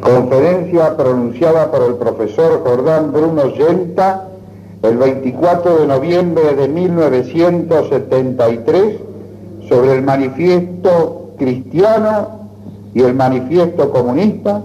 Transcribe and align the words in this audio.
Conferencia 0.00 0.96
pronunciada 0.96 1.70
por 1.70 1.82
el 1.82 1.94
profesor 1.94 2.62
Jordán 2.64 3.12
Bruno 3.12 3.52
Yenta 3.54 4.24
el 4.82 4.96
24 4.98 5.78
de 5.78 5.86
noviembre 5.86 6.54
de 6.54 6.68
1973 6.68 8.96
sobre 9.68 9.94
el 9.94 10.02
manifiesto 10.02 11.30
cristiano 11.38 12.48
y 12.94 13.02
el 13.02 13.14
manifiesto 13.14 13.90
comunista 13.90 14.62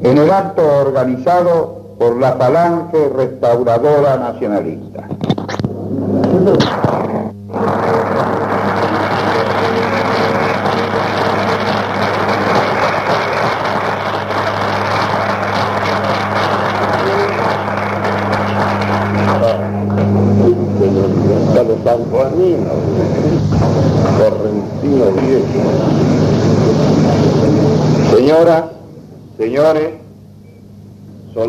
en 0.00 0.18
el 0.18 0.30
acto 0.30 0.62
organizado 0.80 1.84
por 1.98 2.18
la 2.18 2.32
Falange 2.32 3.08
Restauradora 3.16 4.16
Nacionalista. 4.16 5.08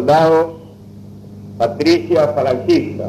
Soldados, 0.05 0.47
patricias 1.57 2.35
falangistas, 2.35 3.07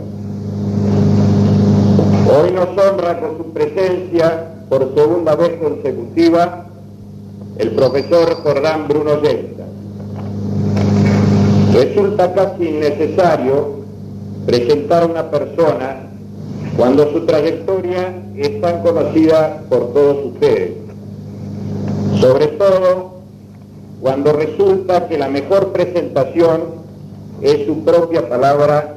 hoy 2.27 2.52
nos 2.52 2.68
honra 2.68 3.20
con 3.20 3.37
su 3.37 3.52
presencia 3.52 4.46
por 4.70 4.95
segunda 4.95 5.34
vez 5.34 5.60
consecutiva 5.60 6.66
el 7.59 7.73
profesor 7.73 8.34
Jordán 8.42 8.88
Bruno 8.88 9.20
Yesta. 9.20 9.64
Resulta 11.74 12.32
casi 12.32 12.64
innecesario 12.66 13.80
presentar 14.46 15.02
a 15.02 15.06
una 15.06 15.30
persona 15.30 15.96
cuando 16.78 17.12
su 17.12 17.26
trayectoria 17.26 18.15
es 18.37 18.59
tan 18.62 18.80
conocida 18.80 19.65
por 19.68 19.93
todos 19.93 20.32
ustedes. 20.32 20.73
Sobre 22.21 22.46
todo 22.49 23.16
cuando 24.01 24.32
resulta 24.32 25.09
que 25.09 25.18
la 25.18 25.28
mejor 25.28 25.73
presentación 25.73 26.85
es 27.40 27.66
su 27.66 27.84
propia 27.84 28.29
palabra 28.29 28.96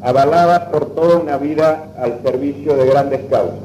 avalada 0.00 0.70
por 0.70 0.94
toda 0.94 1.16
una 1.16 1.36
vida 1.38 1.92
al 1.98 2.20
servicio 2.22 2.76
de 2.76 2.86
grandes 2.86 3.20
causas. 3.30 3.58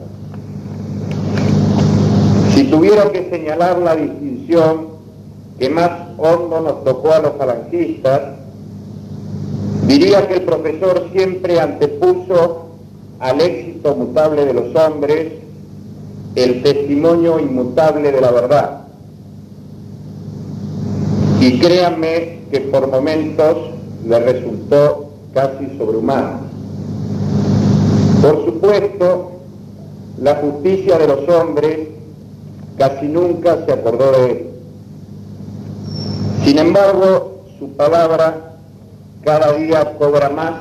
Si 2.53 2.63
tuviera 2.65 3.11
que 3.11 3.29
señalar 3.29 3.77
la 3.79 3.95
distinción 3.95 4.87
que 5.57 5.69
más 5.69 5.91
hondo 6.17 6.61
nos 6.61 6.83
tocó 6.83 7.13
a 7.13 7.19
los 7.19 7.33
falangistas, 7.37 8.21
diría 9.85 10.27
que 10.27 10.35
el 10.35 10.41
profesor 10.43 11.09
siempre 11.11 11.59
antepuso 11.59 12.67
al 13.19 13.41
éxito 13.41 13.95
mutable 13.95 14.45
de 14.45 14.53
los 14.53 14.75
hombres 14.75 15.33
el 16.35 16.63
testimonio 16.63 17.39
inmutable 17.39 18.11
de 18.11 18.21
la 18.21 18.31
verdad. 18.31 18.81
Y 21.41 21.59
créanme 21.59 22.39
que 22.51 22.61
por 22.61 22.87
momentos 22.87 23.57
le 24.05 24.19
resultó 24.19 25.11
casi 25.33 25.77
sobrehumano. 25.77 26.39
Por 28.21 28.45
supuesto, 28.45 29.31
la 30.21 30.35
justicia 30.35 30.97
de 30.97 31.07
los 31.07 31.29
hombres 31.29 31.89
casi 32.77 33.07
nunca 33.07 33.65
se 33.65 33.71
acordó 33.71 34.11
de 34.11 34.31
él. 34.31 34.49
Sin 36.43 36.57
embargo, 36.57 37.43
su 37.57 37.69
palabra 37.71 38.55
cada 39.23 39.53
día 39.53 39.97
cobra 39.97 40.29
más 40.29 40.53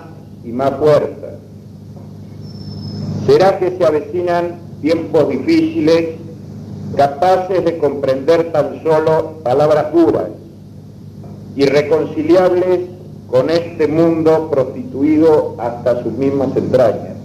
y 0.45 0.51
más 0.51 0.73
fuerza 0.79 1.29
¿Será 3.29 3.59
que 3.59 3.77
se 3.77 3.85
avecinan 3.85 4.59
tiempos 4.81 5.29
difíciles, 5.29 6.17
capaces 6.97 7.63
de 7.63 7.77
comprender 7.77 8.53
tan 8.53 8.83
solo 8.83 9.41
palabras 9.43 9.93
duras, 9.93 10.29
irreconciliables 11.55 12.89
con 13.29 13.51
este 13.51 13.87
mundo 13.87 14.49
prostituido 14.51 15.55
hasta 15.59 16.03
sus 16.03 16.13
mismas 16.13 16.57
entrañas? 16.57 17.17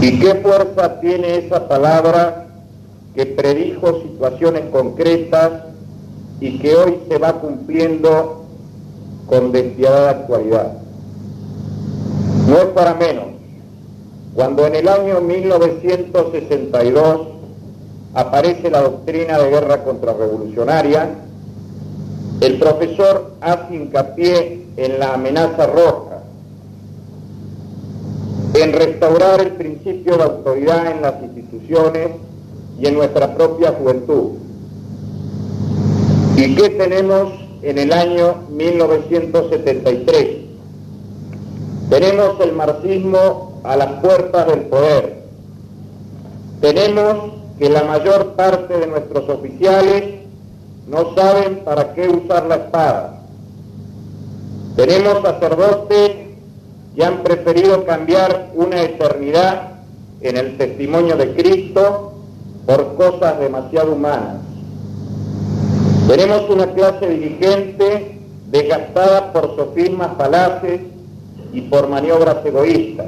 ¿Y 0.00 0.18
qué 0.18 0.36
fuerza 0.36 1.00
tiene 1.00 1.38
esa 1.38 1.68
palabra 1.68 2.46
que 3.14 3.26
predijo 3.26 4.00
situaciones 4.02 4.64
concretas 4.70 5.64
y 6.40 6.58
que 6.58 6.74
hoy 6.74 7.00
se 7.08 7.18
va 7.18 7.34
cumpliendo 7.34 8.44
con 9.26 9.52
despiadada 9.52 10.10
actualidad? 10.10 10.72
No 12.46 12.56
es 12.56 12.66
para 12.66 12.94
menos 12.94 13.30
cuando 14.34 14.66
en 14.66 14.74
el 14.76 14.88
año 14.88 15.20
1962 15.20 17.28
aparece 18.14 18.70
la 18.70 18.82
doctrina 18.82 19.38
de 19.38 19.50
guerra 19.50 19.84
contrarrevolucionaria, 19.84 21.10
el 22.40 22.58
profesor 22.58 23.32
hace 23.40 23.74
hincapié 23.74 24.66
en 24.76 24.98
la 24.98 25.14
amenaza 25.14 25.66
roja, 25.66 26.22
en 28.54 28.72
restaurar 28.72 29.40
el 29.40 29.52
principio 29.52 30.16
de 30.16 30.22
autoridad 30.22 30.90
en 30.90 31.02
las 31.02 31.22
instituciones 31.22 32.10
y 32.78 32.86
en 32.86 32.94
nuestra 32.94 33.34
propia 33.34 33.72
juventud. 33.72 34.38
¿Y 36.36 36.54
qué 36.54 36.70
tenemos 36.70 37.34
en 37.62 37.78
el 37.78 37.92
año 37.92 38.36
1973? 38.50 40.28
Tenemos 41.90 42.40
el 42.40 42.52
marxismo 42.52 43.60
a 43.64 43.76
las 43.76 44.00
puertas 44.00 44.46
del 44.46 44.60
poder. 44.60 45.24
Tenemos 46.62 47.34
que 47.58 47.68
la 47.68 47.84
mayor 47.84 48.32
parte 48.32 48.78
de 48.78 48.86
nuestros 48.86 49.28
oficiales 49.28 50.19
no 50.90 51.14
saben 51.14 51.60
para 51.64 51.94
qué 51.94 52.08
usar 52.08 52.46
la 52.46 52.56
espada. 52.56 53.20
Tenemos 54.74 55.22
sacerdotes 55.22 56.12
que 56.96 57.04
han 57.04 57.22
preferido 57.22 57.84
cambiar 57.84 58.50
una 58.54 58.82
eternidad 58.82 59.70
en 60.20 60.36
el 60.36 60.56
testimonio 60.58 61.16
de 61.16 61.34
Cristo 61.34 62.14
por 62.66 62.96
cosas 62.96 63.38
demasiado 63.38 63.92
humanas. 63.92 64.38
Tenemos 66.08 66.50
una 66.50 66.66
clase 66.72 67.08
dirigente 67.08 68.18
desgastada 68.50 69.32
por 69.32 69.54
sofismas 69.54 70.16
falaces 70.16 70.80
y 71.52 71.60
por 71.62 71.88
maniobras 71.88 72.44
egoístas. 72.44 73.06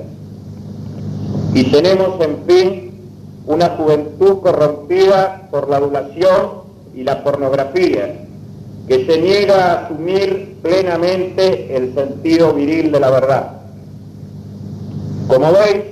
Y 1.52 1.64
tenemos, 1.64 2.20
en 2.20 2.44
fin, 2.46 2.92
una 3.46 3.70
juventud 3.70 4.40
corrompida 4.40 5.48
por 5.50 5.68
la 5.68 5.78
adulación 5.78 6.61
y 6.94 7.02
la 7.02 7.22
pornografía, 7.22 8.26
que 8.86 9.06
se 9.06 9.20
niega 9.20 9.64
a 9.64 9.84
asumir 9.84 10.58
plenamente 10.62 11.76
el 11.76 11.94
sentido 11.94 12.52
viril 12.52 12.92
de 12.92 13.00
la 13.00 13.10
verdad. 13.10 13.52
Como 15.28 15.52
veis, 15.52 15.84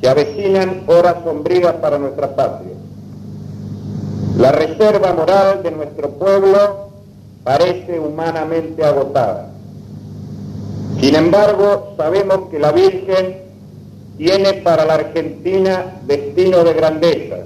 se 0.00 0.08
avecinan 0.08 0.82
horas 0.86 1.16
sombrías 1.24 1.74
para 1.74 1.98
nuestra 1.98 2.34
patria. 2.34 2.72
La 4.38 4.52
reserva 4.52 5.12
moral 5.14 5.62
de 5.62 5.70
nuestro 5.70 6.10
pueblo 6.10 6.90
parece 7.44 7.98
humanamente 7.98 8.84
agotada. 8.84 9.50
Sin 11.00 11.14
embargo, 11.14 11.94
sabemos 11.96 12.48
que 12.50 12.58
la 12.58 12.72
Virgen 12.72 13.38
tiene 14.18 14.54
para 14.54 14.84
la 14.84 14.94
Argentina 14.94 16.00
destino 16.06 16.64
de 16.64 16.72
grandeza. 16.74 17.36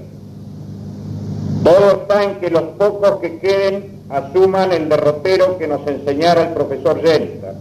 Todo 1.63 1.91
está 1.91 2.23
en 2.23 2.35
que 2.39 2.49
los 2.49 2.63
pocos 2.77 3.19
que 3.21 3.39
queden 3.39 4.01
asuman 4.09 4.71
el 4.71 4.89
derrotero 4.89 5.57
que 5.57 5.67
nos 5.67 5.85
enseñara 5.87 6.43
el 6.43 6.53
profesor 6.53 7.01
Yenta, 7.01 7.53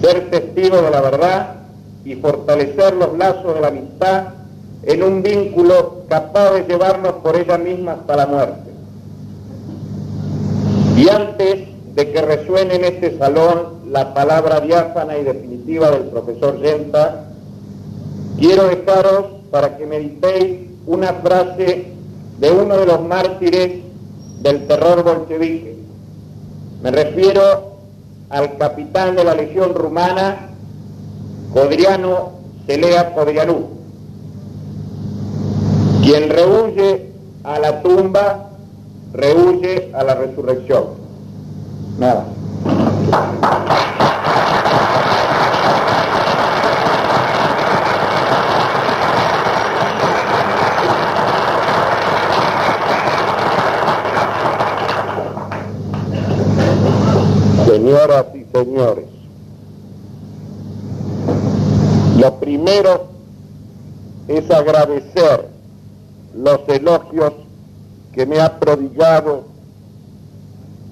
ser 0.00 0.30
testigos 0.30 0.82
de 0.82 0.90
la 0.90 1.00
verdad 1.00 1.54
y 2.04 2.14
fortalecer 2.16 2.94
los 2.94 3.16
lazos 3.16 3.54
de 3.54 3.60
la 3.60 3.68
amistad 3.68 4.24
en 4.82 5.02
un 5.02 5.22
vínculo 5.22 6.02
capaz 6.08 6.52
de 6.52 6.64
llevarnos 6.64 7.14
por 7.22 7.36
ella 7.36 7.58
misma 7.58 7.92
hasta 7.92 8.16
la 8.16 8.26
muerte. 8.26 8.70
Y 10.96 11.08
antes 11.08 11.68
de 11.94 12.12
que 12.12 12.22
resuene 12.22 12.74
en 12.74 12.84
este 12.84 13.18
salón 13.18 13.90
la 13.90 14.14
palabra 14.14 14.60
diáfana 14.60 15.16
y 15.16 15.24
definitiva 15.24 15.90
del 15.90 16.04
profesor 16.04 16.60
Yenta, 16.60 17.26
Quiero 18.38 18.68
dejaros 18.68 19.24
para 19.50 19.78
que 19.78 19.86
meditéis 19.86 20.68
una 20.86 21.14
frase 21.14 21.86
de 22.38 22.50
uno 22.50 22.76
de 22.76 22.86
los 22.86 23.02
mártires 23.02 23.80
del 24.42 24.66
terror 24.66 25.02
bolchevique. 25.02 25.76
Me 26.82 26.90
refiero 26.90 27.76
al 28.30 28.56
capitán 28.56 29.16
de 29.16 29.24
la 29.24 29.34
legión 29.34 29.74
rumana, 29.74 30.50
Codriano 31.52 32.32
Celea 32.66 33.14
Codrianú, 33.14 33.68
quien 36.02 36.28
rehuye 36.28 37.12
a 37.44 37.58
la 37.58 37.82
tumba 37.82 38.46
rehuye 39.12 39.90
a 39.94 40.04
la 40.04 40.14
resurrección. 40.14 40.84
Nada. 41.98 42.26
Señoras 57.66 58.26
y 58.34 58.44
señores, 58.56 59.04
lo 62.18 62.40
primero 62.40 63.08
es 64.28 64.50
agradecer 64.50 65.48
los 66.34 66.60
elogios 66.68 67.32
que 68.12 68.24
me 68.24 68.40
ha 68.40 68.58
prodigado 68.58 69.44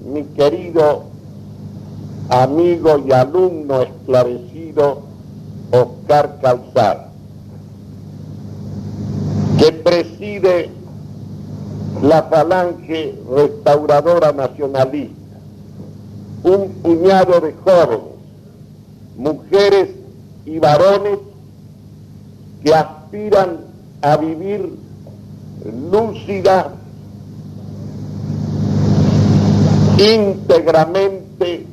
mi 0.05 0.23
querido 0.23 1.05
amigo 2.29 3.03
y 3.07 3.11
alumno 3.11 3.81
esclarecido 3.81 5.01
Oscar 5.71 6.37
Calzar, 6.41 7.09
que 9.57 9.71
preside 9.71 10.69
la 12.03 12.23
falange 12.23 13.15
restauradora 13.35 14.31
nacionalista, 14.31 15.24
un 16.45 16.69
puñado 16.83 17.41
de 17.41 17.53
jóvenes, 17.53 18.05
mujeres 19.17 19.89
y 20.45 20.59
varones 20.59 21.17
que 22.63 22.73
aspiran 22.73 23.61
a 24.03 24.15
vivir 24.17 24.77
lúcida, 25.91 26.71
íntegramente, 29.97 31.65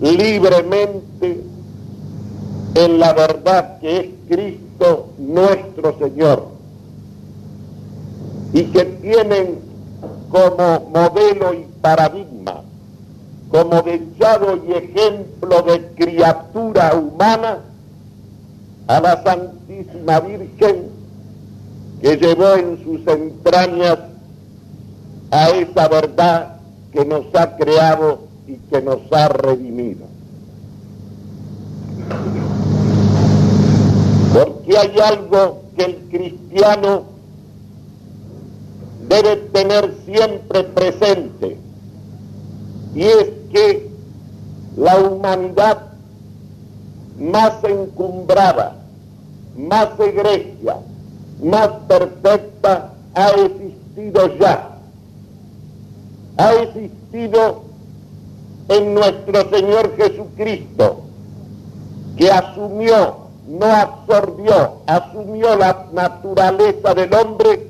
libremente, 0.00 1.44
en 2.76 2.98
la 2.98 3.12
verdad 3.12 3.78
que 3.80 3.96
es 3.98 4.06
Cristo 4.26 5.10
nuestro 5.18 5.98
Señor, 5.98 6.46
y 8.54 8.62
que 8.64 8.84
tienen 8.86 9.58
como 10.30 10.88
modelo 10.94 11.52
y 11.52 11.66
paradigma, 11.82 12.29
como 13.50 13.82
dechado 13.82 14.60
y 14.66 14.72
ejemplo 14.72 15.62
de 15.62 15.88
criatura 15.96 16.94
humana, 16.94 17.58
a 18.86 19.00
la 19.00 19.22
Santísima 19.22 20.18
Virgen 20.20 20.88
que 22.02 22.16
llevó 22.16 22.54
en 22.54 22.82
sus 22.82 23.06
entrañas 23.06 23.98
a 25.30 25.50
esa 25.50 25.88
verdad 25.88 26.56
que 26.92 27.04
nos 27.04 27.26
ha 27.34 27.56
creado 27.56 28.22
y 28.48 28.56
que 28.56 28.82
nos 28.82 29.00
ha 29.12 29.28
redimido. 29.28 30.06
Porque 34.32 34.78
hay 34.78 34.98
algo 34.98 35.62
que 35.76 35.84
el 35.84 35.96
cristiano 36.10 37.04
debe 39.08 39.36
tener 39.36 39.94
siempre 40.04 40.64
presente 40.64 41.58
y 42.94 43.02
es 43.02 43.39
que 43.52 43.90
la 44.76 44.96
humanidad 44.98 45.90
más 47.18 47.62
encumbrada, 47.64 48.76
más 49.56 49.88
egregia, 49.98 50.76
más 51.42 51.68
perfecta 51.88 52.92
ha 53.14 53.30
existido 53.30 54.38
ya. 54.38 54.78
Ha 56.36 56.52
existido 56.54 57.62
en 58.68 58.94
nuestro 58.94 59.50
Señor 59.50 59.96
Jesucristo, 59.96 61.00
que 62.16 62.30
asumió, 62.30 63.16
no 63.48 63.66
absorbió, 63.66 64.76
asumió 64.86 65.56
la 65.56 65.86
naturaleza 65.92 66.94
del 66.94 67.12
hombre, 67.12 67.66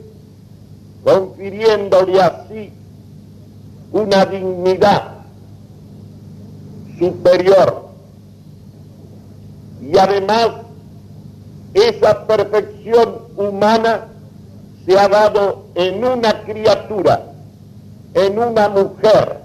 confiriéndole 1.03 2.21
así 2.21 2.73
una 3.93 4.27
dignidad 4.27 5.20
superior. 7.01 7.87
Y 9.83 9.99
además 9.99 10.51
esa 11.75 12.27
perfección 12.27 13.23
humana 13.37 14.09
se 14.87 14.99
ha 14.99 15.09
dado 15.09 15.65
en 15.75 16.05
una 16.05 16.43
criatura, 16.43 17.33
en 18.15 18.39
una 18.39 18.69
mujer, 18.69 19.41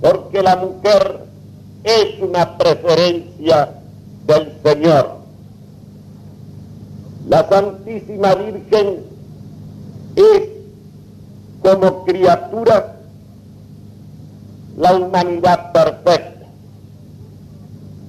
porque 0.00 0.42
la 0.42 0.56
mujer 0.56 1.24
es 1.82 2.20
una 2.20 2.56
preferencia 2.56 3.70
del 4.26 4.52
Señor. 4.62 5.18
La 7.28 7.48
Santísima 7.48 8.34
Virgen 8.34 9.00
es 10.16 10.42
como 11.62 12.04
criatura 12.04 12.97
la 14.78 14.94
humanidad 14.94 15.72
perfecta. 15.72 16.46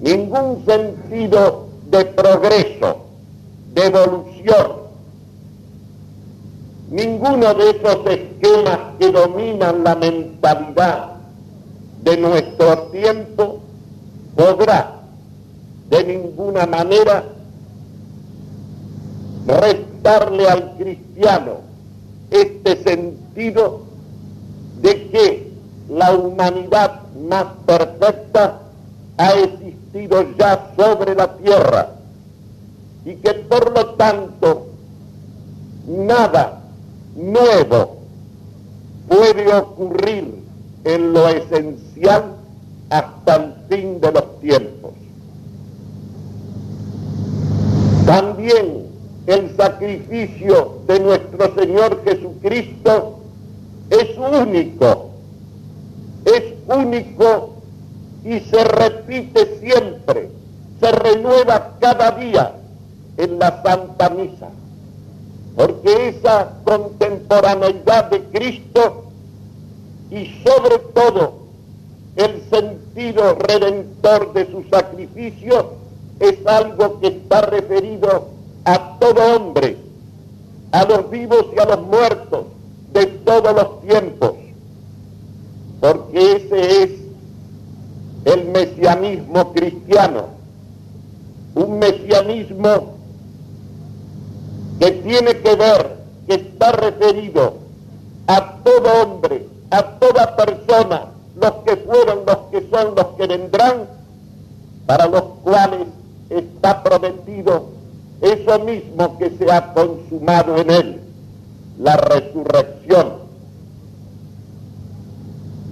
Ningún 0.02 0.64
sentido 0.66 1.68
de 1.90 2.06
progreso, 2.06 3.06
de 3.74 3.86
evolución. 3.86 4.72
Ninguno 6.92 7.54
de 7.54 7.70
esos 7.72 8.06
esquemas 8.08 8.80
que 9.00 9.12
dominan 9.12 9.84
la 9.84 9.96
mentalidad 9.96 11.16
de 12.04 12.18
nuestro 12.18 12.78
tiempo 12.92 13.60
podrá 14.36 15.02
de 15.90 16.04
ninguna 16.04 16.66
manera 16.66 17.26
restarle 19.46 20.48
al 20.48 20.78
cristiano 20.78 21.62
este 22.32 22.84
sentido 22.84 23.82
de 24.82 25.10
que 25.10 25.39
la 25.90 26.14
humanidad 26.14 27.02
más 27.30 27.46
perfecta 27.66 28.60
ha 29.18 29.34
existido 29.34 30.26
ya 30.38 30.72
sobre 30.78 31.16
la 31.16 31.36
tierra 31.38 31.90
y 33.06 33.16
que 33.16 33.34
por 33.34 33.76
lo 33.76 33.86
tanto 33.96 34.68
nada 35.88 36.62
nuevo 37.16 37.98
puede 39.08 39.54
ocurrir 39.54 40.44
en 40.84 41.14
lo 41.14 41.28
esencial 41.28 42.36
hasta 42.90 43.36
el 43.36 43.54
fin 43.68 44.00
de 44.00 44.12
los 44.12 44.40
tiempos. 44.40 44.92
También 48.06 48.88
el 49.28 49.56
sacrificio 49.56 50.80
de 50.88 51.00
nuestro 51.00 51.54
Señor 51.56 52.04
Jesucristo 52.04 53.20
es 53.90 54.18
único, 54.18 55.09
es 56.26 56.54
único 56.68 57.56
y 58.24 58.40
se 58.42 58.64
repite 58.64 59.60
siempre, 59.60 60.30
se 60.80 60.92
renueva 60.92 61.78
cada 61.80 62.12
día 62.12 62.54
en 63.18 63.40
la 63.40 63.62
Santa 63.64 64.10
Misa, 64.10 64.50
porque 65.56 66.10
esa 66.10 66.54
contemporaneidad 66.64 68.10
de 68.10 68.24
Cristo 68.26 69.06
y 70.12 70.26
sobre 70.44 70.80
todo 70.94 71.40
el 72.16 72.42
sentido 72.50 73.36
redentor 73.36 74.34
de 74.34 74.50
su 74.52 74.64
sacrificio 74.70 75.74
es 76.20 76.46
algo 76.46 77.00
que 77.00 77.08
está 77.08 77.42
referido 77.42 78.28
a 78.66 79.00
todo 79.00 79.36
hombre, 79.36 79.78
a 80.72 80.84
los 80.86 81.10
vivos 81.10 81.46
y 81.56 81.60
a 81.60 81.66
los 81.66 81.82
muertos 81.82 82.46
de 82.94 83.06
todos 83.06 83.56
los 83.56 83.82
tiempos, 83.82 84.34
porque 85.80 86.36
ese 86.36 86.84
es 86.84 86.90
el 88.26 88.46
mesianismo 88.46 89.54
cristiano, 89.54 90.26
un 91.56 91.80
mesianismo 91.80 92.96
que 94.80 94.92
tiene 94.92 95.38
que 95.38 95.56
ver, 95.56 95.98
que 96.28 96.36
está 96.36 96.72
referido 96.74 97.54
a 98.28 98.56
todo 98.64 99.04
hombre, 99.04 99.48
a 99.72 99.84
toda 100.00 100.36
persona, 100.36 101.08
los 101.40 101.52
que 101.66 101.78
fueron, 101.78 102.20
los 102.26 102.38
que 102.52 102.70
son, 102.70 102.96
los 102.96 103.08
que 103.18 103.28
vendrán, 103.28 103.88
para 104.86 105.08
los 105.08 105.24
cuales 105.44 105.88
está 106.30 106.84
prometido 106.84 107.70
eso 108.22 108.60
mismo 108.60 109.18
que 109.18 109.30
se 109.32 109.50
ha 109.52 109.74
consumado 109.74 110.58
en 110.58 110.70
él, 110.70 111.00
la 111.80 111.96
resurrección 111.96 113.29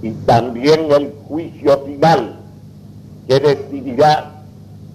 y 0.02 0.12
también 0.26 0.92
el 0.92 1.14
juicio 1.28 1.80
final 1.86 2.36
que 3.28 3.40
decidirá 3.40 4.44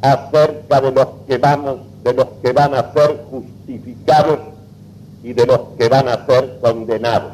acerca 0.00 0.80
de 0.80 0.92
los 0.92 1.06
que 1.26 1.38
vamos, 1.38 1.78
de 2.02 2.14
los 2.14 2.26
que 2.42 2.52
van 2.52 2.74
a 2.74 2.92
ser 2.92 3.24
justificados 3.30 4.38
y 5.22 5.32
de 5.32 5.46
los 5.46 5.60
que 5.78 5.88
van 5.88 6.08
a 6.08 6.26
ser 6.26 6.58
condenados. 6.60 7.32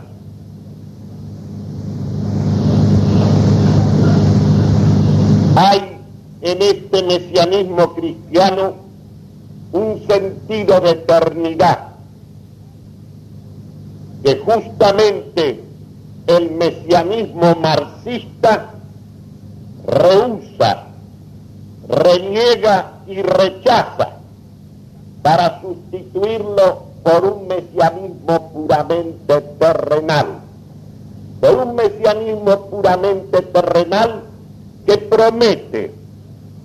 Hay 5.56 5.98
en 6.42 6.62
este 6.62 7.02
mesianismo 7.02 7.94
cristiano 7.94 8.74
un 9.72 10.06
sentido 10.06 10.80
de 10.80 10.90
eternidad 10.90 11.88
que 14.22 14.38
justamente 14.38 15.67
el 16.28 16.50
mesianismo 16.50 17.56
marxista 17.56 18.74
rehúsa, 19.86 20.84
reniega 21.88 22.92
y 23.06 23.22
rechaza 23.22 24.10
para 25.22 25.60
sustituirlo 25.62 26.82
por 27.02 27.24
un 27.24 27.48
mesianismo 27.48 28.52
puramente 28.52 29.40
terrenal, 29.58 30.26
por 31.40 31.66
un 31.66 31.74
mesianismo 31.74 32.66
puramente 32.66 33.40
terrenal 33.42 34.24
que 34.84 34.98
promete 34.98 35.94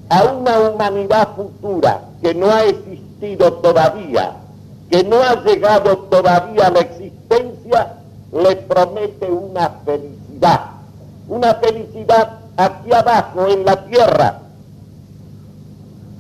a 0.10 0.24
una 0.26 0.60
humanidad 0.60 1.36
futura 1.38 2.02
que 2.22 2.34
no 2.34 2.52
ha 2.52 2.66
existido 2.66 3.54
todavía, 3.54 4.34
que 4.90 5.06
no 5.06 5.22
ha 5.24 5.42
llegado 5.44 5.98
todavía 6.10 6.68
a 6.68 6.72
la 6.72 6.80
existencia, 6.82 7.94
le 8.34 8.56
promete 8.56 9.30
una 9.30 9.70
felicidad, 9.86 10.62
una 11.28 11.54
felicidad 11.56 12.40
aquí 12.58 12.92
abajo 12.92 13.48
en 13.48 13.66
la 13.66 13.86
tierra. 13.86 14.40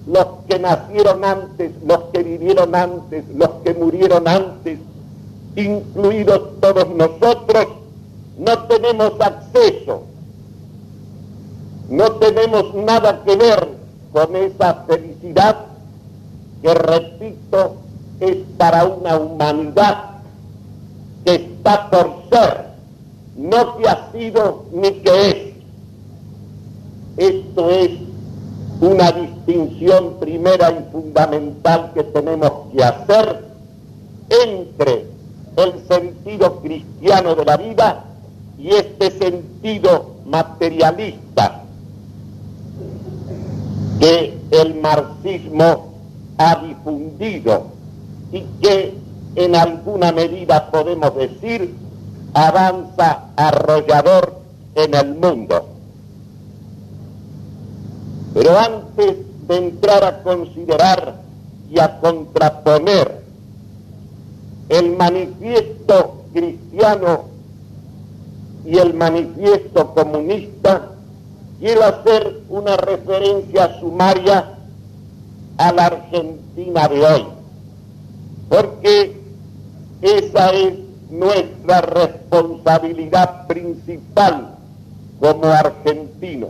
Los 0.05 0.27
que 0.47 0.59
nacieron 0.59 1.23
antes, 1.23 1.71
los 1.85 1.99
que 2.11 2.23
vivieron 2.23 2.75
antes, 2.75 3.23
los 3.35 3.49
que 3.63 3.73
murieron 3.73 4.27
antes, 4.27 4.79
incluidos 5.55 6.59
todos 6.59 6.89
nosotros, 6.89 7.67
no 8.37 8.59
tenemos 8.63 9.13
acceso, 9.19 10.03
no 11.89 12.11
tenemos 12.13 12.75
nada 12.75 13.23
que 13.23 13.35
ver 13.35 13.69
con 14.11 14.35
esa 14.35 14.83
felicidad 14.87 15.65
que, 16.61 16.73
repito, 16.73 17.75
es 18.19 18.37
para 18.57 18.85
una 18.85 19.17
humanidad 19.17 20.12
que 21.25 21.35
está 21.35 21.89
por 21.89 22.23
ser, 22.31 22.67
no 23.37 23.77
que 23.77 23.87
ha 23.87 24.11
sido 24.11 24.65
ni 24.73 24.91
que 24.91 25.29
es. 25.29 25.53
Esto 27.17 27.69
es 27.69 27.91
una 28.81 29.11
distinción 29.11 30.19
primera 30.19 30.71
y 30.71 30.91
fundamental 30.91 31.91
que 31.93 32.03
tenemos 32.03 32.51
que 32.73 32.83
hacer 32.83 33.45
entre 34.29 35.05
el 35.55 35.87
sentido 35.87 36.59
cristiano 36.61 37.35
de 37.35 37.45
la 37.45 37.57
vida 37.57 38.05
y 38.57 38.69
este 38.69 39.11
sentido 39.11 40.15
materialista 40.25 41.63
que 43.99 44.37
el 44.51 44.75
marxismo 44.81 45.93
ha 46.37 46.55
difundido 46.55 47.67
y 48.31 48.41
que 48.61 49.02
en 49.35 49.55
alguna 49.55 50.11
medida 50.11 50.69
podemos 50.71 51.15
decir 51.15 51.73
avanza 52.33 53.25
arrollador 53.35 54.39
en 54.75 54.93
el 54.93 55.15
mundo. 55.15 55.69
Pero 58.33 58.57
antes 58.57 59.17
de 59.47 59.57
entrar 59.57 60.03
a 60.03 60.23
considerar 60.23 61.21
y 61.69 61.79
a 61.79 61.99
contraponer 61.99 63.23
el 64.69 64.95
manifiesto 64.95 66.23
cristiano 66.33 67.25
y 68.65 68.77
el 68.77 68.93
manifiesto 68.93 69.93
comunista, 69.93 70.93
quiero 71.59 71.83
hacer 71.83 72.41
una 72.49 72.77
referencia 72.77 73.79
sumaria 73.79 74.57
a 75.57 75.71
la 75.71 75.85
Argentina 75.85 76.87
de 76.87 77.05
hoy, 77.05 77.25
porque 78.49 79.12
esa 80.03 80.49
es 80.51 80.73
nuestra 81.09 81.79
responsabilidad 81.79 83.47
principal 83.47 84.55
como 85.19 85.45
argentinos. 85.45 86.49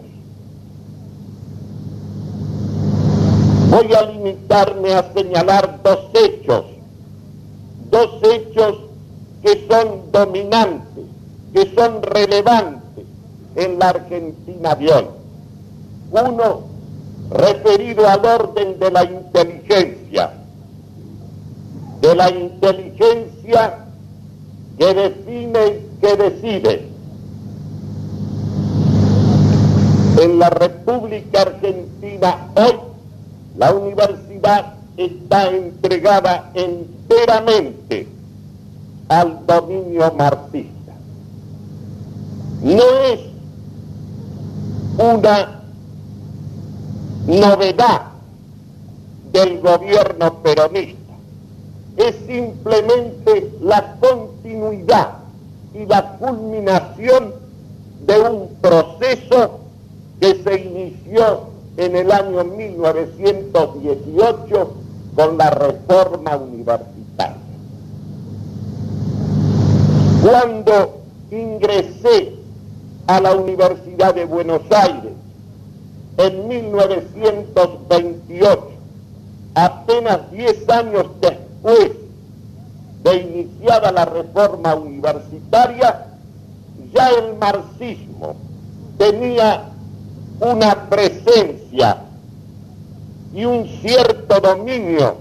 Voy 3.70 3.94
a 3.94 4.02
limitarme 4.04 4.94
a 4.94 5.14
señalar 5.14 5.82
dos 5.84 6.00
hechos, 6.16 6.66
dos 7.92 8.10
hechos 8.24 8.78
que 9.44 9.68
son 9.70 10.12
dominantes, 10.12 11.06
que 11.54 11.74
son 11.76 12.02
relevantes 12.02 13.06
en 13.56 13.78
la 13.78 13.90
Argentina 13.90 14.74
de 14.74 14.92
hoy. 14.92 15.06
Uno, 16.12 16.62
referido 17.30 18.08
al 18.08 18.26
orden 18.26 18.80
de 18.80 18.90
la 18.90 19.04
inteligencia, 19.04 20.43
de 22.04 22.16
la 22.16 22.30
inteligencia 22.30 23.86
que 24.78 24.94
define 24.94 25.68
y 25.68 26.02
que 26.02 26.16
decide. 26.18 26.90
En 30.22 30.38
la 30.38 30.50
República 30.50 31.44
Argentina 31.44 32.50
hoy 32.56 32.76
la 33.58 33.74
universidad 33.74 34.74
está 34.98 35.50
entregada 35.50 36.52
enteramente 36.54 38.06
al 39.08 39.46
dominio 39.48 40.14
marxista. 40.14 40.94
No 42.64 42.84
es 43.06 43.20
una 44.98 45.62
novedad 47.28 48.02
del 49.32 49.62
gobierno 49.62 50.34
peronista, 50.44 51.03
es 51.98 52.16
simplemente 52.26 53.52
la 53.62 53.98
continuidad 54.00 55.18
y 55.74 55.86
la 55.86 56.18
culminación 56.18 57.36
de 58.06 58.20
un 58.20 58.50
proceso 58.62 59.60
que 60.20 60.44
se 60.44 60.62
inició 60.62 61.54
en 61.78 61.96
el 61.96 62.12
año 62.12 62.44
1918 62.44 64.74
con 65.16 65.38
la 65.38 65.52
reforma 65.52 66.36
universitaria. 66.38 67.38
Cuando 70.22 71.02
ingresé 71.32 72.36
a 73.08 73.20
la 73.20 73.36
Universidad 73.36 74.14
de 74.16 74.26
Buenos 74.26 74.62
Aires 74.72 75.14
en 76.18 76.48
1928, 76.48 78.70
apenas 79.56 80.32
10 80.32 80.70
años 80.70 81.08
después 81.22 81.53
de 81.63 83.15
iniciada 83.15 83.91
la 83.91 84.05
reforma 84.05 84.75
universitaria, 84.75 86.08
ya 86.93 87.10
el 87.10 87.38
marxismo 87.38 88.36
tenía 88.98 89.70
una 90.39 90.89
presencia 90.89 91.98
y 93.34 93.46
un 93.46 93.67
cierto 93.82 94.39
dominio, 94.39 95.15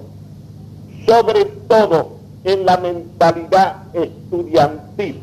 sobre 1.06 1.44
todo 1.68 2.16
en 2.44 2.66
la 2.66 2.76
mentalidad 2.76 3.76
estudiantil. 3.94 5.20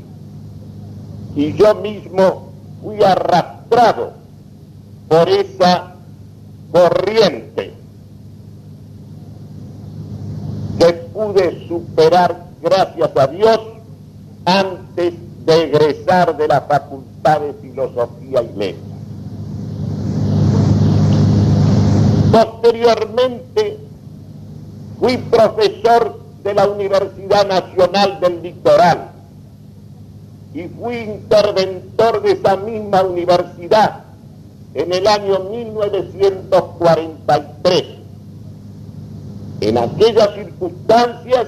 Y 1.36 1.54
yo 1.54 1.76
mismo 1.76 2.50
fui 2.82 3.04
arrastrado 3.04 4.14
por 5.08 5.30
esa 5.30 5.96
corriente 6.72 7.74
que 10.80 11.09
pude 11.20 11.68
superar, 11.68 12.46
gracias 12.62 13.12
a 13.18 13.28
Dios, 13.28 13.60
antes 14.46 15.14
de 15.46 15.64
egresar 15.64 16.38
de 16.38 16.48
la 16.48 16.62
Facultad 16.62 17.42
de 17.42 17.54
Filosofía 17.56 18.42
y 18.42 18.58
Letras. 18.58 18.86
Posteriormente 22.32 23.80
fui 24.98 25.18
profesor 25.18 26.22
de 26.42 26.54
la 26.54 26.70
Universidad 26.70 27.46
Nacional 27.46 28.22
del 28.22 28.42
Litoral 28.42 29.10
y 30.54 30.70
fui 30.70 31.00
interventor 31.00 32.22
de 32.22 32.32
esa 32.32 32.56
misma 32.56 33.04
universidad 33.04 34.06
en 34.74 34.94
el 34.94 35.06
año 35.06 35.40
1943. 35.40 37.99
En 39.62 39.78
aquellas 39.78 40.34
circunstancias, 40.36 41.48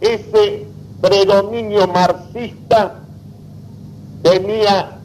ese 0.00 0.66
predominio 1.00 1.86
marxista 1.88 3.00
tenía 4.22 4.98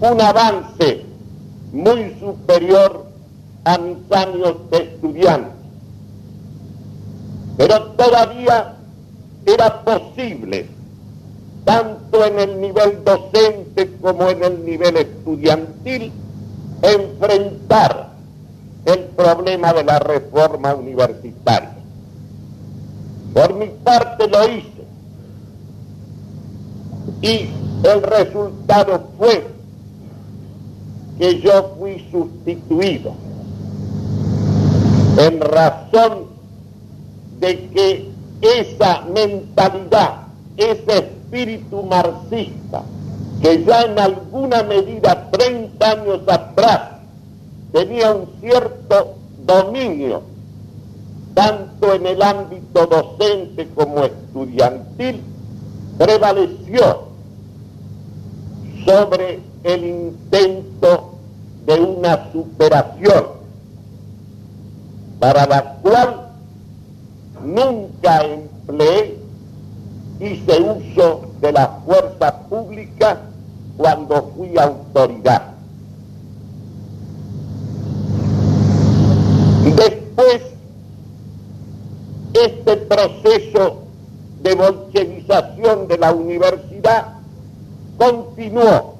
un 0.00 0.20
avance 0.20 1.04
muy 1.72 2.16
superior 2.18 3.06
a 3.64 3.78
mis 3.78 3.98
años 4.12 4.56
de 4.70 4.78
estudiante. 4.78 5.50
Pero 7.58 7.82
todavía 7.92 8.76
era 9.44 9.84
posible, 9.84 10.66
tanto 11.64 12.24
en 12.24 12.38
el 12.38 12.60
nivel 12.60 13.04
docente 13.04 13.90
como 14.00 14.28
en 14.28 14.44
el 14.44 14.64
nivel 14.64 14.96
estudiantil, 14.96 16.12
enfrentar 16.82 18.17
el 18.88 19.00
problema 19.00 19.72
de 19.74 19.84
la 19.84 19.98
reforma 19.98 20.74
universitaria. 20.74 21.74
Por 23.34 23.54
mi 23.54 23.66
parte 23.84 24.26
lo 24.26 24.48
hice 24.48 24.84
y 27.20 27.50
el 27.86 28.02
resultado 28.02 29.08
fue 29.18 29.46
que 31.18 31.40
yo 31.40 31.74
fui 31.78 32.06
sustituido 32.10 33.12
en 35.18 35.40
razón 35.40 36.26
de 37.40 37.68
que 37.68 38.10
esa 38.40 39.02
mentalidad, 39.02 40.28
ese 40.56 40.98
espíritu 40.98 41.82
marxista, 41.82 42.82
que 43.42 43.64
ya 43.64 43.82
en 43.82 43.98
alguna 43.98 44.62
medida 44.62 45.28
30 45.30 45.90
años 45.90 46.20
atrás 46.26 46.97
tenía 47.72 48.12
un 48.12 48.28
cierto 48.40 49.16
dominio, 49.44 50.22
tanto 51.34 51.94
en 51.94 52.06
el 52.06 52.22
ámbito 52.22 52.86
docente 52.86 53.68
como 53.74 54.04
estudiantil, 54.04 55.22
prevaleció 55.96 57.08
sobre 58.84 59.40
el 59.64 59.84
intento 59.84 61.14
de 61.66 61.80
una 61.80 62.32
superación 62.32 63.38
para 65.18 65.46
la 65.46 65.74
cual 65.82 66.28
nunca 67.44 68.22
empleé, 68.24 69.18
hice 70.20 70.60
uso 70.60 71.32
de 71.40 71.52
la 71.52 71.80
fuerza 71.84 72.40
pública 72.48 73.20
cuando 73.76 74.32
fui 74.36 74.56
autoridad. 74.58 75.57
Después, 79.76 80.42
este 82.34 82.76
proceso 82.76 83.82
de 84.42 84.54
bolchevización 84.54 85.88
de 85.88 85.98
la 85.98 86.12
universidad 86.12 87.14
continuó. 87.96 88.96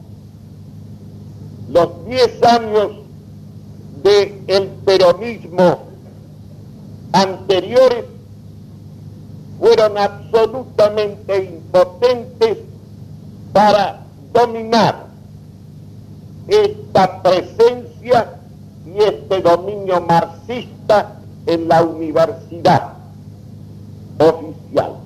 Los 1.70 2.06
diez 2.06 2.42
años 2.42 2.92
del 4.02 4.68
peronismo 4.84 5.88
anteriores 7.12 8.04
fueron 9.58 9.98
absolutamente 9.98 11.44
impotentes 11.44 12.58
para 13.52 14.04
dominar 14.32 15.06
esta 16.46 17.22
presencia 17.22 18.37
y 18.94 18.98
este 19.02 19.42
dominio 19.42 20.00
marxista 20.00 21.16
en 21.46 21.68
la 21.68 21.82
universidad 21.82 22.94
oficial. 24.18 24.96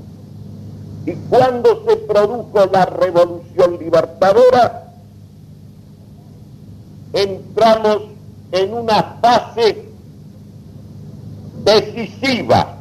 Y 1.07 1.13
cuando 1.29 1.85
se 1.87 1.97
produjo 1.97 2.67
la 2.73 2.87
revolución 2.87 3.79
libertadora, 3.79 4.93
entramos 7.13 8.03
en 8.53 8.75
una 8.75 9.03
fase 9.21 9.85
decisiva 11.65 12.77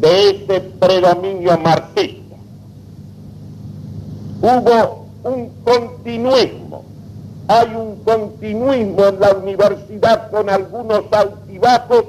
de 0.00 0.30
ese 0.30 0.60
predominio 0.60 1.58
marxista. 1.58 2.36
Hubo 4.42 5.06
un 5.24 5.50
continuismo, 5.64 6.84
hay 7.48 7.74
un 7.74 7.96
continuismo 8.04 9.06
en 9.06 9.18
la 9.20 9.34
universidad 9.34 10.30
con 10.30 10.48
algunos 10.48 11.04
altibajos 11.12 12.04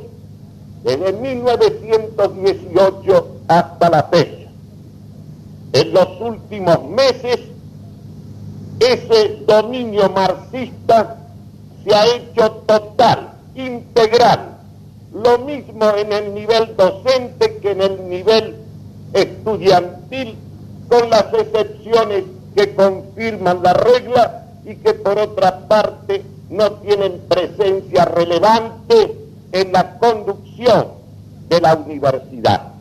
desde 0.84 1.12
1918 1.14 3.28
hasta 3.48 3.90
la 3.90 4.04
fecha. 4.04 4.52
En 5.74 5.94
los 5.94 6.22
últimos 6.22 6.88
meses, 6.90 7.40
ese 8.80 9.40
dominio 9.46 10.10
marxista 10.10 11.18
se 11.84 11.94
ha 11.94 12.06
hecho 12.16 12.52
total, 12.66 13.34
integral, 13.56 14.56
lo 15.14 15.40
mismo 15.40 15.90
en 15.98 16.14
el 16.14 16.34
nivel 16.34 16.78
docente 16.78 17.58
que 17.58 17.72
en 17.72 17.82
el 17.82 18.08
nivel 18.08 18.56
estudiantil, 19.14 20.38
con 20.88 21.10
las 21.10 21.26
excepciones 21.34 22.24
que 22.56 22.74
confirman 22.76 23.64
la 23.64 23.74
regla 23.74 24.45
y 24.66 24.76
que 24.76 24.94
por 24.94 25.18
otra 25.18 25.68
parte 25.68 26.24
no 26.50 26.72
tienen 26.74 27.22
presencia 27.28 28.06
relevante 28.06 29.16
en 29.52 29.72
la 29.72 29.98
conducción 29.98 30.88
de 31.50 31.62
la 31.62 31.76
universidad. 31.76 32.74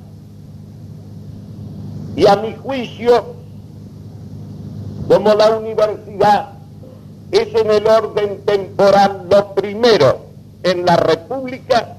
Y 2.16 2.26
a 2.26 2.36
mi 2.36 2.54
juicio, 2.54 3.34
como 5.08 5.34
la 5.34 5.56
universidad 5.56 6.50
es 7.30 7.54
en 7.54 7.70
el 7.70 7.86
orden 7.86 8.40
temporal 8.44 9.26
lo 9.30 9.54
primero 9.54 10.20
en 10.62 10.86
la 10.86 10.96
República, 10.96 11.98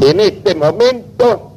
En 0.00 0.18
este 0.18 0.54
momento, 0.54 1.49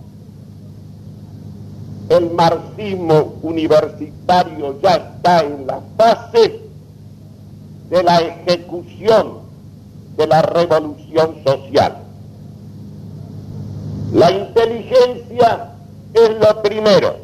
el 2.17 2.31
marxismo 2.31 3.35
universitario 3.41 4.79
ya 4.81 4.95
está 4.95 5.41
en 5.41 5.65
la 5.67 5.81
fase 5.97 6.59
de 7.89 8.03
la 8.03 8.19
ejecución 8.19 9.39
de 10.17 10.27
la 10.27 10.41
revolución 10.41 11.43
social. 11.45 11.97
La 14.13 14.31
inteligencia 14.31 15.71
es 16.13 16.29
lo 16.39 16.61
primero. 16.61 17.15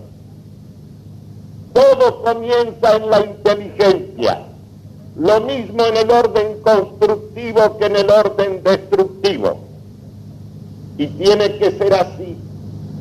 Todo 1.73 2.23
comienza 2.23 2.95
en 2.95 3.09
la 3.09 3.21
inteligencia. 3.21 4.45
Lo 5.15 5.41
mismo 5.41 5.85
en 5.85 5.97
el 5.97 6.09
orden 6.09 6.61
constructivo 6.61 7.77
que 7.77 7.85
en 7.85 7.95
el 7.95 8.09
orden 8.09 8.63
destructivo. 8.63 9.59
Y 10.97 11.07
tiene 11.07 11.57
que 11.57 11.71
ser 11.71 11.93
así, 11.93 12.35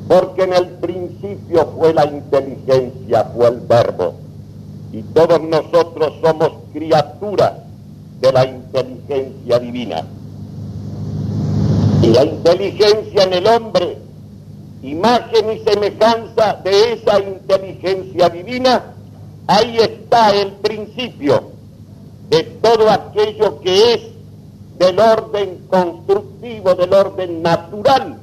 porque 0.09 0.45
en 0.45 0.55
el 0.55 0.67
principio 0.79 1.71
fue 1.77 1.93
la 1.93 2.07
inteligencia, 2.07 3.25
fue 3.37 3.49
el 3.49 3.61
verbo. 3.61 4.15
Y 4.91 5.03
todos 5.03 5.41
nosotros 5.43 6.15
somos 6.23 6.51
criaturas 6.73 7.53
de 8.21 8.33
la 8.33 8.47
inteligencia 8.47 9.59
divina. 9.59 10.07
Y 12.03 12.07
la 12.07 12.25
inteligencia 12.25 13.25
en 13.25 13.33
el 13.35 13.47
hombre, 13.47 13.99
imagen 14.83 15.53
y 15.53 15.59
semejanza 15.59 16.55
de 16.65 16.95
esa 16.95 17.21
inteligencia 17.21 18.31
divina, 18.31 18.95
ahí 19.47 19.77
está 19.77 20.31
el 20.35 20.53
principio 20.53 21.51
de 22.31 22.45
todo 22.45 22.91
aquello 22.91 23.61
que 23.61 23.95
es 23.95 24.01
del 24.79 24.99
orden 24.99 25.67
constructivo, 25.69 26.75
del 26.75 26.95
orden 26.95 27.43
natural, 27.43 28.19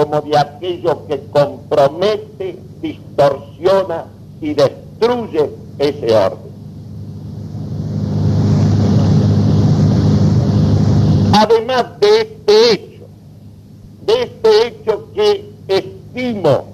como 0.00 0.22
de 0.22 0.38
aquello 0.38 1.06
que 1.06 1.20
compromete, 1.30 2.58
distorsiona 2.80 4.06
y 4.40 4.54
destruye 4.54 5.50
ese 5.78 6.16
orden. 6.16 6.50
Además 11.34 12.00
de 12.00 12.20
este 12.22 12.72
hecho, 12.72 13.04
de 14.06 14.22
este 14.22 14.66
hecho 14.68 15.12
que 15.12 15.52
estimo, 15.68 16.64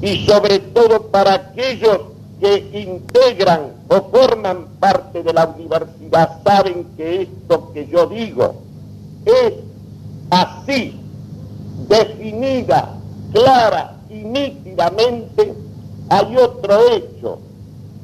y 0.00 0.24
sobre 0.24 0.60
todo 0.60 1.08
para 1.08 1.34
aquellos 1.34 1.98
que 2.40 2.70
integran 2.72 3.72
o 3.88 4.00
forman 4.10 4.66
parte 4.80 5.22
de 5.22 5.32
la 5.34 5.44
universidad 5.44 6.42
saben 6.42 6.86
que 6.96 7.22
esto 7.22 7.70
que 7.74 7.86
yo 7.86 8.06
digo 8.06 8.54
es 9.26 9.52
así, 10.30 11.01
definida, 11.88 12.94
clara 13.32 13.96
y 14.08 14.24
nítidamente, 14.24 15.54
hay 16.08 16.36
otro 16.36 16.78
hecho 16.92 17.38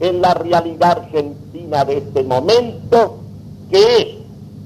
en 0.00 0.22
la 0.22 0.34
realidad 0.34 0.98
argentina 0.98 1.84
de 1.84 1.98
este 1.98 2.22
momento, 2.22 3.18
que 3.70 3.96
es 3.98 4.08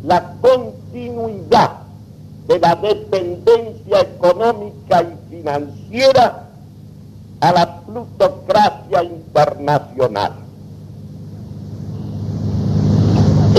la 0.05 0.35
continuidad 0.41 1.83
de 2.47 2.59
la 2.59 2.75
dependencia 2.77 4.01
económica 4.01 5.03
y 5.03 5.31
financiera 5.31 6.49
a 7.41 7.53
la 7.53 7.81
plutocracia 7.81 9.03
internacional. 9.03 10.33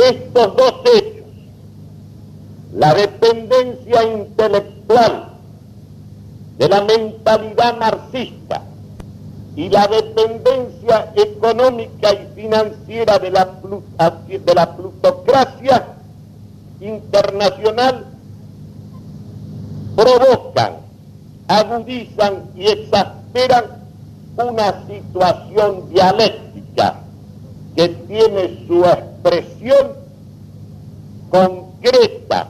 Estos 0.09 0.55
dos 0.55 0.73
hechos, 0.95 1.27
la 2.73 2.93
dependencia 2.93 4.03
intelectual 4.03 5.32
de 6.57 6.69
la 6.69 6.81
mentalidad 6.81 7.77
marxista 7.77 8.61
y 9.55 9.69
la 9.69 9.87
dependencia 9.87 11.13
económica 11.15 12.13
y 12.13 12.27
financiera 12.35 13.19
de 13.19 13.31
la, 13.31 14.75
plutocracia 14.75 15.87
internacional 16.81 18.05
provocan, 19.95 20.73
agudizan 21.47 22.49
y 22.55 22.67
exasperan 22.67 23.65
una 24.37 24.85
situación 24.87 25.89
dialéctica 25.89 26.95
que 27.75 27.89
tiene 27.89 28.65
su 28.67 28.83
expresión 28.85 29.91
concreta 31.29 32.47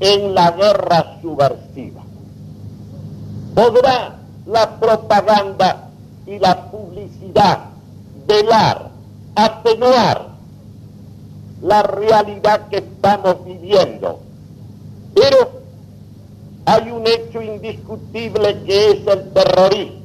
en 0.00 0.34
la 0.34 0.50
guerra 0.52 1.18
subversiva. 1.20 2.01
¿Podrá 3.54 4.16
la 4.46 4.80
propaganda 4.80 5.90
y 6.26 6.38
la 6.38 6.70
publicidad 6.70 7.58
velar, 8.26 8.90
atenuar 9.34 10.28
la 11.60 11.82
realidad 11.82 12.68
que 12.68 12.78
estamos 12.78 13.44
viviendo? 13.44 14.20
Pero 15.14 15.62
hay 16.64 16.90
un 16.90 17.06
hecho 17.06 17.42
indiscutible 17.42 18.62
que 18.64 18.90
es 18.90 19.06
el 19.06 19.32
terrorismo. 19.32 20.00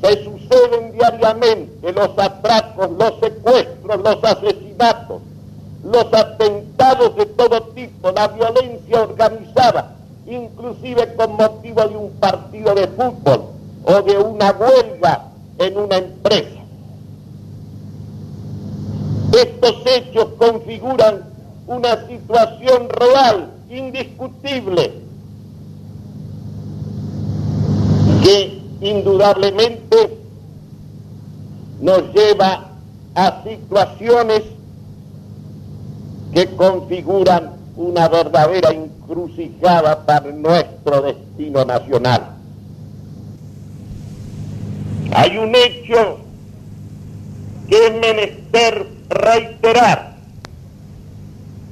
Se 0.00 0.24
suceden 0.24 0.92
diariamente 0.92 1.92
los 1.92 2.16
atracos, 2.16 2.90
los 2.92 3.18
secuestros, 3.20 4.00
los 4.02 4.24
asesinatos, 4.24 5.20
los 5.82 6.06
atentados 6.12 7.16
de 7.16 7.26
todo 7.26 7.62
tipo, 7.74 8.12
la 8.12 8.28
violencia 8.28 9.02
organizada, 9.02 9.96
inclusive 10.30 11.14
con 11.16 11.36
motivo 11.36 11.82
de 11.88 11.96
un 11.96 12.10
partido 12.12 12.74
de 12.74 12.86
fútbol 12.88 13.50
o 13.84 14.02
de 14.02 14.16
una 14.18 14.52
huelga 14.52 15.26
en 15.58 15.76
una 15.76 15.96
empresa. 15.96 16.60
Estos 19.32 19.76
hechos 19.86 20.28
configuran 20.38 21.24
una 21.66 22.06
situación 22.06 22.88
real, 22.88 23.50
indiscutible, 23.68 24.92
que 28.22 28.62
indudablemente 28.80 30.18
nos 31.80 32.02
lleva 32.12 32.70
a 33.14 33.42
situaciones 33.42 34.42
que 36.32 36.46
configuran 36.56 37.59
una 37.76 38.08
verdadera 38.08 38.70
encrucijada 38.70 40.04
para 40.04 40.30
nuestro 40.32 41.02
destino 41.02 41.64
nacional. 41.64 42.36
Hay 45.12 45.38
un 45.38 45.54
hecho 45.54 46.18
que 47.68 47.86
es 47.86 47.92
menester 47.94 48.86
reiterar. 49.08 50.16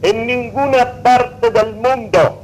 En 0.03 0.27
ninguna 0.27 1.03
parte 1.03 1.51
del 1.51 1.75
mundo 1.75 2.43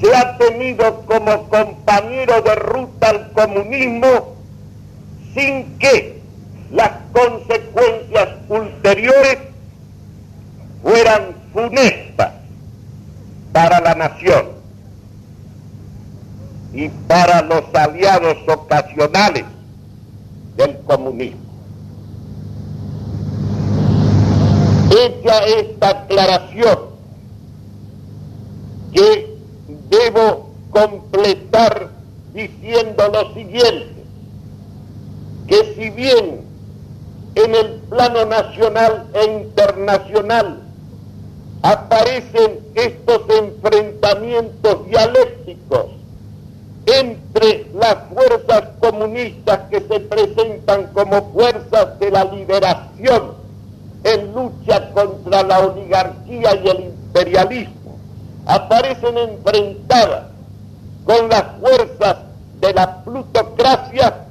se 0.00 0.14
ha 0.14 0.36
tenido 0.36 1.02
como 1.06 1.48
compañero 1.48 2.42
de 2.42 2.54
ruta 2.54 3.10
al 3.10 3.32
comunismo 3.32 4.34
sin 5.34 5.78
que 5.78 6.20
las 6.70 6.90
consecuencias 7.12 8.28
ulteriores 8.48 9.38
fueran 10.82 11.37
funestas 11.58 12.32
para 13.52 13.80
la 13.80 13.94
nación 13.96 14.50
y 16.72 16.88
para 17.08 17.42
los 17.42 17.64
aliados 17.74 18.36
ocasionales 18.46 19.44
del 20.56 20.78
comunismo. 20.80 21.40
Hecha 24.90 25.38
esta 25.46 25.88
aclaración, 25.90 26.78
que 28.92 29.36
debo 29.90 30.50
completar 30.70 31.90
diciendo 32.32 33.08
lo 33.12 33.34
siguiente, 33.34 34.04
que 35.48 35.74
si 35.74 35.90
bien 35.90 36.40
en 37.34 37.54
el 37.54 37.80
plano 37.88 38.24
nacional 38.26 39.06
e 39.14 39.24
internacional 39.42 40.67
aparecen 41.62 42.60
estos 42.74 43.22
enfrentamientos 43.28 44.86
dialécticos 44.86 45.86
entre 46.86 47.66
las 47.74 47.96
fuerzas 48.12 48.70
comunistas 48.80 49.60
que 49.70 49.80
se 49.80 50.00
presentan 50.00 50.86
como 50.92 51.32
fuerzas 51.32 51.98
de 51.98 52.10
la 52.10 52.24
liberación 52.24 53.34
en 54.04 54.32
lucha 54.32 54.90
contra 54.92 55.42
la 55.42 55.58
oligarquía 55.60 56.54
y 56.64 56.68
el 56.68 56.80
imperialismo, 56.80 57.98
aparecen 58.46 59.18
enfrentadas 59.18 60.28
con 61.04 61.28
las 61.28 61.44
fuerzas 61.60 62.16
de 62.60 62.72
la 62.72 63.02
plutocracia, 63.02 64.24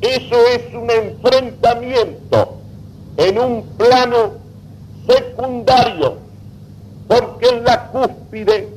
eso 0.00 0.46
es 0.48 0.74
un 0.74 0.90
enfrentamiento 0.90 2.56
en 3.16 3.38
un 3.38 3.62
plano 3.78 4.45
secundario, 5.06 6.18
porque 7.08 7.48
en 7.48 7.64
la 7.64 7.88
cúspide, 7.88 8.68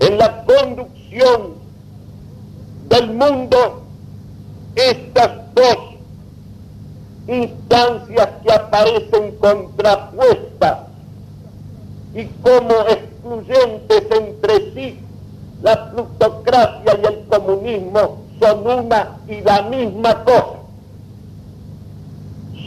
en 0.00 0.18
la 0.18 0.44
conducción 0.44 1.54
del 2.88 3.10
mundo, 3.12 3.82
estas 4.74 5.32
dos 5.54 5.78
instancias 7.28 8.28
que 8.42 8.52
aparecen 8.52 9.36
contrapuestas 9.36 10.78
y 12.14 12.24
como 12.42 12.74
excluyentes 12.88 14.04
entre 14.10 14.72
sí, 14.72 15.00
la 15.62 15.90
plutocracia 15.90 16.98
y 17.02 17.06
el 17.06 17.26
comunismo 17.26 18.24
son 18.40 18.66
una 18.66 19.18
y 19.28 19.42
la 19.42 19.62
misma 19.62 20.24
cosa 20.24 20.59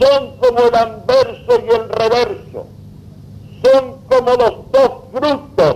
son 0.03 0.37
como 0.37 0.59
el 0.59 0.75
anverso 0.75 1.63
y 1.65 1.75
el 1.75 1.89
reverso, 1.89 2.67
son 3.63 3.97
como 4.07 4.31
los 4.31 4.71
dos 4.71 4.91
frutos 5.13 5.75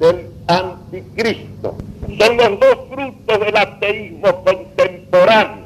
del 0.00 0.30
anticristo, 0.48 1.76
son 2.18 2.36
los 2.36 2.60
dos 2.60 2.78
frutos 2.90 3.40
del 3.40 3.56
ateísmo 3.56 4.44
contemporáneo, 4.44 5.64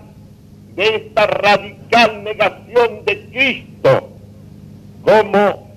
de 0.75 0.97
esta 0.97 1.27
radical 1.27 2.23
negación 2.23 3.05
de 3.05 3.21
Cristo 3.31 4.11
como 5.03 5.69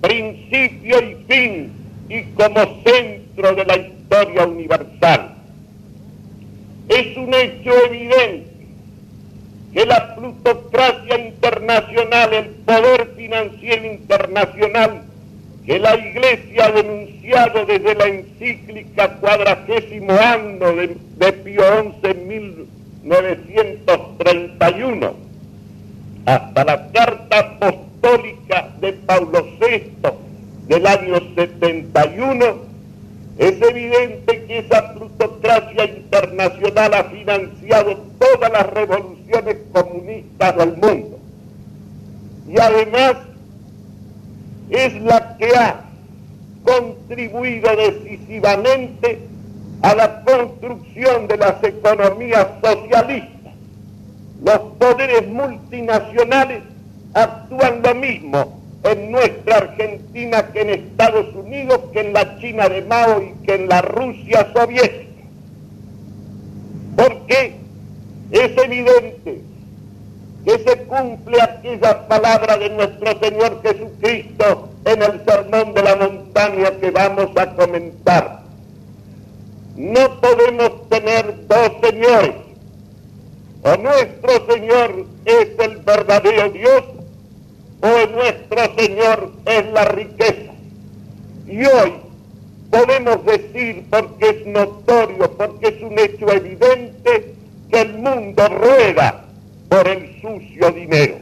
principio 0.00 1.02
y 1.02 1.14
fin 1.26 1.72
y 2.08 2.22
como 2.32 2.60
centro 2.84 3.54
de 3.54 3.64
la 3.64 3.76
historia 3.76 4.46
universal. 4.46 5.34
Es 6.88 7.16
un 7.16 7.34
hecho 7.34 7.72
evidente 7.86 8.51
que 9.72 9.86
la 9.86 10.14
plutocracia 10.14 11.18
internacional, 11.18 12.34
el 12.34 12.46
poder 12.46 13.12
financiero 13.16 13.86
internacional, 13.86 15.04
que 15.64 15.78
la 15.78 15.96
Iglesia 15.96 16.66
ha 16.66 16.72
denunciado 16.72 17.64
desde 17.64 17.94
la 17.94 18.04
encíclica 18.06 19.14
cuadragésimo 19.14 20.12
año 20.12 20.76
de, 20.76 20.94
de 21.16 21.32
Pío 21.32 21.62
XI 22.02 22.68
1931, 23.02 25.14
hasta 26.26 26.64
la 26.64 26.92
carta 26.92 27.38
apostólica 27.38 28.68
de 28.80 28.92
Paulo 28.92 29.46
VI 29.58 29.84
del 30.68 30.86
año 30.86 31.18
71, 31.34 32.44
es 33.38 33.62
evidente 33.62 34.44
que 34.44 34.58
esa 34.58 34.92
plutocracia 34.92 35.84
internacional 35.84 36.94
ha 36.94 37.04
financiado 37.04 38.11
todas 38.42 38.52
las 38.52 38.72
revoluciones 38.72 39.56
comunistas 39.72 40.56
del 40.56 40.76
mundo. 40.76 41.18
Y 42.48 42.58
además 42.58 43.14
es 44.70 45.00
la 45.02 45.36
que 45.36 45.56
ha 45.56 45.84
contribuido 46.64 47.70
decisivamente 47.76 49.20
a 49.82 49.94
la 49.94 50.22
construcción 50.22 51.28
de 51.28 51.36
las 51.36 51.62
economías 51.62 52.48
socialistas. 52.62 53.52
Los 54.44 54.58
poderes 54.78 55.28
multinacionales 55.28 56.62
actúan 57.14 57.80
lo 57.82 57.94
mismo 57.94 58.60
en 58.82 59.12
nuestra 59.12 59.58
Argentina 59.58 60.50
que 60.52 60.62
en 60.62 60.70
Estados 60.70 61.32
Unidos, 61.36 61.78
que 61.92 62.00
en 62.00 62.12
la 62.12 62.38
China 62.40 62.68
de 62.68 62.82
Mao 62.82 63.22
y 63.22 63.46
que 63.46 63.54
en 63.54 63.68
la 63.68 63.82
Rusia 63.82 64.48
soviética. 64.52 65.12
Porque 66.96 67.61
es 68.32 68.56
evidente 68.56 69.42
que 70.44 70.58
se 70.58 70.76
cumple 70.84 71.40
aquella 71.40 72.08
palabra 72.08 72.56
de 72.56 72.70
nuestro 72.70 73.18
Señor 73.20 73.62
Jesucristo 73.62 74.70
en 74.84 75.02
el 75.02 75.24
sermón 75.24 75.74
de 75.74 75.82
la 75.82 75.96
montaña 75.96 76.70
que 76.80 76.90
vamos 76.90 77.28
a 77.36 77.54
comentar. 77.54 78.42
No 79.76 80.20
podemos 80.20 80.88
tener 80.88 81.46
dos 81.46 81.72
señores. 81.82 82.34
O 83.64 83.76
nuestro 83.76 84.52
Señor 84.52 85.06
es 85.24 85.48
el 85.60 85.76
verdadero 85.78 86.50
Dios, 86.50 86.82
o 87.80 88.10
nuestro 88.10 88.76
Señor 88.76 89.30
es 89.44 89.66
la 89.72 89.84
riqueza. 89.84 90.52
Y 91.46 91.64
hoy 91.64 91.92
podemos 92.70 93.24
decir, 93.24 93.84
porque 93.88 94.30
es 94.30 94.46
notorio, 94.46 95.30
porque 95.36 95.68
es 95.68 95.82
un 95.82 95.96
hecho 95.98 96.32
evidente, 96.32 97.34
el 97.72 97.94
mundo 97.94 98.48
rueda 98.48 99.24
por 99.68 99.88
el 99.88 100.20
sucio 100.20 100.70
dinero. 100.72 101.16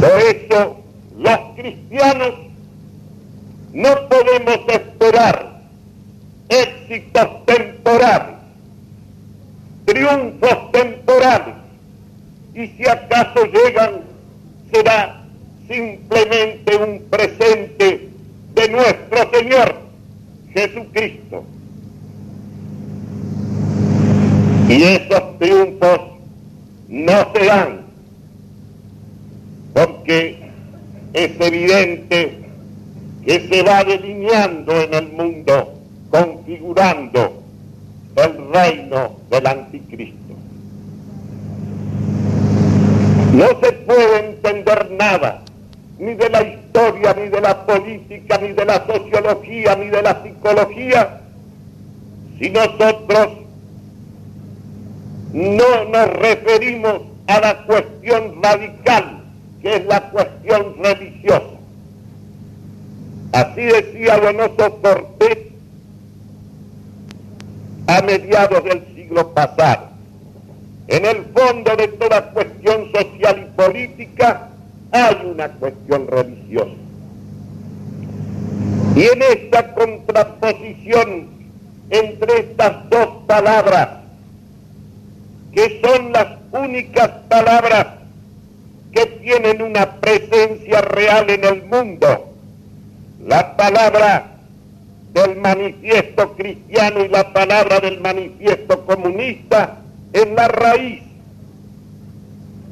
Por 0.00 0.20
eso 0.20 0.76
los 1.18 1.38
cristianos 1.56 2.34
no 3.72 4.08
podemos 4.08 4.58
esperar 4.68 5.62
éxitos 6.48 7.46
temporales, 7.46 8.36
triunfos 9.86 10.72
temporales, 10.72 11.54
y 12.54 12.66
si 12.66 12.86
acaso 12.86 13.44
llegan, 13.46 14.02
será 14.72 15.24
simplemente 15.66 16.76
un 16.76 17.02
presente 17.08 18.08
de 18.54 18.68
nuestro 18.68 19.30
Señor 19.32 19.74
Jesucristo. 20.52 21.44
Y 24.72 24.82
esos 24.84 25.38
triunfos 25.38 26.00
no 26.88 27.32
se 27.34 27.44
dan 27.44 27.80
porque 29.74 30.50
es 31.12 31.40
evidente 31.40 32.38
que 33.22 33.48
se 33.48 33.62
va 33.62 33.84
delineando 33.84 34.72
en 34.80 34.94
el 34.94 35.12
mundo, 35.12 35.74
configurando 36.10 37.42
el 38.16 38.52
reino 38.52 39.16
del 39.30 39.46
anticristo. 39.46 40.34
No 43.34 43.48
se 43.62 43.72
puede 43.72 44.26
entender 44.30 44.90
nada, 44.92 45.42
ni 45.98 46.14
de 46.14 46.30
la 46.30 46.42
historia, 46.42 47.14
ni 47.14 47.28
de 47.28 47.40
la 47.42 47.66
política, 47.66 48.38
ni 48.38 48.52
de 48.52 48.64
la 48.64 48.86
sociología, 48.86 49.76
ni 49.76 49.88
de 49.88 50.02
la 50.02 50.22
psicología, 50.22 51.20
si 52.38 52.48
nosotros 52.48 53.42
no 55.32 55.84
nos 55.86 56.12
referimos 56.14 57.02
a 57.26 57.40
la 57.40 57.64
cuestión 57.64 58.42
radical 58.42 59.22
que 59.62 59.76
es 59.76 59.86
la 59.86 60.10
cuestión 60.10 60.74
religiosa. 60.82 61.46
Así 63.32 63.62
decía 63.62 64.18
Donoso 64.18 64.80
Cortés 64.82 65.38
a 67.86 68.02
mediados 68.02 68.64
del 68.64 68.84
siglo 68.94 69.32
pasado. 69.32 69.88
En 70.88 71.06
el 71.06 71.24
fondo 71.26 71.76
de 71.76 71.88
toda 71.88 72.30
cuestión 72.32 72.90
social 72.92 73.38
y 73.38 73.56
política 73.56 74.48
hay 74.90 75.16
una 75.24 75.48
cuestión 75.48 76.06
religiosa. 76.08 76.72
Y 78.94 79.02
en 79.04 79.22
esta 79.22 79.72
contraposición 79.74 81.28
entre 81.88 82.40
estas 82.40 82.90
dos 82.90 83.08
palabras, 83.26 84.01
que 85.52 85.80
son 85.82 86.12
las 86.12 86.26
únicas 86.52 87.08
palabras 87.28 87.86
que 88.92 89.06
tienen 89.06 89.62
una 89.62 90.00
presencia 90.00 90.80
real 90.82 91.30
en 91.30 91.44
el 91.44 91.62
mundo. 91.64 92.34
La 93.26 93.56
palabra 93.56 94.32
del 95.12 95.36
manifiesto 95.36 96.32
cristiano 96.34 97.04
y 97.04 97.08
la 97.08 97.32
palabra 97.32 97.80
del 97.80 98.00
manifiesto 98.00 98.84
comunista 98.84 99.78
es 100.12 100.28
la 100.30 100.48
raíz 100.48 101.02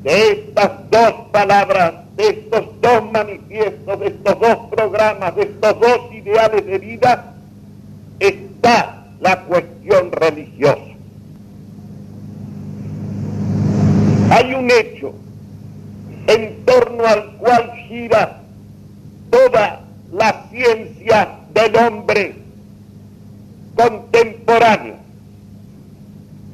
de 0.03 0.33
estas 0.33 0.91
dos 0.91 1.13
palabras, 1.31 1.95
de 2.17 2.29
estos 2.29 2.81
dos 2.81 3.13
manifiestos, 3.13 4.01
de 4.01 4.07
estos 4.07 4.41
dos 4.41 4.57
programas, 4.71 5.37
de 5.37 5.43
estos 5.43 5.81
dos 5.81 6.13
ideales 6.13 6.65
de 6.65 6.79
vida, 6.79 7.35
está 8.19 9.07
la 9.21 9.43
cuestión 9.43 10.11
religiosa. 10.13 10.90
Hay 14.31 14.55
un 14.55 14.71
hecho 14.71 15.13
en 16.29 16.65
torno 16.65 17.05
al 17.05 17.37
cual 17.39 17.73
gira 17.89 18.41
toda 19.29 19.81
la 20.13 20.47
ciencia 20.51 21.41
del 21.53 21.77
hombre 21.77 22.37
contemporáneo. 23.75 24.95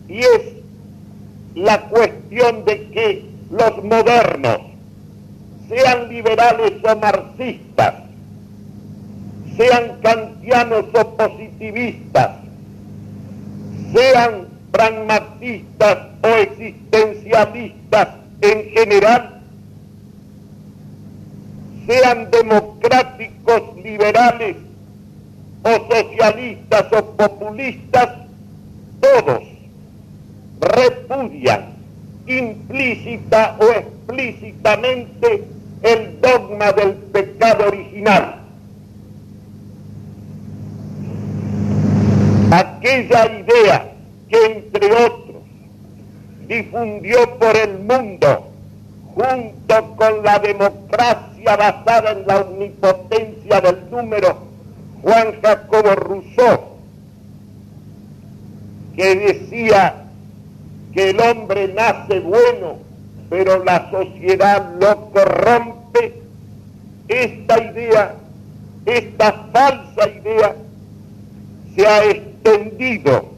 Y 0.08 0.20
es 0.20 0.42
la 1.54 1.82
cuestión 1.88 2.64
de 2.64 2.88
que 2.88 3.24
los 3.50 3.84
modernos, 3.84 4.60
sean 5.68 6.08
liberales 6.08 6.72
o 6.82 6.96
marxistas, 6.96 7.94
sean 9.54 10.00
kantianos 10.00 10.86
o 10.94 11.16
positivistas, 11.16 12.30
sean 13.92 14.55
pragmatistas 14.76 15.98
o 16.22 16.28
existencialistas 16.28 18.08
en 18.42 18.70
general, 18.70 19.40
sean 21.86 22.30
democráticos, 22.30 23.62
liberales 23.82 24.56
o 25.62 25.70
socialistas 25.94 26.92
o 26.92 27.16
populistas, 27.16 28.08
todos 29.00 29.42
repudian 30.60 31.72
implícita 32.26 33.56
o 33.58 33.64
explícitamente 33.70 35.44
el 35.82 36.20
dogma 36.20 36.72
del 36.72 36.92
pecado 37.14 37.68
original. 37.68 38.42
Aquella 42.50 43.26
idea 43.40 43.95
que 44.28 44.44
entre 44.44 44.92
otros 44.92 45.36
difundió 46.48 47.38
por 47.38 47.56
el 47.56 47.78
mundo 47.80 48.48
junto 49.14 49.96
con 49.96 50.22
la 50.22 50.38
democracia 50.38 51.56
basada 51.56 52.12
en 52.12 52.26
la 52.26 52.40
omnipotencia 52.42 53.60
del 53.60 53.90
número, 53.90 54.36
Juan 55.02 55.40
Jacobo 55.40 55.94
Rousseau, 55.94 56.60
que 58.94 59.16
decía 59.16 60.04
que 60.92 61.10
el 61.10 61.20
hombre 61.20 61.68
nace 61.68 62.20
bueno, 62.20 62.78
pero 63.30 63.64
la 63.64 63.90
sociedad 63.90 64.70
lo 64.78 65.10
corrompe, 65.10 66.20
esta 67.08 67.58
idea, 67.58 68.14
esta 68.84 69.32
falsa 69.52 70.08
idea, 70.08 70.56
se 71.74 71.86
ha 71.86 72.04
extendido 72.04 73.35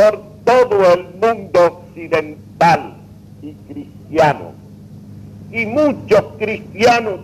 por 0.00 0.22
todo 0.44 0.94
el 0.94 1.08
mundo 1.20 1.60
occidental 1.66 2.94
y 3.42 3.52
cristianos. 3.52 4.54
Y 5.52 5.66
muchos 5.66 6.24
cristianos, 6.38 7.20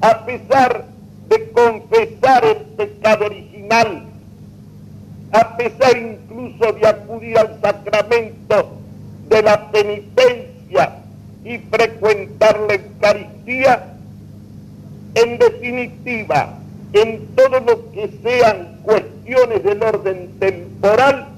a 0.00 0.26
pesar 0.26 0.86
de 1.28 1.50
confesar 1.50 2.44
el 2.44 2.56
pecado 2.76 3.26
original, 3.26 4.02
a 5.30 5.56
pesar 5.56 5.96
incluso 5.96 6.72
de 6.72 6.88
acudir 6.88 7.38
al 7.38 7.60
sacramento 7.60 8.72
de 9.28 9.42
la 9.42 9.70
penitencia 9.70 10.98
y 11.44 11.58
frecuentar 11.70 12.58
la 12.66 12.74
Eucaristía, 12.74 13.94
en 15.14 15.38
definitiva, 15.38 16.58
en 16.94 17.28
todo 17.36 17.60
lo 17.60 17.92
que 17.92 18.10
sean 18.24 18.80
cuestiones 18.82 19.62
del 19.62 19.82
orden 19.84 20.30
temporal, 20.40 21.37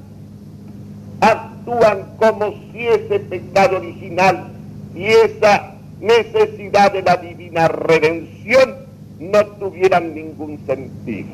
actúan 1.21 2.17
como 2.17 2.53
si 2.73 2.87
ese 2.87 3.21
pecado 3.21 3.77
original 3.77 4.51
y 4.95 5.07
esa 5.07 5.75
necesidad 6.01 6.93
de 6.93 7.03
la 7.03 7.17
divina 7.17 7.69
redención 7.69 8.77
no 9.19 9.45
tuvieran 9.59 10.15
ningún 10.15 10.59
sentido. 10.67 11.29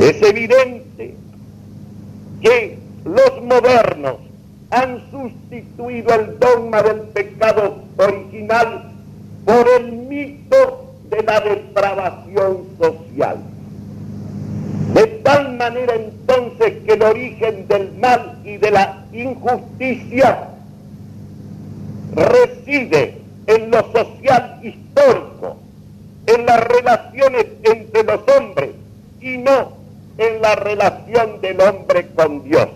Es 0.00 0.20
evidente 0.22 1.14
que 2.42 2.78
los 3.04 3.42
modernos 3.42 4.16
han 4.70 5.10
sustituido 5.10 6.14
el 6.14 6.38
dogma 6.38 6.82
del 6.82 7.00
pecado 7.08 7.82
original 7.96 8.90
por 9.44 9.66
el 9.78 9.92
mito 9.92 10.94
de 11.10 11.22
la 11.22 11.40
depravación 11.40 12.64
social. 12.78 13.38
De 14.94 15.06
tal 15.24 15.56
manera 15.56 15.94
entonces 16.30 16.74
que 16.86 16.92
el 16.92 17.02
origen 17.02 17.66
del 17.66 17.92
mal 17.94 18.38
y 18.44 18.56
de 18.56 18.70
la 18.70 19.04
injusticia 19.12 20.48
reside 22.14 23.18
en 23.46 23.70
lo 23.70 23.92
social 23.92 24.60
histórico, 24.62 25.56
en 26.26 26.46
las 26.46 26.60
relaciones 26.64 27.46
entre 27.64 28.04
en 30.18 30.42
la 30.42 30.54
relación 30.54 31.40
del 31.40 31.60
hombre 31.60 32.08
con 32.14 32.44
Dios. 32.44 32.68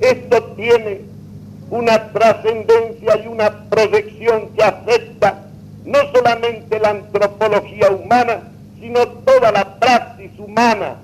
Esto 0.00 0.42
tiene 0.56 1.00
una 1.70 2.12
trascendencia 2.12 3.24
y 3.24 3.26
una 3.26 3.68
proyección 3.70 4.50
que 4.56 4.62
afecta 4.62 5.46
no 5.84 5.98
solamente 6.14 6.78
la 6.78 6.90
antropología 6.90 7.90
humana, 7.90 8.42
sino 8.78 9.06
toda 9.08 9.50
la 9.50 9.78
praxis 9.78 10.30
humana 10.38 10.96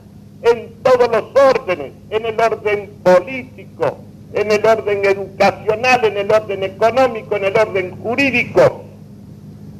en 0.42 0.74
todos 0.82 1.10
los 1.10 1.24
órdenes, 1.54 1.92
en 2.10 2.26
el 2.26 2.40
orden 2.40 2.90
político, 3.02 3.98
en 4.32 4.50
el 4.52 4.64
orden 4.64 5.04
educacional, 5.04 6.04
en 6.04 6.16
el 6.16 6.30
orden 6.30 6.62
económico, 6.62 7.36
en 7.36 7.44
el 7.44 7.56
orden 7.56 7.96
jurídico, 8.02 8.84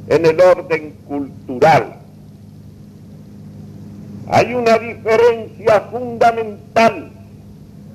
en 0.09 0.27
el 0.27 0.41
orden 0.41 0.95
cultural. 1.07 1.97
Hay 4.29 4.55
una 4.55 4.79
diferencia 4.79 5.81
fundamental 5.91 7.11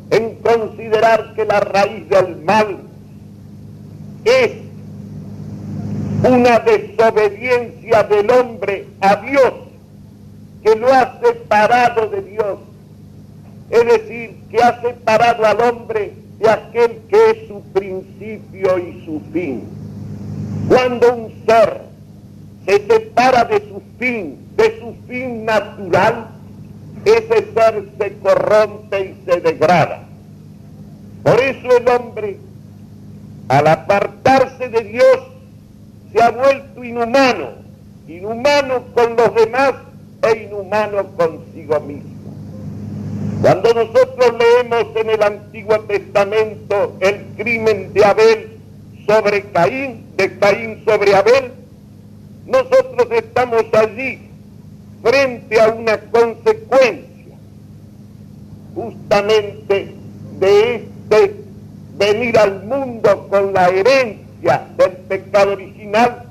en 0.09 0.35
considerar 0.35 1.33
que 1.35 1.45
la 1.45 1.59
raíz 1.59 2.09
del 2.09 2.37
mal 2.43 2.77
es 4.25 4.51
una 6.27 6.59
desobediencia 6.59 8.03
del 8.03 8.31
hombre 8.31 8.87
a 8.99 9.15
Dios 9.17 9.53
que 10.65 10.75
lo 10.75 10.91
ha 10.91 11.19
separado 11.21 12.09
de 12.09 12.21
Dios. 12.23 12.57
Es 13.69 13.85
decir, 13.85 14.35
que 14.49 14.57
ha 14.63 14.81
separado 14.81 15.45
al 15.45 15.61
hombre 15.61 16.13
de 16.39 16.49
aquel 16.49 17.01
que 17.07 17.29
es 17.29 17.47
su 17.47 17.61
principio 17.71 18.79
y 18.79 19.05
su 19.05 19.21
fin. 19.31 19.63
Cuando 20.67 21.13
un 21.13 21.45
ser 21.45 21.81
se 22.65 22.87
separa 22.87 23.45
de 23.45 23.59
su 23.59 23.79
fin, 23.99 24.39
de 24.57 24.79
su 24.79 24.95
fin 25.07 25.45
natural, 25.45 26.29
ese 27.05 27.53
ser 27.53 27.85
se 27.99 28.17
corrompe 28.17 29.01
y 29.01 29.25
se 29.25 29.41
degrada. 29.41 30.03
Por 31.21 31.39
eso 31.41 31.77
el 31.77 31.87
hombre, 31.89 32.39
al 33.49 33.67
apartarse 33.67 34.69
de 34.69 34.83
Dios, 34.83 35.19
se 36.11 36.23
ha 36.23 36.31
vuelto 36.31 36.83
inhumano, 36.83 37.49
inhumano 38.07 38.83
con 38.95 39.15
los 39.15 39.35
demás 39.35 39.73
e 40.21 40.43
inhumano 40.43 41.05
consigo 41.15 41.79
mismo. 41.81 42.15
Cuando 43.41 43.73
nosotros 43.73 44.33
leemos 44.39 44.95
en 44.95 45.09
el 45.09 45.21
Antiguo 45.21 45.79
Testamento 45.81 46.95
el 46.99 47.25
crimen 47.37 47.93
de 47.93 48.05
Abel 48.05 48.57
sobre 49.07 49.43
Caín, 49.51 50.05
de 50.17 50.37
Caín 50.39 50.83
sobre 50.85 51.15
Abel, 51.15 51.51
nosotros 52.47 53.07
estamos 53.11 53.63
allí 53.73 54.19
frente 55.03 55.61
a 55.61 55.67
una 55.69 55.99
consecuencia 55.99 57.37
justamente 58.73 59.95
de 60.39 60.75
este 60.75 61.35
venir 61.97 62.37
al 62.37 62.63
mundo 62.63 63.27
con 63.29 63.53
la 63.53 63.69
herencia 63.69 64.67
del 64.77 64.91
pecado 65.07 65.53
original 65.53 66.24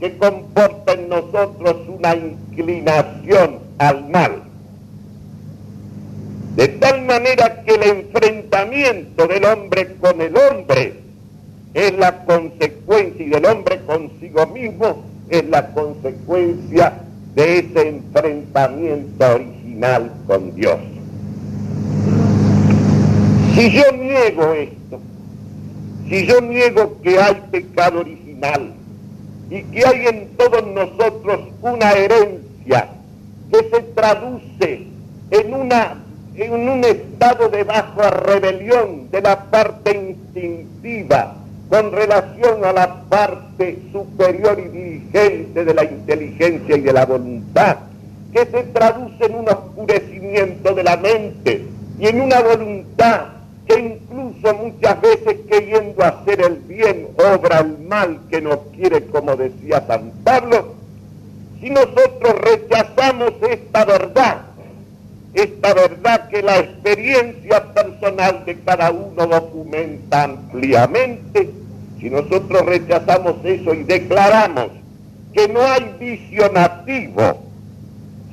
que 0.00 0.16
comporta 0.16 0.94
en 0.94 1.10
nosotros 1.10 1.76
una 1.88 2.16
inclinación 2.16 3.58
al 3.78 4.08
mal. 4.08 4.42
De 6.56 6.68
tal 6.68 7.02
manera 7.02 7.62
que 7.62 7.74
el 7.74 7.82
enfrentamiento 7.82 9.26
del 9.26 9.44
hombre 9.44 9.94
con 10.00 10.20
el 10.20 10.34
hombre 10.36 10.94
es 11.74 11.92
la 11.98 12.24
consecuencia 12.24 13.24
y 13.24 13.28
del 13.28 13.44
hombre 13.44 13.80
consigo 13.82 14.46
mismo 14.46 15.04
es 15.28 15.44
la 15.48 15.70
consecuencia 15.72 16.94
de 17.34 17.58
ese 17.58 17.88
enfrentamiento 17.88 19.34
original 19.34 20.10
con 20.26 20.54
Dios. 20.56 20.78
Si 23.54 23.70
yo 23.70 23.92
niego 23.92 24.52
esto, 24.54 25.00
si 26.08 26.26
yo 26.26 26.40
niego 26.40 27.00
que 27.02 27.20
hay 27.20 27.40
pecado 27.52 28.00
original 28.00 28.72
y 29.50 29.64
que 29.64 29.84
hay 29.84 30.06
en 30.06 30.28
todos 30.36 30.64
nosotros 30.64 31.40
una 31.60 31.92
herencia 31.92 32.88
que 33.50 33.68
se 33.68 33.82
traduce 33.94 34.86
en, 35.30 35.54
una, 35.54 36.04
en 36.36 36.68
un 36.68 36.84
estado 36.84 37.48
de 37.48 37.64
baja 37.64 38.10
rebelión 38.10 39.10
de 39.10 39.20
la 39.20 39.44
parte 39.50 39.96
instintiva 39.96 41.34
con 41.68 41.92
relación 41.92 42.64
a 42.64 42.72
la 42.72 43.02
parte 43.08 43.78
superior 43.92 44.58
y 44.58 44.68
dirigente 44.68 45.64
de 45.64 45.74
la 45.74 45.84
inteligencia 45.84 46.76
y 46.76 46.80
de 46.80 46.92
la 46.92 47.06
voluntad, 47.06 47.76
que 48.32 48.46
se 48.46 48.62
traduce 48.64 49.24
en 49.24 49.34
un 49.34 49.48
oscurecimiento 49.48 50.74
de 50.74 50.82
la 50.82 50.96
mente 50.96 51.64
y 51.98 52.06
en 52.06 52.20
una 52.20 52.40
voluntad 52.40 53.39
que 53.70 53.80
incluso 53.80 54.54
muchas 54.54 55.00
veces 55.00 55.36
queriendo 55.48 56.02
hacer 56.04 56.40
el 56.40 56.56
bien 56.56 57.08
obra 57.16 57.60
el 57.60 57.78
mal 57.78 58.20
que 58.28 58.40
nos 58.40 58.58
quiere, 58.74 59.06
como 59.06 59.36
decía 59.36 59.84
San 59.86 60.10
Pablo, 60.24 60.74
si 61.60 61.70
nosotros 61.70 62.34
rechazamos 62.40 63.32
esta 63.48 63.84
verdad, 63.84 64.42
esta 65.34 65.74
verdad 65.74 66.28
que 66.28 66.42
la 66.42 66.58
experiencia 66.58 67.72
personal 67.72 68.44
de 68.44 68.58
cada 68.60 68.90
uno 68.90 69.26
documenta 69.26 70.24
ampliamente, 70.24 71.50
si 72.00 72.10
nosotros 72.10 72.66
rechazamos 72.66 73.36
eso 73.44 73.74
y 73.74 73.84
declaramos 73.84 74.70
que 75.32 75.46
no 75.46 75.60
hay 75.60 75.94
vicio 76.00 76.50
nativo, 76.50 77.44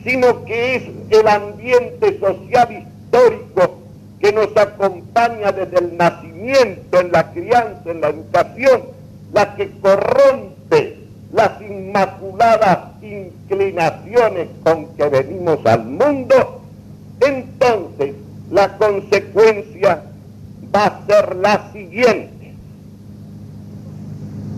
sino 0.03 0.45
que 0.45 0.75
es 0.77 0.83
el 1.11 1.27
ambiente 1.27 2.17
social 2.19 2.71
histórico 2.71 3.86
que 4.19 4.31
nos 4.31 4.55
acompaña 4.57 5.51
desde 5.51 5.77
el 5.79 5.97
nacimiento, 5.97 6.99
en 6.99 7.11
la 7.11 7.31
crianza, 7.31 7.91
en 7.91 8.01
la 8.01 8.09
educación, 8.09 8.81
la 9.33 9.55
que 9.55 9.71
corrompe 9.79 10.97
las 11.31 11.61
inmaculadas 11.61 13.01
inclinaciones 13.01 14.47
con 14.63 14.87
que 14.95 15.07
venimos 15.09 15.65
al 15.65 15.85
mundo, 15.85 16.61
entonces 17.19 18.15
la 18.49 18.77
consecuencia 18.77 20.03
va 20.73 20.85
a 20.85 21.05
ser 21.05 21.35
la 21.35 21.71
siguiente. 21.71 22.53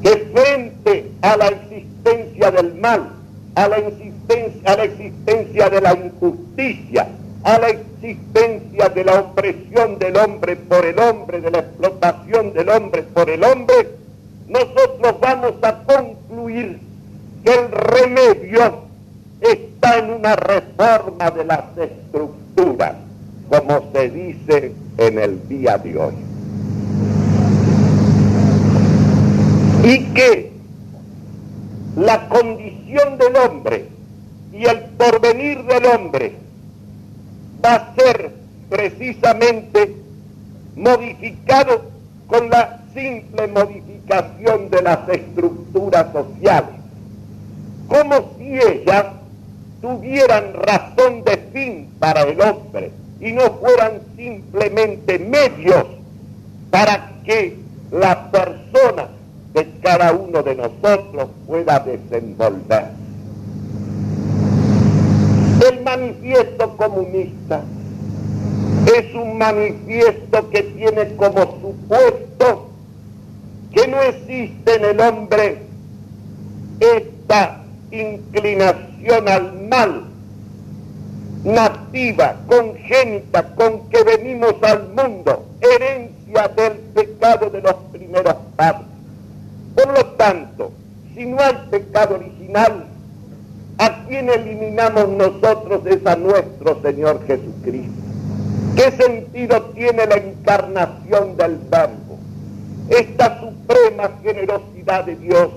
Que 0.02 0.32
frente 0.34 1.12
a 1.22 1.36
la 1.36 1.48
existencia 1.48 2.52
del 2.52 2.76
mal, 2.76 3.12
a 3.56 3.68
la, 3.68 3.78
existencia, 3.78 4.72
a 4.72 4.78
la 4.78 4.84
existencia 4.84 5.70
de 5.70 5.82
la 5.82 5.94
injusticia, 5.94 7.08
a 7.44 7.60
la 7.60 7.68
existencia 7.68 7.89
de 8.02 9.04
la 9.04 9.20
opresión 9.20 10.00
del 10.00 10.16
hombre 10.18 10.56
por 10.56 10.86
el 10.86 11.00
hombre, 11.00 11.42
de 11.42 11.52
la 11.52 11.60
explotación 11.60 12.54
del 12.54 12.70
hombre 12.70 13.04
por 13.04 13.30
el 13.30 13.44
hombre, 13.44 13.90
nosotros 14.48 15.16
vamos 15.20 15.54
a 15.62 15.84
concluir 15.84 16.80
que 17.44 17.54
el 17.54 17.72
remedio 17.72 18.84
está 19.42 20.00
en 20.00 20.12
una 20.12 20.36
reforma 20.36 21.30
de 21.32 21.46
las 21.46 21.78
estructuras, 21.78 22.96
como 23.50 23.92
se 23.94 24.10
dice 24.10 24.74
en 24.98 25.20
el 25.20 25.48
día 25.48 25.78
de 25.78 25.98
hoy. 25.98 26.14
y 29.84 30.04
que 30.14 30.52
la 31.96 32.28
condición 32.28 33.18
del 33.18 33.36
hombre 33.38 33.88
y 34.52 34.66
el 34.66 34.82
porvenir 34.98 35.64
del 35.64 35.86
hombre 35.86 36.36
va 37.64 37.76
a 37.76 37.96
ser 37.96 38.32
precisamente 38.70 39.96
modificado 40.76 41.84
con 42.28 42.50
la 42.50 42.82
simple 42.94 43.48
modificación 43.48 44.70
de 44.70 44.82
las 44.82 45.10
estructuras 45.10 46.12
sociales, 46.14 46.76
como 47.88 48.36
si 48.38 48.60
ellas 48.60 49.06
tuvieran 49.82 50.54
razón 50.54 51.24
de 51.24 51.38
fin 51.54 51.90
para 52.00 52.24
el 52.24 52.40
hombre 52.42 52.92
y 53.20 53.32
no 53.32 53.42
fueran 53.60 54.02
simplemente 54.16 55.20
medios 55.20 55.86
para 56.70 57.12
que 57.26 57.58
la 57.92 58.30
persona 58.32 59.10
que 59.54 59.68
cada 59.82 60.14
uno 60.14 60.44
de 60.44 60.56
nosotros 60.56 61.30
pueda 61.48 61.80
desenvolver. 61.80 62.99
Manifiesto 65.84 66.78
comunista 66.78 67.64
es 68.98 69.14
un 69.14 69.38
manifiesto 69.38 70.50
que 70.50 70.64
tiene 70.64 71.16
como 71.16 71.42
supuesto 71.62 72.70
que 73.72 73.88
no 73.88 74.02
existe 74.02 74.76
en 74.76 74.86
el 74.86 75.00
hombre 75.00 75.62
esta 76.80 77.64
inclinación 77.92 79.28
al 79.28 79.68
mal 79.68 80.04
nativa, 81.44 82.36
congénita, 82.48 83.56
con 83.56 83.90
que 83.90 84.04
venimos 84.04 84.56
al 84.62 84.90
mundo, 84.90 85.46
herencia 85.62 86.48
del 86.50 86.74
pecado 86.94 87.50
de 87.50 87.62
los 87.62 87.76
primeros 87.92 88.36
padres. 88.56 88.88
Por 89.76 89.94
lo 89.94 90.06
tanto, 90.18 90.72
si 91.16 91.26
no 91.26 91.40
hay 91.40 91.56
pecado 91.70 92.16
original, 92.16 92.86
¿a 93.80 94.06
quién 94.06 94.30
eliminamos 94.30 95.08
nosotros 95.08 95.86
es 95.86 96.06
a 96.06 96.16
nuestro 96.18 96.82
Señor 96.82 97.26
Jesucristo. 97.26 97.94
¿Qué 98.76 98.92
sentido 98.92 99.62
tiene 99.74 100.06
la 100.06 100.16
encarnación 100.18 101.38
del 101.38 101.58
Verbo? 101.70 102.20
Esta 102.90 103.40
suprema 103.40 104.12
generosidad 104.22 105.06
de 105.06 105.16
Dios. 105.16 105.50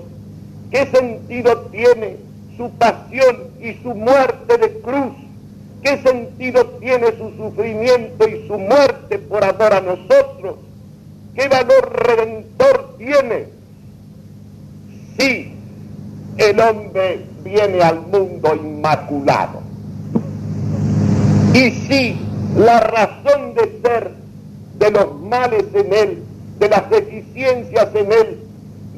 ¿Qué 0.71 0.85
sentido 0.87 1.67
tiene 1.71 2.17
su 2.55 2.71
pasión 2.71 3.49
y 3.61 3.73
su 3.83 3.93
muerte 3.93 4.57
de 4.57 4.79
cruz? 4.79 5.13
¿Qué 5.83 6.01
sentido 6.01 6.65
tiene 6.79 7.07
su 7.17 7.31
sufrimiento 7.35 8.27
y 8.27 8.47
su 8.47 8.57
muerte 8.57 9.19
por 9.19 9.43
amor 9.43 9.73
a 9.73 9.81
nosotros? 9.81 10.55
¿Qué 11.35 11.49
valor 11.49 11.91
redentor 12.07 12.95
tiene? 12.97 13.47
Si 15.19 15.52
el 16.37 16.59
hombre 16.59 17.25
viene 17.43 17.81
al 17.81 18.01
mundo 18.01 18.55
inmaculado. 18.55 19.61
Y 21.53 21.69
si 21.71 22.19
la 22.55 22.79
razón 22.79 23.53
de 23.53 23.79
ser 23.83 24.11
de 24.79 24.91
los 24.91 25.21
males 25.21 25.65
en 25.73 25.93
él, 25.93 26.23
de 26.59 26.69
las 26.69 26.89
deficiencias 26.89 27.89
en 27.93 28.11
él, 28.11 28.39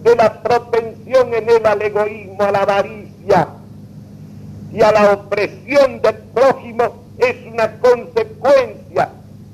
de 0.03 0.15
la 0.15 0.41
propensión 0.41 1.33
en 1.33 1.49
él 1.49 1.65
al 1.65 1.81
egoísmo, 1.81 2.43
a 2.43 2.51
la 2.51 2.59
avaricia 2.59 3.47
y 4.71 4.81
a 4.81 4.91
la 4.91 5.13
opresión 5.13 6.01
del 6.01 6.15
prójimo 6.33 7.05
es 7.17 7.35
una 7.51 7.77
consecuencia 7.79 9.09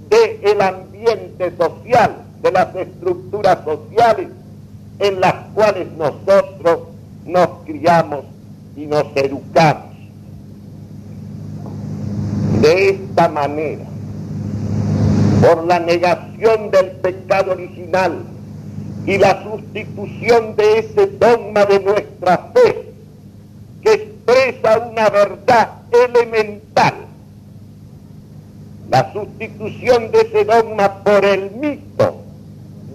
del 0.09 0.61
ambiente 0.61 1.53
social, 1.57 2.17
de 2.41 2.51
las 2.51 2.75
estructuras 2.75 3.63
sociales 3.63 4.27
en 4.99 5.19
las 5.21 5.33
cuales 5.53 5.87
nosotros 5.93 6.79
nos 7.25 7.47
criamos 7.65 8.25
y 8.75 8.85
nos 8.85 9.05
educamos. 9.15 9.91
De 12.61 12.89
esta 12.89 13.27
manera, 13.27 13.85
por 15.41 15.65
la 15.65 15.79
negación 15.79 16.69
del 16.69 16.91
pecado 16.91 17.53
original 17.53 18.23
y 19.05 19.17
la 19.17 19.43
sustitución 19.43 20.55
de 20.55 20.79
ese 20.79 21.07
dogma 21.07 21.65
de 21.65 21.79
nuestra 21.79 22.51
fe, 22.53 22.93
que 23.81 23.93
expresa 23.93 24.77
una 24.79 25.09
verdad 25.09 25.69
elemental, 25.91 26.93
la 28.89 29.11
sustitución 29.11 30.11
de 30.11 30.21
ese 30.21 30.45
dogma 30.45 31.03
por 31.03 31.25
el 31.25 31.49
mito 31.51 32.21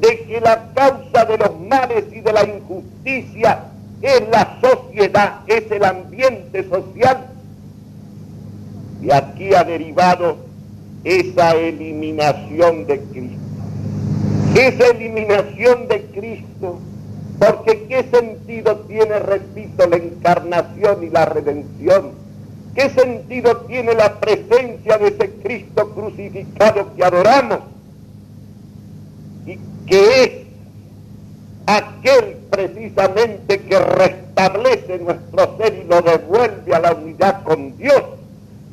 de 0.01 0.25
que 0.27 0.41
la 0.41 0.73
causa 0.75 1.25
de 1.25 1.39
los 1.39 1.59
males 1.61 2.05
y 2.13 2.21
de 2.21 2.33
la 2.33 2.45
injusticia 2.45 3.65
es 4.03 4.23
la 4.31 4.59
sociedad, 4.61 5.41
es 5.47 5.71
el 5.71 5.85
ambiente 5.85 6.69
social. 6.69 7.27
Y 9.03 9.11
aquí 9.11 9.55
ha 9.55 9.65
derivado 9.65 10.37
esa 11.05 11.55
eliminación 11.55 12.87
de 12.87 13.01
Cristo. 13.01 13.41
Esa 14.55 14.87
eliminación 14.89 15.87
de 15.89 16.03
Cristo, 16.07 16.79
porque 17.39 17.87
¿qué 17.89 18.05
sentido 18.11 18.77
tiene, 18.89 19.19
repito, 19.19 19.87
la 19.87 19.97
encarnación 19.97 21.05
y 21.05 21.11
la 21.11 21.27
redención? 21.27 22.13
¿Qué 22.75 22.91
sentido 22.91 23.57
tiene 23.69 23.95
la 23.95 24.19
presencia 24.19 24.99
de 24.99 25.09
ese 25.09 25.31
Cristo 25.43 25.91
crucificado 25.95 26.95
que 26.95 27.05
adoramos? 27.05 27.59
Y 29.47 29.59
que 29.87 30.23
es 30.23 30.46
aquel 31.67 32.37
precisamente 32.51 33.61
que 33.61 33.79
restablece 33.79 34.99
nuestro 34.99 35.57
ser 35.59 35.83
y 35.85 35.89
lo 35.89 36.01
devuelve 36.01 36.75
a 36.75 36.81
la 36.81 36.95
unidad 36.95 37.43
con 37.43 37.77
Dios 37.77 38.03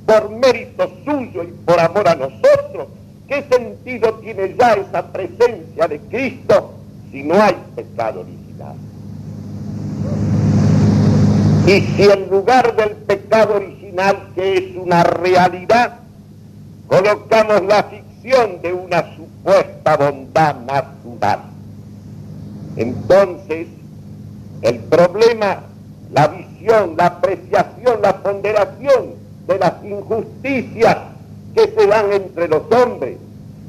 por 0.05 0.29
mérito 0.29 0.91
suyo 1.03 1.43
y 1.43 1.51
por 1.65 1.79
amor 1.79 2.07
a 2.07 2.15
nosotros. 2.15 2.87
¿Qué 3.27 3.43
sentido 3.49 4.13
tiene 4.15 4.55
ya 4.59 4.73
esa 4.73 5.11
presencia 5.11 5.87
de 5.87 5.99
Cristo 5.99 6.73
si 7.11 7.23
no 7.23 7.41
hay 7.41 7.55
pecado 7.75 8.21
original? 8.21 8.75
Y 11.65 11.81
si 11.81 12.03
en 12.03 12.29
lugar 12.29 12.75
del 12.75 12.91
pecado 12.91 13.55
original, 13.55 14.31
que 14.35 14.57
es 14.57 14.75
una 14.75 15.03
realidad, 15.03 15.99
colocamos 16.87 17.63
la 17.63 17.83
ficción 17.83 18.61
de 18.61 18.73
una 18.73 19.15
supuesta 19.15 19.95
bondad 19.95 20.55
natural, 20.59 21.39
entonces, 22.75 23.67
el 24.61 24.79
problema, 24.79 25.63
la 26.11 26.27
visión, 26.27 26.95
la 26.97 27.07
apreciación, 27.07 28.01
la 28.01 28.23
ponderación 28.23 29.15
de 29.47 29.59
las 29.59 29.83
injusticias 29.83 30.97
que 31.53 31.67
se 31.67 31.87
dan 31.87 32.11
entre 32.11 32.47
los 32.47 32.63
hombres, 32.71 33.17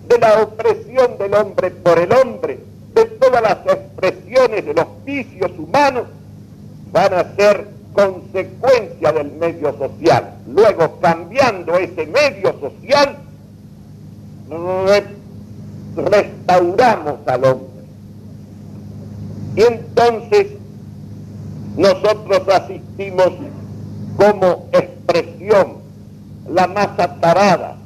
de 0.09 0.19
la 0.19 0.43
opresión 0.43 1.19
del 1.19 1.35
hombre 1.35 1.71
por 1.71 1.99
el 1.99 2.13
hombre, 2.13 2.61
de 2.95 3.05
todas 3.07 3.43
las 3.43 3.59
expresiones 3.67 4.65
de 4.65 4.75
los 4.75 4.87
vicios 5.05 5.51
humanos, 5.59 6.05
van 6.93 7.13
a 7.15 7.35
ser 7.37 7.67
consecuencia 7.93 9.13
del 9.13 9.33
medio 9.33 9.77
social. 9.77 10.35
Luego, 10.47 11.01
cambiando 11.01 11.77
ese 11.77 12.07
medio 12.07 12.55
social, 12.61 13.17
restauramos 15.97 17.19
al 17.27 17.45
hombre 17.45 17.74
y 19.57 19.63
entonces 19.63 20.47
nosotros 21.77 22.43
asistimos 22.49 23.33
como 24.17 24.69
expresión, 24.73 25.79
la 26.49 26.67
más 26.67 26.99
atarada, 26.99 27.77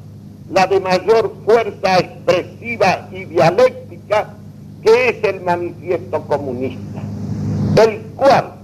la 0.51 0.66
de 0.66 0.81
mayor 0.81 1.35
fuerza 1.45 1.99
expresiva 1.99 3.09
y 3.12 3.25
dialéctica, 3.25 4.35
que 4.83 5.09
es 5.11 5.25
el 5.25 5.41
manifiesto 5.43 6.23
comunista, 6.23 7.03
el 7.83 8.01
cual 8.16 8.55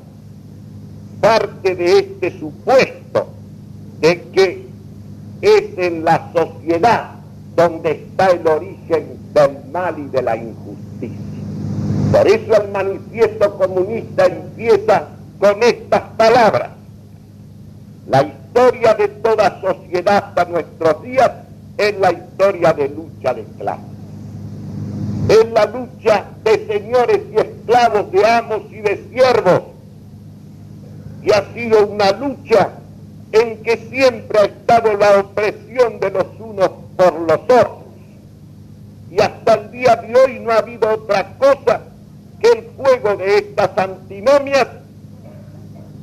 parte 1.21 1.75
de 1.75 1.99
este 1.99 2.39
supuesto 2.39 3.29
de 4.01 4.21
que 4.33 4.67
es 5.41 5.79
en 5.79 6.05
la 6.05 6.31
sociedad 6.33 7.13
donde 7.57 7.93
está 7.93 8.29
el 8.29 8.47
origen 8.47 9.19
del 9.33 9.59
mal 9.73 9.99
y 9.99 10.07
de 10.07 10.23
la 10.23 10.37
injusticia. 10.37 11.34
Por 12.15 12.29
eso 12.29 12.63
el 12.63 12.71
manifiesto 12.71 13.59
comunista 13.59 14.27
empieza 14.27 15.09
con 15.41 15.61
estas 15.65 16.03
palabras. 16.17 16.71
La 18.07 18.23
historia 18.23 18.95
de 18.95 19.09
toda 19.09 19.61
sociedad 19.61 20.19
hasta 20.19 20.45
nuestros 20.45 21.03
días 21.03 21.33
es 21.77 21.99
la 21.99 22.13
historia 22.13 22.73
de 22.73 22.89
lucha 22.91 23.35
de 23.35 23.43
clases. 23.59 23.85
Es 25.29 25.51
la 25.51 25.67
lucha 25.67 26.27
de 26.45 26.67
señores 26.69 27.21
y 27.33 27.37
esclavos, 27.37 28.13
de 28.13 28.25
amos 28.25 28.63
y 28.71 28.77
de 28.77 29.09
siervos. 29.11 29.63
Y 31.21 31.33
ha 31.33 31.53
sido 31.53 31.85
una 31.85 32.13
lucha 32.13 32.75
en 33.33 33.61
que 33.65 33.77
siempre 33.91 34.39
ha 34.39 34.45
estado 34.45 34.97
la 34.97 35.19
opresión 35.19 35.99
de 35.99 36.11
los 36.13 36.27
unos 36.39 36.71
por 36.97 37.13
los 37.23 37.41
otros. 37.41 37.79
Y 39.11 39.21
hasta 39.21 39.55
el 39.55 39.73
día 39.73 39.97
de 39.97 40.15
hoy 40.15 40.39
no 40.39 40.53
ha 40.53 40.59
habido 40.59 40.89
otra 40.95 41.37
cosa 41.39 41.81
el 42.55 42.65
fuego 42.77 43.17
de 43.17 43.39
estas 43.39 43.77
antinomias 43.77 44.67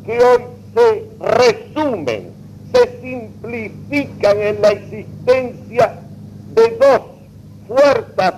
que 0.06 0.20
hoy 0.20 0.42
se 0.74 1.08
resumen, 1.20 2.32
se 2.74 3.02
simplifican 3.02 4.40
en 4.40 4.62
la 4.62 4.70
existencia 4.70 6.00
de 6.54 6.78
dos 6.78 7.02
fuerzas, 7.68 8.34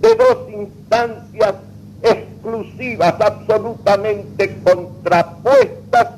de 0.00 0.14
dos 0.14 0.50
instancias 0.50 1.54
exclusivas, 2.02 3.14
absolutamente 3.20 4.58
contrapuestas, 4.62 6.08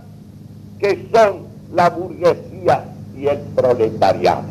que 0.78 1.08
son 1.12 1.46
la 1.74 1.90
burguesía 1.90 2.84
y 3.16 3.28
el 3.28 3.38
proletariado. 3.54 4.42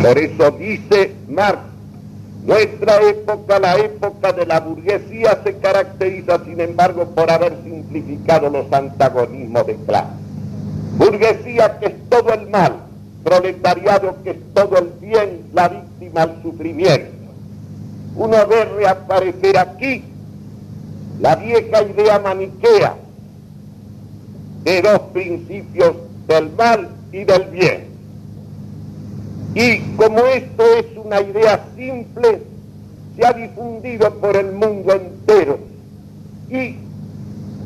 Por 0.00 0.18
eso 0.18 0.50
dice 0.52 1.14
Marx, 1.28 1.75
nuestra 2.46 3.02
época, 3.02 3.58
la 3.58 3.76
época 3.76 4.32
de 4.32 4.46
la 4.46 4.60
burguesía, 4.60 5.40
se 5.42 5.56
caracteriza, 5.58 6.40
sin 6.44 6.60
embargo, 6.60 7.04
por 7.06 7.28
haber 7.28 7.56
simplificado 7.64 8.48
los 8.48 8.72
antagonismos 8.72 9.66
de 9.66 9.76
clase. 9.84 10.12
Burguesía 10.96 11.78
que 11.80 11.86
es 11.86 12.08
todo 12.08 12.32
el 12.32 12.48
mal, 12.48 12.76
proletariado 13.24 14.16
que 14.22 14.30
es 14.30 14.36
todo 14.54 14.78
el 14.78 14.90
bien, 15.00 15.42
la 15.52 15.68
víctima 15.68 16.22
el 16.22 16.42
sufrimiento. 16.42 17.10
Uno 18.14 18.46
ve 18.46 18.64
reaparecer 18.64 19.58
aquí 19.58 20.04
la 21.20 21.34
vieja 21.34 21.82
idea 21.82 22.18
maniquea 22.20 22.94
de 24.62 24.82
dos 24.82 25.00
principios 25.12 25.96
del 26.28 26.50
mal 26.52 26.88
y 27.12 27.24
del 27.24 27.44
bien. 27.46 27.95
Y 29.56 29.78
como 29.96 30.18
esto 30.26 30.62
es 30.76 30.84
una 31.02 31.18
idea 31.22 31.64
simple, 31.74 32.42
se 33.16 33.26
ha 33.26 33.32
difundido 33.32 34.12
por 34.16 34.36
el 34.36 34.52
mundo 34.52 34.92
entero. 34.92 35.58
Y 36.50 36.76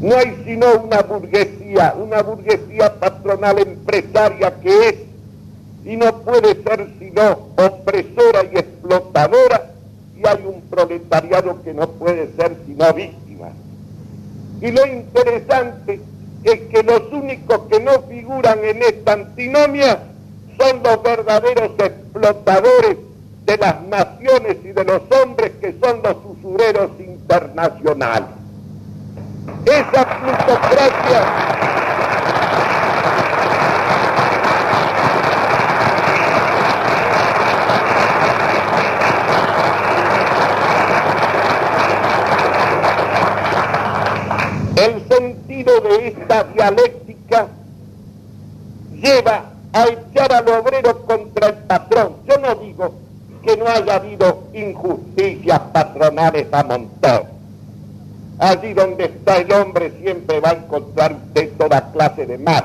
no 0.01 0.15
hay 0.15 0.41
sino 0.45 0.83
una 0.85 1.03
burguesía 1.03 1.97
una 2.01 2.23
burguesía 2.23 2.95
patronal 2.95 3.59
empresaria 3.59 4.55
que 4.61 4.89
es 4.89 4.95
y 5.85 5.97
no 5.97 6.17
puede 6.21 6.63
ser 6.63 6.91
sino 7.01 7.49
opresora 7.57 8.45
y 8.53 8.57
explotadora, 8.57 9.73
y 10.17 10.29
hay 10.29 10.45
un 10.47 10.61
proletariado 10.71 11.61
que 11.65 11.75
no 11.75 11.89
puede 11.89 12.31
ser 12.37 12.57
sino 12.67 12.95
víctima. 12.95 13.49
Y 14.61 14.71
lo 14.71 14.87
interesante 14.87 16.01
es 16.45 16.61
que 16.73 16.85
los 16.85 17.13
únicos 17.13 17.63
que 17.69 17.81
no 17.81 18.03
figuran 18.03 18.65
en 18.65 18.81
esta 18.81 19.15
antinomia 19.15 20.10
son 20.61 20.83
los 20.83 21.03
verdaderos 21.03 21.71
explotadores 21.79 22.99
de 23.47 23.57
las 23.57 23.83
naciones 23.83 24.59
y 24.63 24.69
de 24.69 24.85
los 24.85 25.03
hombres 25.23 25.53
que 25.61 25.75
son 25.83 26.03
los 26.03 26.17
usureros 26.25 26.91
internacionales. 26.99 28.29
Esa 29.65 30.21
plutocracia 30.21 31.51
El 44.77 45.07
sentido 45.09 45.79
de 45.81 46.09
esta 46.09 46.45
dialéctica 46.45 47.49
lleva 48.95 49.45
a 49.75 49.85
haya 53.71 53.97
habido 53.97 54.45
injusticias 54.53 55.61
patronales 55.73 56.47
a 56.53 56.65
montón. 56.65 57.23
Allí 58.39 58.73
donde 58.73 59.05
está 59.05 59.37
el 59.39 59.53
hombre 59.53 59.93
siempre 60.01 60.41
va 60.41 60.51
a 60.51 60.55
encontrar 60.55 61.15
usted 61.15 61.53
toda 61.59 61.93
clase 61.93 62.27
de 62.27 62.39
mal. 62.39 62.65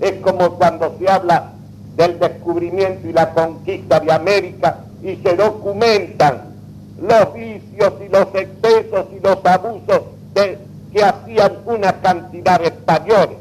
Es 0.00 0.14
como 0.20 0.56
cuando 0.56 0.96
se 0.98 1.08
habla 1.08 1.52
del 1.96 2.18
descubrimiento 2.18 3.08
y 3.08 3.12
la 3.12 3.32
conquista 3.32 4.00
de 4.00 4.12
América 4.12 4.78
y 5.02 5.16
se 5.16 5.34
documentan 5.34 6.54
los 7.00 7.34
vicios 7.34 7.92
y 8.04 8.08
los 8.08 8.26
excesos 8.34 9.06
y 9.16 9.20
los 9.20 9.44
abusos 9.44 10.02
que 10.34 11.04
hacían 11.04 11.58
una 11.66 12.00
cantidad 12.00 12.60
de 12.60 12.66
españoles. 12.68 13.38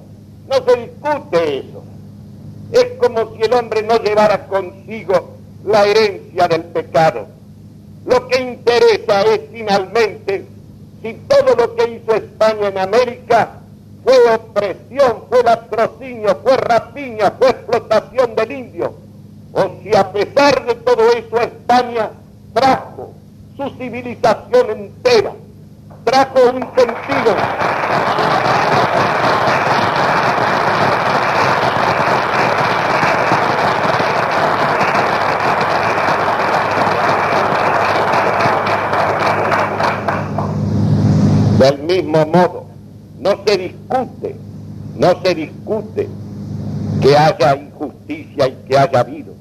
No 0.48 0.56
se 0.66 0.80
discute 0.80 1.58
eso. 1.60 1.84
Es 2.72 2.86
como 2.98 3.36
si 3.36 3.44
el 3.44 3.54
hombre 3.54 3.84
no 3.84 3.98
llevara 3.98 4.48
consigo 4.48 5.43
la 5.66 5.86
herencia 5.86 6.48
del 6.48 6.64
pecado. 6.66 7.28
Lo 8.06 8.28
que 8.28 8.42
interesa 8.42 9.22
es 9.22 9.42
finalmente 9.52 10.46
si 11.02 11.14
todo 11.28 11.56
lo 11.56 11.76
que 11.76 11.92
hizo 11.92 12.16
España 12.16 12.68
en 12.68 12.78
América 12.78 13.60
fue 14.04 14.36
opresión, 14.36 15.24
fue 15.30 15.44
latrocinio, 15.44 16.38
fue 16.44 16.58
rapiña, 16.58 17.32
fue 17.32 17.50
explotación 17.50 18.36
del 18.36 18.52
indio, 18.52 18.94
o 19.54 19.72
si 19.82 19.96
a 19.96 20.12
pesar 20.12 20.66
de 20.66 20.76
todo 20.76 21.10
eso 21.12 21.40
España 21.40 22.10
trajo 22.54 23.14
su 23.56 23.70
civilización 23.78 24.70
entera, 24.72 25.34
trajo 26.04 26.40
un 26.50 26.62
sentido 26.76 27.36
Del 41.60 41.84
mismo 41.84 42.26
modo, 42.26 42.66
no 43.20 43.32
se 43.46 43.58
discute, 43.58 44.36
no 44.98 45.22
se 45.22 45.36
discute 45.36 46.10
que 47.02 47.18
haya 47.18 47.56
injusticia 47.56 48.48
y 48.48 48.56
que 48.68 48.78
haya 48.78 49.04
virus. 49.04 49.36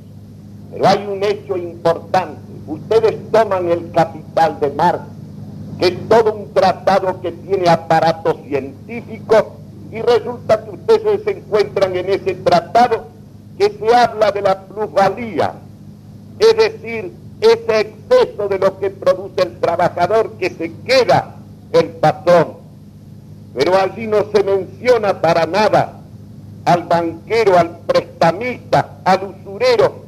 Pero 0.70 0.86
hay 0.86 1.06
un 1.06 1.22
hecho 1.24 1.56
importante. 1.56 2.40
Ustedes 2.66 3.16
toman 3.30 3.68
el 3.68 3.90
capital 3.92 4.60
de 4.60 4.70
Marx, 4.70 5.02
que 5.78 5.86
es 5.88 6.08
todo 6.08 6.34
un 6.34 6.52
tratado 6.52 7.20
que 7.20 7.32
tiene 7.32 7.68
aparato 7.68 8.38
científico, 8.46 9.56
y 9.90 10.00
resulta 10.00 10.64
que 10.64 10.70
ustedes 10.70 11.24
se 11.24 11.30
encuentran 11.38 11.96
en 11.96 12.10
ese 12.10 12.34
tratado 12.34 13.06
que 13.58 13.70
se 13.70 13.94
habla 13.94 14.32
de 14.32 14.42
la 14.42 14.60
plusvalía, 14.62 15.54
es 16.38 16.56
decir, 16.56 17.12
ese 17.40 17.80
exceso 17.80 18.48
de 18.48 18.58
lo 18.58 18.78
que 18.78 18.90
produce 18.90 19.42
el 19.42 19.58
trabajador 19.58 20.32
que 20.38 20.50
se 20.50 20.72
queda 20.84 21.36
el 21.72 21.86
patrón. 21.88 22.62
Pero 23.54 23.76
allí 23.76 24.06
no 24.06 24.24
se 24.32 24.42
menciona 24.42 25.20
para 25.20 25.46
nada 25.46 26.00
al 26.64 26.84
banquero, 26.84 27.58
al 27.58 27.78
prestamista, 27.80 28.98
al 29.04 29.34
usurero, 29.34 30.04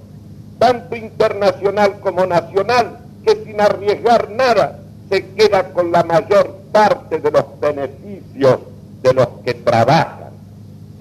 tanto 0.59 0.97
internacional 0.97 2.01
como 2.01 2.27
nacional, 2.27 2.99
que 3.25 3.45
sin 3.45 3.61
arriesgar 3.61 4.31
nada 4.31 4.81
se 5.11 5.27
queda 5.33 5.73
con 5.73 5.93
la 5.93 6.05
mayor 6.05 6.59
parte 6.73 7.19
de 7.21 7.31
los 7.31 7.45
beneficios 7.61 8.61
de 9.03 9.15
los 9.15 9.29
que 9.45 9.55
trabajan 9.55 10.31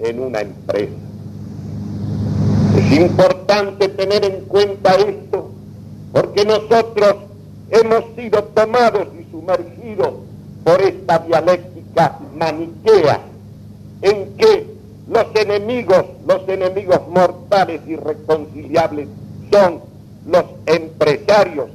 en 0.00 0.20
una 0.20 0.40
empresa. 0.40 0.92
Es 2.76 2.92
importante 2.98 3.88
tener 3.88 4.24
en 4.24 4.44
cuenta 4.46 4.94
esto, 4.94 5.50
porque 6.12 6.44
nosotros 6.44 7.16
hemos 7.70 8.04
sido 8.16 8.44
tomados 8.44 9.08
y 9.18 9.30
sumergidos 9.30 10.14
por 10.64 10.80
esta 10.80 11.18
dialéctica 11.18 12.18
maniquea 12.34 13.20
en 14.02 14.36
que 14.36 14.74
los 15.08 15.26
enemigos, 15.34 16.04
los 16.26 16.48
enemigos 16.48 17.00
mortales 17.08 17.82
y 17.86 17.92
irreconciliables 17.92 19.08
son 19.52 19.80
los 20.26 20.44
empresarios. 20.66 21.68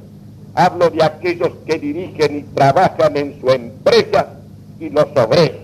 Hablo 0.54 0.90
de 0.90 1.04
aquellos 1.04 1.50
que 1.64 1.78
dirigen 1.78 2.38
y 2.38 2.42
trabajan 2.42 3.16
en 3.16 3.40
su 3.40 3.48
empresa 3.50 4.34
y 4.80 4.90
los 4.90 5.06
obreros. 5.16 5.60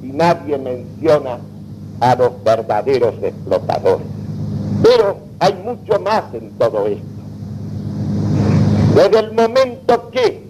Y 0.00 0.06
nadie 0.06 0.56
menciona 0.58 1.40
a 2.00 2.14
los 2.14 2.42
verdaderos 2.44 3.14
explotadores. 3.20 4.06
Pero 4.82 5.18
hay 5.40 5.54
mucho 5.54 5.98
más 6.00 6.32
en 6.34 6.50
todo 6.52 6.86
esto. 6.86 7.02
Desde 8.94 9.18
el 9.18 9.32
momento 9.32 10.10
que 10.10 10.43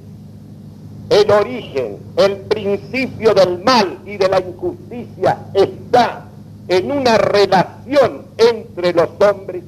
el 1.10 1.30
origen, 1.30 1.98
el 2.16 2.36
principio 2.42 3.34
del 3.34 3.62
mal 3.62 3.98
y 4.06 4.16
de 4.16 4.28
la 4.28 4.40
injusticia 4.40 5.38
está 5.52 6.24
en 6.68 6.90
una 6.90 7.18
relación 7.18 8.22
entre 8.38 8.92
los 8.92 9.08
hombres, 9.20 9.64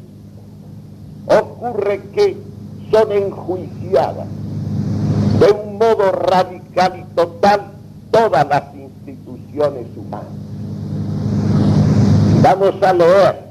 ocurre 1.26 2.00
que 2.14 2.36
son 2.90 3.12
enjuiciadas 3.12 4.26
de 5.40 5.52
un 5.52 5.76
modo 5.76 6.10
radical 6.12 6.98
y 6.98 7.14
total 7.14 7.72
todas 8.10 8.48
las 8.48 8.74
instituciones 8.74 9.86
humanas. 9.96 10.26
Vamos 12.42 12.82
a 12.82 12.92
leer 12.92 13.46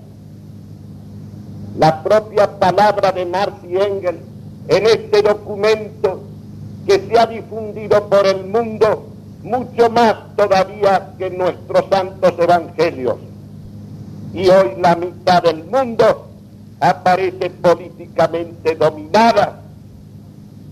la 1.77 2.01
propia 2.01 2.59
palabra 2.59 3.11
de 3.11 3.25
Marx 3.25 3.53
y 3.69 3.77
Engels 3.77 4.19
en 4.69 4.85
este 4.87 5.21
documento 5.21 6.21
que 6.85 7.07
se 7.07 7.19
ha 7.19 7.25
difundido 7.25 8.07
por 8.09 8.25
el 8.25 8.45
mundo 8.45 9.07
mucho 9.43 9.89
más 9.89 10.15
todavía 10.35 11.13
que 11.17 11.29
nuestros 11.29 11.85
santos 11.89 12.33
evangelios. 12.37 13.17
Y 14.33 14.49
hoy 14.49 14.71
la 14.79 14.95
mitad 14.95 15.43
del 15.43 15.63
mundo 15.65 16.27
aparece 16.79 17.49
políticamente 17.49 18.75
dominada 18.75 19.61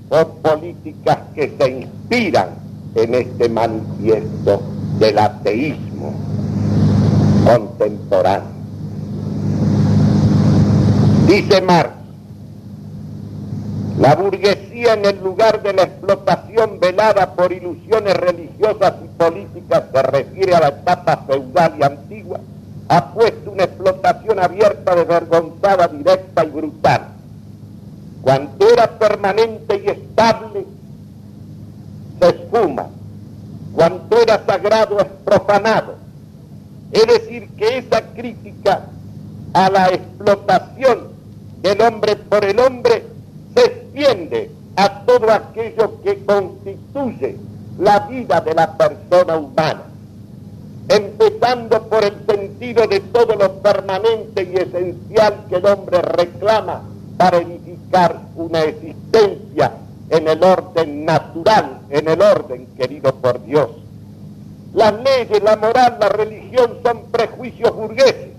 por 0.09 0.27
políticas 0.41 1.19
que 1.33 1.55
se 1.57 1.69
inspiran 1.69 2.49
en 2.95 3.15
este 3.15 3.49
manifiesto 3.49 4.61
del 4.99 5.17
ateísmo 5.17 6.13
contemporáneo. 7.45 8.53
Dice 11.27 11.61
Marx, 11.61 11.93
la 13.97 14.15
burguesía 14.15 14.72
en 14.85 15.05
el 15.05 15.19
lugar 15.23 15.61
de 15.61 15.73
la 15.73 15.83
explotación 15.83 16.79
velada 16.79 17.33
por 17.35 17.51
ilusiones 17.51 18.15
religiosas 18.15 18.93
y 19.03 19.07
políticas 19.17 19.83
se 19.91 20.01
refiere 20.01 20.55
a 20.55 20.59
la 20.59 20.67
etapa 20.69 21.23
feudal 21.27 21.75
y 21.79 21.83
antigua, 21.83 22.39
ha 22.89 23.13
puesto 23.13 23.51
una 23.51 23.63
explotación 23.63 24.39
abierta, 24.39 24.95
desvergonzada, 24.95 25.87
directa 25.87 26.43
y 26.43 26.49
brutal. 26.49 27.01
Cuanto 28.21 28.69
era 28.69 28.87
permanente 28.99 29.81
y 29.83 29.89
estable, 29.89 30.65
se 32.19 32.29
esfuma. 32.29 32.87
Cuanto 33.73 34.21
era 34.21 34.45
sagrado 34.45 34.99
es 34.99 35.07
profanado. 35.25 35.95
Es 36.91 37.07
decir, 37.07 37.49
que 37.57 37.79
esa 37.79 38.01
crítica 38.13 38.85
a 39.53 39.69
la 39.69 39.89
explotación 39.89 41.09
del 41.61 41.81
hombre 41.81 42.15
por 42.15 42.45
el 42.45 42.59
hombre 42.59 43.03
se 43.55 43.65
extiende 43.65 44.51
a 44.75 45.05
todo 45.05 45.31
aquello 45.31 46.01
que 46.03 46.23
constituye 46.25 47.37
la 47.79 47.99
vida 48.01 48.41
de 48.41 48.53
la 48.53 48.75
persona 48.77 49.37
humana. 49.37 49.83
Empezando 50.87 51.83
por 51.87 52.03
el 52.03 52.13
sentido 52.25 52.87
de 52.87 52.99
todo 52.99 53.35
lo 53.35 53.53
permanente 53.61 54.43
y 54.43 54.55
esencial 54.57 55.45
que 55.47 55.55
el 55.55 55.65
hombre 55.65 56.01
reclama 56.01 56.81
para 57.17 57.37
edificar 57.37 58.19
una 58.35 58.63
existencia 58.63 59.71
en 60.09 60.27
el 60.27 60.43
orden 60.43 61.05
natural, 61.05 61.79
en 61.89 62.09
el 62.09 62.21
orden 62.21 62.67
querido 62.77 63.15
por 63.15 63.43
Dios. 63.45 63.69
Las 64.73 64.93
leyes, 65.03 65.41
la 65.43 65.55
moral, 65.55 65.97
la 65.99 66.09
religión 66.09 66.79
son 66.83 67.03
prejuicios 67.11 67.73
burgueses 67.75 68.31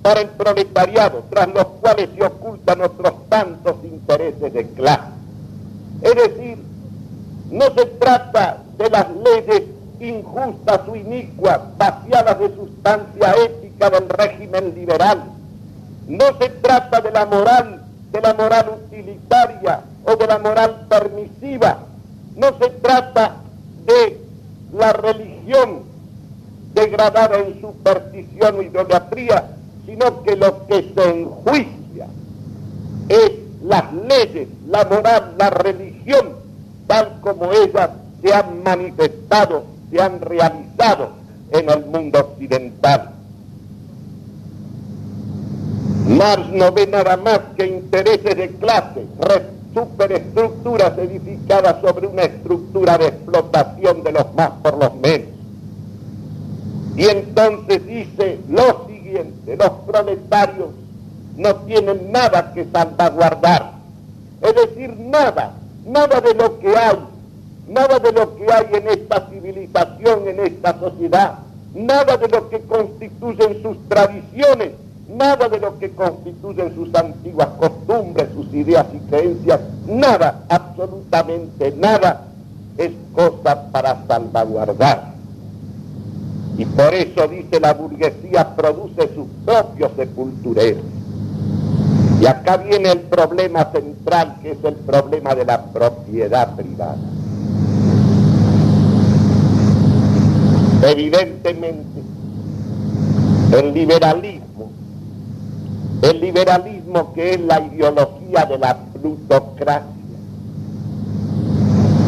para 0.00 0.20
el 0.20 0.28
proletariado, 0.28 1.24
tras 1.30 1.48
los 1.48 1.64
cuales 1.80 2.08
se 2.14 2.24
ocultan 2.24 2.80
otros 2.80 3.28
tantos 3.28 3.76
intereses 3.84 4.52
de 4.52 4.66
clase. 4.68 5.21
Es 6.02 6.14
decir, 6.14 6.58
no 7.50 7.64
se 7.66 7.86
trata 7.86 8.58
de 8.78 8.90
las 8.90 9.06
leyes 9.10 9.62
injustas 10.00 10.80
o 10.88 10.96
inicuas, 10.96 11.60
vaciadas 11.76 12.38
de 12.38 12.54
sustancia 12.54 13.34
ética 13.44 13.90
del 13.90 14.08
régimen 14.08 14.74
liberal. 14.74 15.22
No 16.08 16.24
se 16.38 16.48
trata 16.48 17.00
de 17.00 17.10
la 17.12 17.26
moral, 17.26 17.82
de 18.10 18.20
la 18.20 18.34
moral 18.34 18.80
utilitaria 18.84 19.80
o 20.04 20.16
de 20.16 20.26
la 20.26 20.38
moral 20.38 20.86
permisiva. 20.88 21.78
No 22.36 22.48
se 22.58 22.70
trata 22.70 23.36
de 23.86 24.20
la 24.72 24.92
religión 24.92 25.82
degradada 26.74 27.38
en 27.38 27.60
superstición 27.60 28.58
o 28.58 28.62
idolatría, 28.62 29.44
sino 29.86 30.22
que 30.22 30.36
lo 30.36 30.66
que 30.66 30.92
se 30.94 31.10
enjuicia 31.10 32.06
es 33.08 33.32
las 33.62 33.92
leyes, 33.92 34.48
la 34.66 34.84
moral, 34.84 35.34
la 35.38 35.50
religión, 35.50 35.91
tal 36.86 37.20
como 37.20 37.52
ellas 37.52 37.90
se 38.22 38.32
han 38.32 38.62
manifestado, 38.62 39.64
se 39.90 40.00
han 40.00 40.20
realizado 40.20 41.10
en 41.50 41.70
el 41.70 41.86
mundo 41.86 42.20
occidental. 42.20 43.10
Marx 46.08 46.48
no 46.52 46.72
ve 46.72 46.86
nada 46.86 47.16
más 47.16 47.40
que 47.56 47.66
intereses 47.66 48.36
de 48.36 48.50
clase, 48.56 49.06
superestructuras 49.72 50.98
edificadas 50.98 51.80
sobre 51.80 52.06
una 52.06 52.22
estructura 52.22 52.98
de 52.98 53.06
explotación 53.06 54.02
de 54.02 54.12
los 54.12 54.34
más 54.34 54.50
por 54.62 54.76
los 54.78 54.94
menos. 54.96 55.28
Y 56.96 57.04
entonces 57.04 57.86
dice 57.86 58.38
lo 58.48 58.86
siguiente, 58.86 59.56
los 59.56 59.70
proletarios 59.86 60.68
no 61.36 61.56
tienen 61.56 62.12
nada 62.12 62.52
que 62.52 62.66
salvaguardar, 62.70 63.72
es 64.42 64.54
decir, 64.54 64.94
nada, 64.98 65.54
nada 65.86 66.20
de 66.20 66.34
lo 66.34 66.58
que 66.58 66.76
hay, 66.76 66.98
nada 67.68 67.98
de 67.98 68.12
lo 68.12 68.36
que 68.36 68.52
hay 68.52 68.66
en 68.72 68.88
esta 68.88 69.28
civilización, 69.28 70.28
en 70.28 70.40
esta 70.40 70.78
sociedad, 70.78 71.38
nada 71.74 72.16
de 72.16 72.28
lo 72.28 72.48
que 72.48 72.60
constituyen 72.60 73.62
sus 73.62 73.76
tradiciones, 73.88 74.72
nada 75.08 75.48
de 75.48 75.58
lo 75.58 75.78
que 75.78 75.90
constituyen 75.90 76.74
sus 76.74 76.94
antiguas 76.94 77.48
costumbres, 77.58 78.28
sus 78.34 78.52
ideas 78.54 78.86
y 78.92 78.98
creencias, 79.08 79.60
nada, 79.86 80.44
absolutamente 80.48 81.72
nada, 81.76 82.26
es 82.78 82.92
cosa 83.14 83.70
para 83.70 84.04
salvaguardar. 84.06 85.12
Y 86.56 86.64
por 86.66 86.94
eso 86.94 87.26
dice 87.28 87.60
la 87.60 87.72
burguesía 87.72 88.54
produce 88.54 89.14
sus 89.14 89.26
propios 89.44 89.90
sepultureros. 89.96 91.01
Y 92.22 92.26
acá 92.26 92.56
viene 92.56 92.92
el 92.92 93.00
problema 93.00 93.72
central, 93.72 94.36
que 94.40 94.52
es 94.52 94.58
el 94.62 94.76
problema 94.76 95.34
de 95.34 95.44
la 95.44 95.64
propiedad 95.64 96.54
privada. 96.54 96.96
Evidentemente, 100.82 102.00
el 103.58 103.74
liberalismo 103.74 104.70
el 106.02 106.20
liberalismo 106.20 107.12
que 107.12 107.34
es 107.34 107.40
la 107.40 107.60
ideología 107.60 108.44
de 108.44 108.58
la 108.58 108.76
plutocracia 108.76 109.86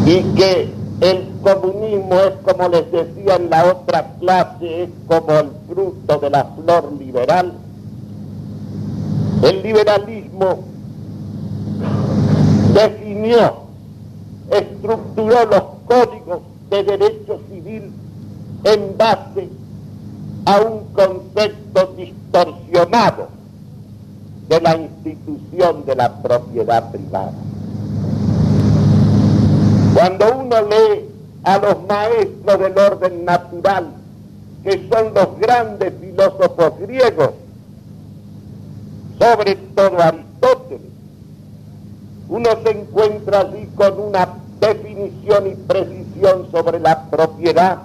y 0.05 0.21
que 0.35 0.69
el 1.01 1.29
comunismo 1.41 2.15
es 2.15 2.33
como 2.43 2.69
les 2.69 2.91
decía 2.91 3.35
en 3.35 3.49
la 3.49 3.65
otra 3.65 4.15
clase, 4.19 4.83
es 4.83 4.89
como 5.07 5.31
el 5.31 5.49
fruto 5.67 6.19
de 6.19 6.29
la 6.29 6.45
flor 6.55 6.93
liberal. 6.99 7.53
El 9.45 9.61
liberalismo 9.61 10.63
definió, 12.73 13.53
estructuró 14.49 15.45
los 15.45 15.63
códigos 15.85 16.39
de 16.71 16.83
derecho 16.83 17.39
civil 17.51 17.91
en 18.63 18.97
base 18.97 19.47
a 20.45 20.61
un 20.61 20.85
concepto 20.93 21.93
distorsionado 21.95 23.27
de 24.49 24.61
la 24.61 24.77
institución 24.77 25.85
de 25.85 25.95
la 25.95 26.23
propiedad 26.23 26.89
privada. 26.91 27.33
Cuando 29.93 30.37
uno 30.39 30.55
lee 30.63 31.05
a 31.43 31.59
los 31.59 31.85
maestros 31.87 32.59
del 32.59 32.77
orden 32.79 33.25
natural, 33.25 33.91
que 34.63 34.89
son 34.91 35.13
los 35.13 35.39
grandes 35.39 35.93
filósofos 36.01 36.79
griegos, 36.79 37.44
sobre 39.19 39.55
todo 39.55 39.99
Aristóteles, 40.01 40.91
uno 42.27 42.49
se 42.63 42.71
encuentra 42.71 43.41
allí 43.41 43.67
con 43.75 43.99
una 43.99 44.29
definición 44.59 45.47
y 45.47 45.55
precisión 45.55 46.47
sobre 46.51 46.79
la 46.79 47.09
propiedad 47.09 47.79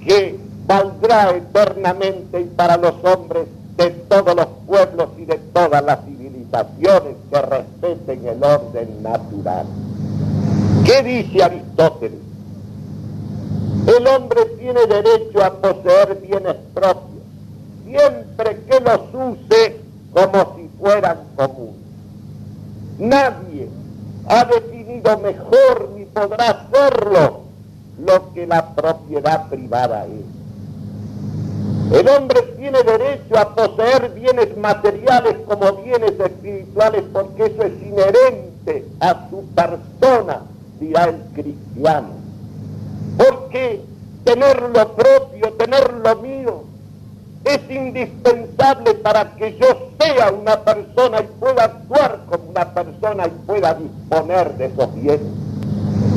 que 0.00 0.38
valdrá 0.66 1.30
eternamente 1.36 2.40
y 2.40 2.44
para 2.44 2.76
los 2.76 2.94
hombres 3.04 3.46
de 3.76 3.90
todos 3.90 4.36
los 4.36 4.46
pueblos 4.66 5.08
y 5.18 5.24
de 5.24 5.38
todas 5.52 5.84
las 5.84 6.04
civilizaciones 6.04 7.16
que 7.30 7.42
respeten 7.42 8.28
el 8.28 8.42
orden 8.42 9.02
natural. 9.02 9.66
¿Qué 10.84 11.02
dice 11.02 11.42
Aristóteles? 11.42 12.20
El 13.86 14.06
hombre 14.06 14.44
tiene 14.58 14.86
derecho 14.86 15.44
a 15.44 15.52
poseer 15.54 16.18
bienes 16.22 16.56
propios, 16.72 17.22
siempre 17.84 18.60
que 18.66 18.80
los 18.80 19.00
use 19.12 19.83
como 20.14 20.56
si 20.56 20.70
fueran 20.78 21.18
comunes. 21.36 21.74
Nadie 22.98 23.68
ha 24.28 24.44
definido 24.44 25.18
mejor 25.18 25.90
ni 25.96 26.04
podrá 26.06 26.50
hacerlo 26.50 27.40
lo 27.98 28.32
que 28.32 28.46
la 28.46 28.74
propiedad 28.74 29.48
privada 29.48 30.06
es. 30.06 30.34
El 31.92 32.08
hombre 32.08 32.42
tiene 32.56 32.82
derecho 32.82 33.38
a 33.38 33.54
poseer 33.54 34.10
bienes 34.14 34.56
materiales 34.56 35.36
como 35.46 35.72
bienes 35.82 36.18
espirituales 36.18 37.04
porque 37.12 37.46
eso 37.46 37.62
es 37.62 37.72
inherente 37.82 38.86
a 39.00 39.28
su 39.28 39.44
persona, 39.48 40.42
dirá 40.80 41.04
el 41.04 41.20
cristiano. 41.34 42.08
Porque 43.18 43.82
tener 44.24 44.62
lo 44.62 44.94
propio, 44.94 45.52
tener 45.52 45.92
lo 45.92 46.16
mío, 46.16 46.43
es 47.54 47.70
indispensable 47.70 48.94
para 48.94 49.34
que 49.36 49.56
yo 49.58 49.90
sea 50.00 50.30
una 50.32 50.60
persona 50.60 51.20
y 51.20 51.40
pueda 51.40 51.64
actuar 51.64 52.20
como 52.28 52.50
una 52.50 52.74
persona 52.74 53.26
y 53.26 53.46
pueda 53.46 53.74
disponer 53.74 54.54
de 54.56 54.66
esos 54.66 54.94
bienes. 54.94 55.20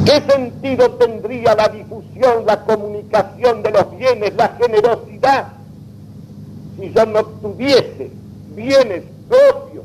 ¿Qué 0.06 0.22
sentido 0.22 0.92
tendría 0.92 1.54
la 1.54 1.68
difusión, 1.68 2.46
la 2.46 2.64
comunicación 2.64 3.62
de 3.62 3.72
los 3.72 3.98
bienes, 3.98 4.34
la 4.36 4.50
generosidad, 4.50 5.48
si 6.80 6.92
yo 6.94 7.06
no 7.06 7.26
tuviese 7.26 8.10
bienes 8.56 9.04
propios? 9.28 9.84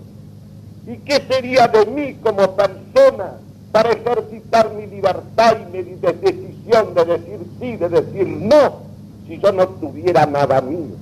¿Y 0.87 0.97
qué 0.99 1.23
sería 1.29 1.69
de 1.69 1.87
mí 1.87 2.15
como 2.23 2.57
persona 2.57 3.35
para 3.73 3.91
ejercitar 3.91 4.73
mi 4.75 4.87
libertad 4.87 5.57
y 5.61 5.73
mi 5.73 5.83
decisión 5.83 6.95
de 6.95 7.05
decir 7.05 7.41
sí, 7.61 7.77
de 7.77 7.89
decir 7.89 8.29
no, 8.29 8.83
si 9.27 9.39
yo 9.39 9.53
no 9.53 9.67
tuviera 9.69 10.25
nada 10.27 10.61
mío? 10.61 10.97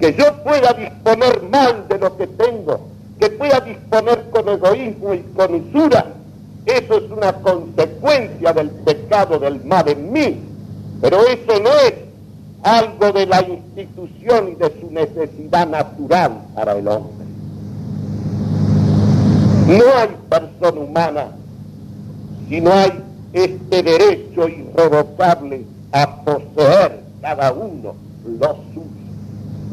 Que 0.00 0.14
yo 0.14 0.42
pueda 0.42 0.72
disponer 0.72 1.42
mal 1.50 1.86
de 1.88 1.98
lo 1.98 2.16
que 2.16 2.26
tengo, 2.26 2.88
que 3.18 3.28
pueda 3.30 3.60
disponer 3.60 4.30
con 4.30 4.48
egoísmo 4.48 5.14
y 5.14 5.20
con 5.36 5.54
usura, 5.54 6.06
eso 6.66 6.94
es 6.94 7.10
una 7.10 7.32
consecuencia 7.34 8.52
del 8.52 8.70
pecado 8.70 9.38
del 9.38 9.64
mal 9.64 9.88
en 9.88 10.12
mí, 10.12 10.40
pero 11.00 11.20
eso 11.26 11.60
no 11.62 11.70
es 11.86 11.94
algo 12.62 13.12
de 13.12 13.26
la 13.26 13.42
institución 13.42 14.50
y 14.50 14.54
de 14.54 14.80
su 14.80 14.90
necesidad 14.90 15.66
natural 15.68 16.32
para 16.54 16.72
el 16.76 16.88
hombre. 16.88 17.26
No 19.66 19.84
hay 19.96 20.08
persona 20.28 20.80
humana 20.80 21.26
si 22.48 22.60
no 22.60 22.72
hay 22.72 22.92
este 23.32 23.82
derecho 23.82 24.48
irrevocable 24.48 25.64
a 25.92 26.24
poseer 26.24 27.00
cada 27.20 27.52
uno 27.52 27.94
lo 28.26 28.56
suyo. 28.74 28.99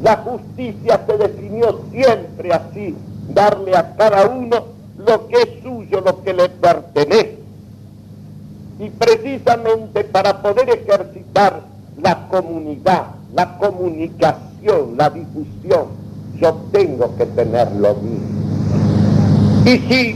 La 0.01 0.17
justicia 0.17 1.03
se 1.07 1.17
definió 1.17 1.81
siempre 1.91 2.53
así, 2.53 2.95
darle 3.29 3.75
a 3.75 3.95
cada 3.95 4.27
uno 4.27 4.65
lo 4.97 5.27
que 5.27 5.35
es 5.35 5.63
suyo, 5.63 6.01
lo 6.01 6.23
que 6.23 6.33
le 6.33 6.49
pertenece. 6.49 7.37
Y 8.79 8.89
precisamente 8.91 10.03
para 10.03 10.41
poder 10.41 10.69
ejercitar 10.69 11.61
la 11.99 12.27
comunidad, 12.27 13.07
la 13.33 13.57
comunicación, 13.57 14.97
la 14.97 15.09
difusión, 15.09 15.87
yo 16.39 16.55
tengo 16.71 17.15
que 17.17 17.25
tener 17.25 17.71
lo 17.71 17.95
mío. 17.95 18.37
Y 19.65 19.77
si 19.79 20.15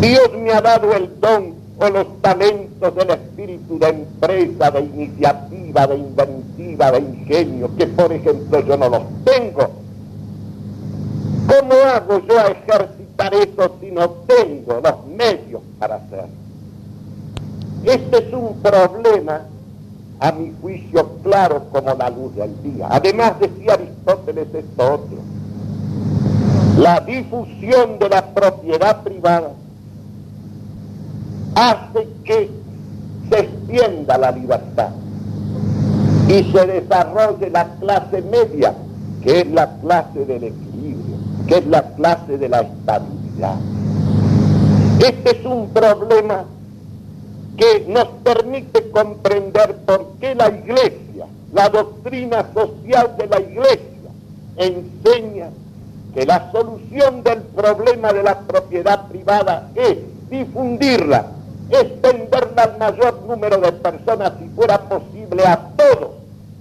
Dios 0.00 0.30
me 0.38 0.52
ha 0.52 0.60
dado 0.60 0.92
el 0.92 1.18
don 1.20 1.54
o 1.78 1.88
los 1.88 2.20
talentos 2.20 2.94
del 2.94 3.10
espíritu 3.10 3.35
de 3.68 3.88
empresa, 3.88 4.70
de 4.70 4.80
iniciativa, 4.80 5.86
de 5.86 5.96
inventiva, 5.96 6.92
de 6.92 6.98
ingenio, 7.00 7.70
que 7.76 7.86
por 7.86 8.12
ejemplo 8.12 8.60
yo 8.60 8.76
no 8.76 8.88
los 8.88 9.02
tengo, 9.24 9.70
¿cómo 11.46 11.74
hago 11.74 12.20
yo 12.26 12.38
a 12.38 12.46
ejercitar 12.46 13.34
eso 13.34 13.76
si 13.80 13.90
no 13.90 14.08
tengo 14.26 14.80
los 14.80 15.06
medios 15.06 15.62
para 15.78 15.96
hacerlo? 15.96 16.28
Este 17.84 18.18
es 18.18 18.32
un 18.32 18.60
problema, 18.62 19.42
a 20.18 20.32
mi 20.32 20.52
juicio, 20.62 21.08
claro 21.22 21.64
como 21.70 21.92
la 21.94 22.08
luz 22.08 22.34
del 22.34 22.62
día. 22.62 22.88
Además, 22.90 23.38
decía 23.38 23.74
Aristóteles 23.74 24.48
esto 24.54 24.94
otro, 24.94 25.18
la 26.78 27.00
difusión 27.00 27.98
de 27.98 28.08
la 28.08 28.24
propiedad 28.34 29.02
privada 29.02 29.50
hace 31.54 32.08
que 32.24 32.50
se 33.30 33.40
extienda 33.40 34.18
la 34.18 34.30
libertad 34.30 34.90
y 36.28 36.42
se 36.52 36.66
desarrolle 36.66 37.50
la 37.50 37.68
clase 37.80 38.22
media, 38.22 38.74
que 39.22 39.40
es 39.40 39.46
la 39.50 39.78
clase 39.80 40.24
del 40.24 40.44
equilibrio, 40.44 41.16
que 41.46 41.58
es 41.58 41.66
la 41.66 41.82
clase 41.94 42.38
de 42.38 42.48
la 42.48 42.60
estabilidad. 42.60 43.56
Este 44.98 45.38
es 45.38 45.46
un 45.46 45.68
problema 45.70 46.44
que 47.56 47.86
nos 47.88 48.08
permite 48.24 48.90
comprender 48.90 49.76
por 49.86 50.14
qué 50.20 50.34
la 50.34 50.48
iglesia, 50.48 51.26
la 51.52 51.68
doctrina 51.68 52.46
social 52.52 53.14
de 53.16 53.26
la 53.26 53.40
iglesia, 53.40 54.10
enseña 54.56 55.50
que 56.14 56.26
la 56.26 56.50
solución 56.50 57.22
del 57.22 57.42
problema 57.42 58.12
de 58.12 58.22
la 58.22 58.40
propiedad 58.40 59.06
privada 59.08 59.70
es 59.74 59.98
difundirla, 60.30 61.26
extenderla 61.70 62.62
al 62.62 62.78
mayor 62.78 63.22
número 63.22 63.58
de 63.58 63.72
personas 63.72 64.32
si 64.38 64.48
fuera 64.50 64.78
posible 64.88 65.44
a 65.46 65.70
todos, 65.76 66.10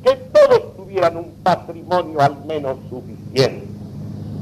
que 0.03 0.15
todos 0.15 0.75
tuvieran 0.75 1.17
un 1.17 1.31
patrimonio 1.43 2.21
al 2.21 2.43
menos 2.45 2.77
suficiente, 2.89 3.67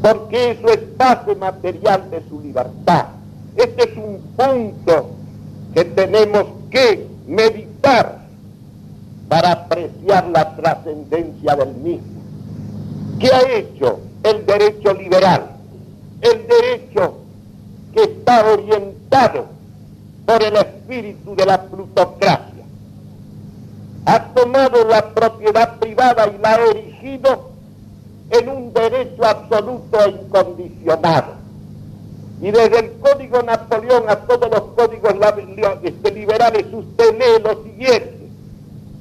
porque 0.01 0.51
eso 0.51 0.67
es 0.69 0.97
base 0.97 1.35
material 1.35 2.09
de 2.09 2.21
su 2.29 2.41
libertad. 2.41 3.05
Este 3.55 3.91
es 3.91 3.97
un 3.97 4.19
punto 4.35 5.11
que 5.73 5.85
tenemos 5.85 6.45
que 6.69 7.07
meditar 7.27 8.19
para 9.27 9.51
apreciar 9.51 10.27
la 10.27 10.55
trascendencia 10.55 11.55
del 11.55 11.73
mismo. 11.75 12.21
¿Qué 13.19 13.27
ha 13.27 13.57
hecho 13.57 13.99
el 14.23 14.45
derecho 14.45 14.93
liberal? 14.93 15.51
El 16.21 16.47
derecho 16.47 17.17
que 17.93 18.03
está 18.03 18.45
orientado 18.45 19.52
por 20.25 20.41
el 20.41 20.55
espíritu 20.55 21.35
de 21.35 21.45
la 21.45 21.61
plutocracia. 21.63 22.63
Ha 24.05 24.33
tomado 24.33 24.85
la 24.87 25.13
propiedad 25.13 25.79
privada 25.79 26.27
y 26.27 26.37
la 26.41 26.55
ha 26.55 26.65
erigido 26.71 27.51
en 28.29 28.49
un 28.49 28.73
derecho 28.73 29.25
absoluto 29.25 29.99
e 30.05 30.09
incondicionado. 30.09 31.33
Y 32.41 32.51
desde 32.51 32.79
el 32.79 32.91
Código 32.99 33.41
Napoleón 33.41 34.03
a 34.09 34.17
todos 34.17 34.49
los 34.49 34.61
códigos 34.75 35.13
este, 35.83 36.11
liberales 36.11 36.65
usted 36.71 37.17
lee 37.17 37.41
lo 37.41 37.63
siguiente, 37.63 38.27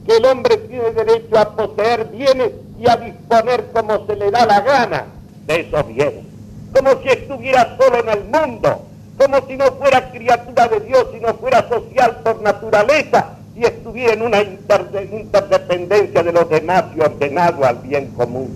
que 0.07 0.17
el 0.17 0.25
hombre 0.27 0.57
tiene 0.59 0.91
derecho 0.93 1.39
a 1.39 1.57
poseer 1.57 2.07
bienes 2.07 2.53
y 2.79 2.89
a 2.89 2.97
disponer 2.97 3.67
como 3.73 4.07
se 4.07 4.17
le 4.17 4.31
da 4.31 4.47
la 4.47 4.61
gana. 4.61 5.07
De 5.47 5.61
esos 5.61 5.89
bienes, 5.89 6.25
como 6.73 7.03
si 7.03 7.09
estuviera 7.09 7.77
solo 7.77 7.99
en 7.99 8.09
el 8.11 8.25
mundo, 8.27 8.87
como 9.19 9.47
si 9.47 9.57
no 9.57 9.67
fuera 9.73 10.11
criatura 10.11 10.69
de 10.69 10.81
Dios, 10.81 11.07
si 11.13 11.21
no 11.21 11.35
fuera 11.35 11.69
social 11.69 12.21
por 12.25 12.43
naturaleza 12.43 13.37
y 13.55 13.65
estuviera 13.65 14.15
en 14.15 14.23
una 14.23 14.43
interdependencia 14.43 16.23
de 16.23 16.33
los 16.33 16.49
demás 16.49 16.85
y 16.97 17.01
ordenado 17.01 17.65
al 17.65 17.77
bien 17.79 18.09
común. 18.13 18.51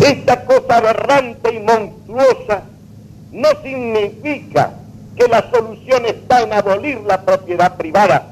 Esta 0.00 0.44
cosa 0.44 0.76
aberrante 0.76 1.54
y 1.54 1.58
monstruosa 1.60 2.62
no 3.32 3.48
significa 3.62 4.74
que 5.16 5.26
la 5.28 5.50
solución 5.50 6.06
está 6.06 6.42
en 6.42 6.52
abolir 6.52 7.00
la 7.00 7.22
propiedad 7.22 7.76
privada, 7.76 8.28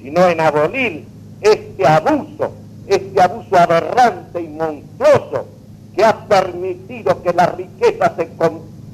sino 0.00 0.26
en 0.28 0.40
abolir 0.40 1.04
este 1.40 1.86
abuso, 1.86 2.52
este 2.86 3.20
abuso 3.20 3.56
aberrante 3.56 4.40
y 4.40 4.48
monstruoso 4.48 5.48
que 5.94 6.04
ha 6.04 6.26
permitido 6.26 7.22
que 7.22 7.32
la 7.32 7.46
riqueza 7.46 8.14
se 8.16 8.28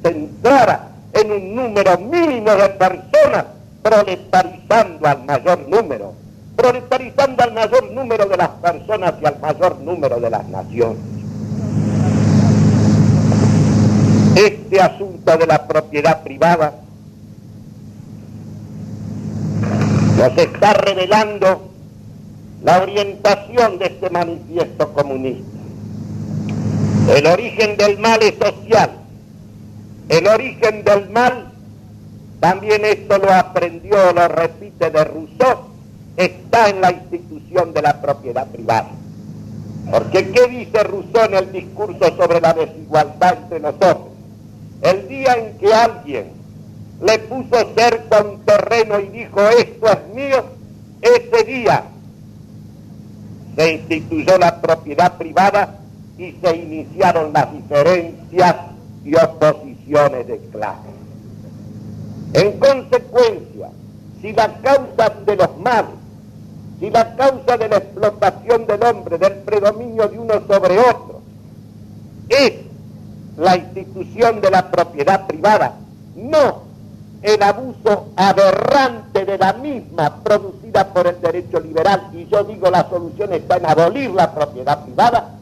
concentrara 0.02 0.88
en 1.12 1.32
un 1.32 1.54
número 1.54 1.98
mínimo 1.98 2.50
de 2.50 2.68
personas, 2.70 3.44
proletarizando 3.82 5.06
al 5.06 5.24
mayor 5.24 5.68
número, 5.68 6.14
proletarizando 6.56 7.42
al 7.42 7.52
mayor 7.52 7.90
número 7.92 8.26
de 8.26 8.36
las 8.36 8.48
personas 8.48 9.14
y 9.20 9.26
al 9.26 9.38
mayor 9.40 9.78
número 9.80 10.20
de 10.20 10.30
las 10.30 10.46
naciones. 10.48 11.12
este 14.34 14.80
asunto 14.80 15.36
de 15.36 15.46
la 15.46 15.66
propiedad 15.66 16.22
privada 16.22 16.72
nos 20.16 20.38
está 20.38 20.72
revelando 20.74 21.70
la 22.64 22.82
orientación 22.82 23.78
de 23.78 23.86
este 23.86 24.10
manifiesto 24.10 24.92
comunista. 24.92 25.58
El 27.14 27.26
origen 27.26 27.76
del 27.76 27.98
mal 27.98 28.22
es 28.22 28.34
social. 28.38 29.01
El 30.08 30.26
origen 30.26 30.84
del 30.84 31.10
mal, 31.10 31.52
también 32.40 32.84
esto 32.84 33.18
lo 33.18 33.32
aprendió, 33.32 34.12
lo 34.12 34.28
repite 34.28 34.90
de 34.90 35.04
Rousseau, 35.04 35.58
está 36.16 36.68
en 36.68 36.80
la 36.80 36.90
institución 36.90 37.72
de 37.72 37.82
la 37.82 38.00
propiedad 38.00 38.46
privada. 38.48 38.90
Porque 39.90 40.30
¿qué 40.30 40.48
dice 40.48 40.82
Rousseau 40.82 41.24
en 41.26 41.34
el 41.34 41.52
discurso 41.52 42.16
sobre 42.16 42.40
la 42.40 42.52
desigualdad 42.52 43.38
entre 43.42 43.60
nosotros? 43.60 44.08
El 44.82 45.08
día 45.08 45.34
en 45.34 45.58
que 45.58 45.72
alguien 45.72 46.32
le 47.00 47.18
puso 47.20 47.72
cerca 47.76 48.22
un 48.22 48.40
terreno 48.44 49.00
y 49.00 49.08
dijo 49.08 49.40
esto 49.40 49.86
es 49.86 50.14
mío, 50.14 50.44
ese 51.00 51.44
día 51.44 51.84
se 53.56 53.72
instituyó 53.72 54.38
la 54.38 54.60
propiedad 54.60 55.16
privada 55.16 55.78
y 56.16 56.32
se 56.42 56.56
iniciaron 56.56 57.32
las 57.32 57.52
diferencias 57.52 58.56
y 59.04 59.14
oposiciones 59.16 59.71
de 59.86 60.40
clase. 60.52 60.88
En 62.34 62.58
consecuencia, 62.58 63.70
si 64.20 64.32
la 64.32 64.54
causa 64.60 65.10
de 65.26 65.36
los 65.36 65.58
males, 65.58 65.90
si 66.78 66.90
la 66.90 67.14
causa 67.16 67.56
de 67.58 67.68
la 67.68 67.76
explotación 67.76 68.66
del 68.66 68.82
hombre, 68.84 69.18
del 69.18 69.34
predominio 69.40 70.08
de 70.08 70.18
uno 70.18 70.34
sobre 70.46 70.78
otro, 70.78 71.20
es 72.28 72.54
la 73.36 73.56
institución 73.56 74.40
de 74.40 74.50
la 74.50 74.70
propiedad 74.70 75.26
privada, 75.26 75.74
no 76.16 76.62
el 77.22 77.42
abuso 77.42 78.08
aberrante 78.16 79.24
de 79.24 79.38
la 79.38 79.52
misma 79.52 80.22
producida 80.22 80.88
por 80.88 81.06
el 81.06 81.20
derecho 81.20 81.60
liberal, 81.60 82.08
y 82.12 82.26
yo 82.26 82.44
digo 82.44 82.70
la 82.70 82.88
solución 82.88 83.32
está 83.32 83.58
en 83.58 83.66
abolir 83.66 84.10
la 84.10 84.32
propiedad 84.32 84.84
privada, 84.84 85.34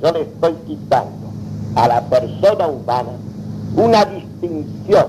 yo 0.00 0.12
le 0.12 0.22
estoy 0.22 0.54
quitando 0.66 1.32
a 1.74 1.88
la 1.88 2.00
persona 2.02 2.66
humana 2.66 3.10
una 3.76 4.04
distinción, 4.04 5.06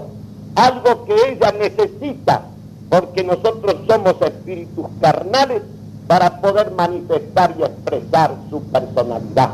algo 0.56 1.06
que 1.06 1.16
ella 1.30 1.52
necesita, 1.52 2.44
porque 2.90 3.24
nosotros 3.24 3.76
somos 3.88 4.16
espíritus 4.22 4.88
carnales 5.02 5.62
para 6.08 6.42
poder 6.42 6.72
manifestar 6.72 7.56
y 7.58 7.64
expresar 7.64 8.36
su 8.50 8.62
personalidad. 8.64 9.52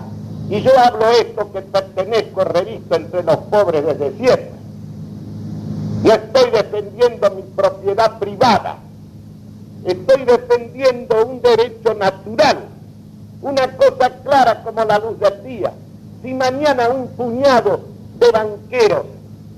Y 0.49 0.62
yo 0.62 0.72
hablo 0.78 1.07
esto 1.10 1.51
que 1.51 1.62
pertenezco, 1.62 2.43
revisto 2.43 2.95
entre 2.95 3.24
los 3.24 3.38
pobres 3.38 3.86
desde 3.86 4.18
siempre. 4.18 4.51
Y 6.03 6.10
estoy 6.10 6.49
defendiendo 6.51 7.30
mi 7.32 7.41
propiedad 7.43 8.20
privada. 8.20 8.78
Estoy 9.86 10.26
defendiendo 10.26 11.26
un 11.26 11.41
derecho 11.41 11.93
natural. 11.93 12.57
Una 13.41 13.78
cosa 13.78 14.10
clara 14.24 14.64
como 14.64 14.84
la 14.84 14.99
luz 14.99 15.20
del 15.20 15.43
día. 15.43 15.72
Si 16.24 16.34
mañana 16.34 16.89
un 16.89 17.07
puñado 17.10 17.82
de 18.20 18.32
banqueros 18.32 19.06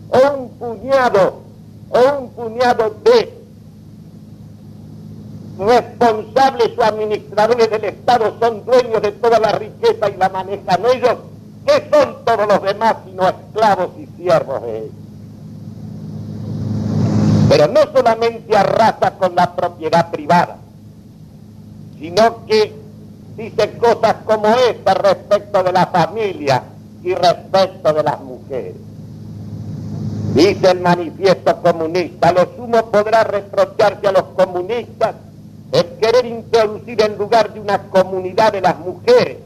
o 0.09 0.33
un 0.33 0.49
puñado 0.49 1.41
o 1.89 2.19
un 2.19 2.29
puñado 2.29 2.95
de 3.03 3.41
responsables 5.57 6.77
o 6.77 6.83
administradores 6.83 7.69
del 7.69 7.85
Estado 7.85 8.35
son 8.39 8.65
dueños 8.65 9.01
de 9.01 9.11
toda 9.11 9.39
la 9.39 9.51
riqueza 9.51 10.09
y 10.09 10.17
la 10.17 10.29
manejan 10.29 10.85
ellos, 10.85 11.17
¿qué 11.65 11.87
son 11.91 12.25
todos 12.25 12.47
los 12.47 12.61
demás 12.63 12.95
sino 13.05 13.29
esclavos 13.29 13.89
y 13.97 14.07
siervos 14.17 14.61
de 14.63 14.77
ellos? 14.77 14.91
Pero 17.49 17.67
no 17.67 17.81
solamente 17.93 18.55
arrasa 18.55 19.17
con 19.17 19.35
la 19.35 19.55
propiedad 19.55 20.09
privada, 20.09 20.57
sino 21.99 22.45
que 22.45 22.73
dice 23.35 23.77
cosas 23.77 24.15
como 24.25 24.47
esta 24.47 24.93
respecto 24.93 25.61
de 25.61 25.71
la 25.71 25.87
familia 25.87 26.63
y 27.03 27.13
respecto 27.13 27.93
de 27.93 28.03
las 28.03 28.19
mujeres. 28.19 28.30
Dice 30.33 30.71
el 30.71 30.79
manifiesto 30.79 31.61
comunista, 31.61 32.31
lo 32.31 32.49
sumo 32.55 32.85
podrá 32.91 33.23
reprocharse 33.23 34.07
a 34.07 34.11
los 34.11 34.23
comunistas 34.35 35.15
es 35.71 35.85
querer 36.01 36.25
introducir 36.25 37.01
en 37.01 37.17
lugar 37.17 37.53
de 37.53 37.59
una 37.59 37.83
comunidad 37.83 38.51
de 38.51 38.61
las 38.61 38.77
mujeres, 38.79 39.37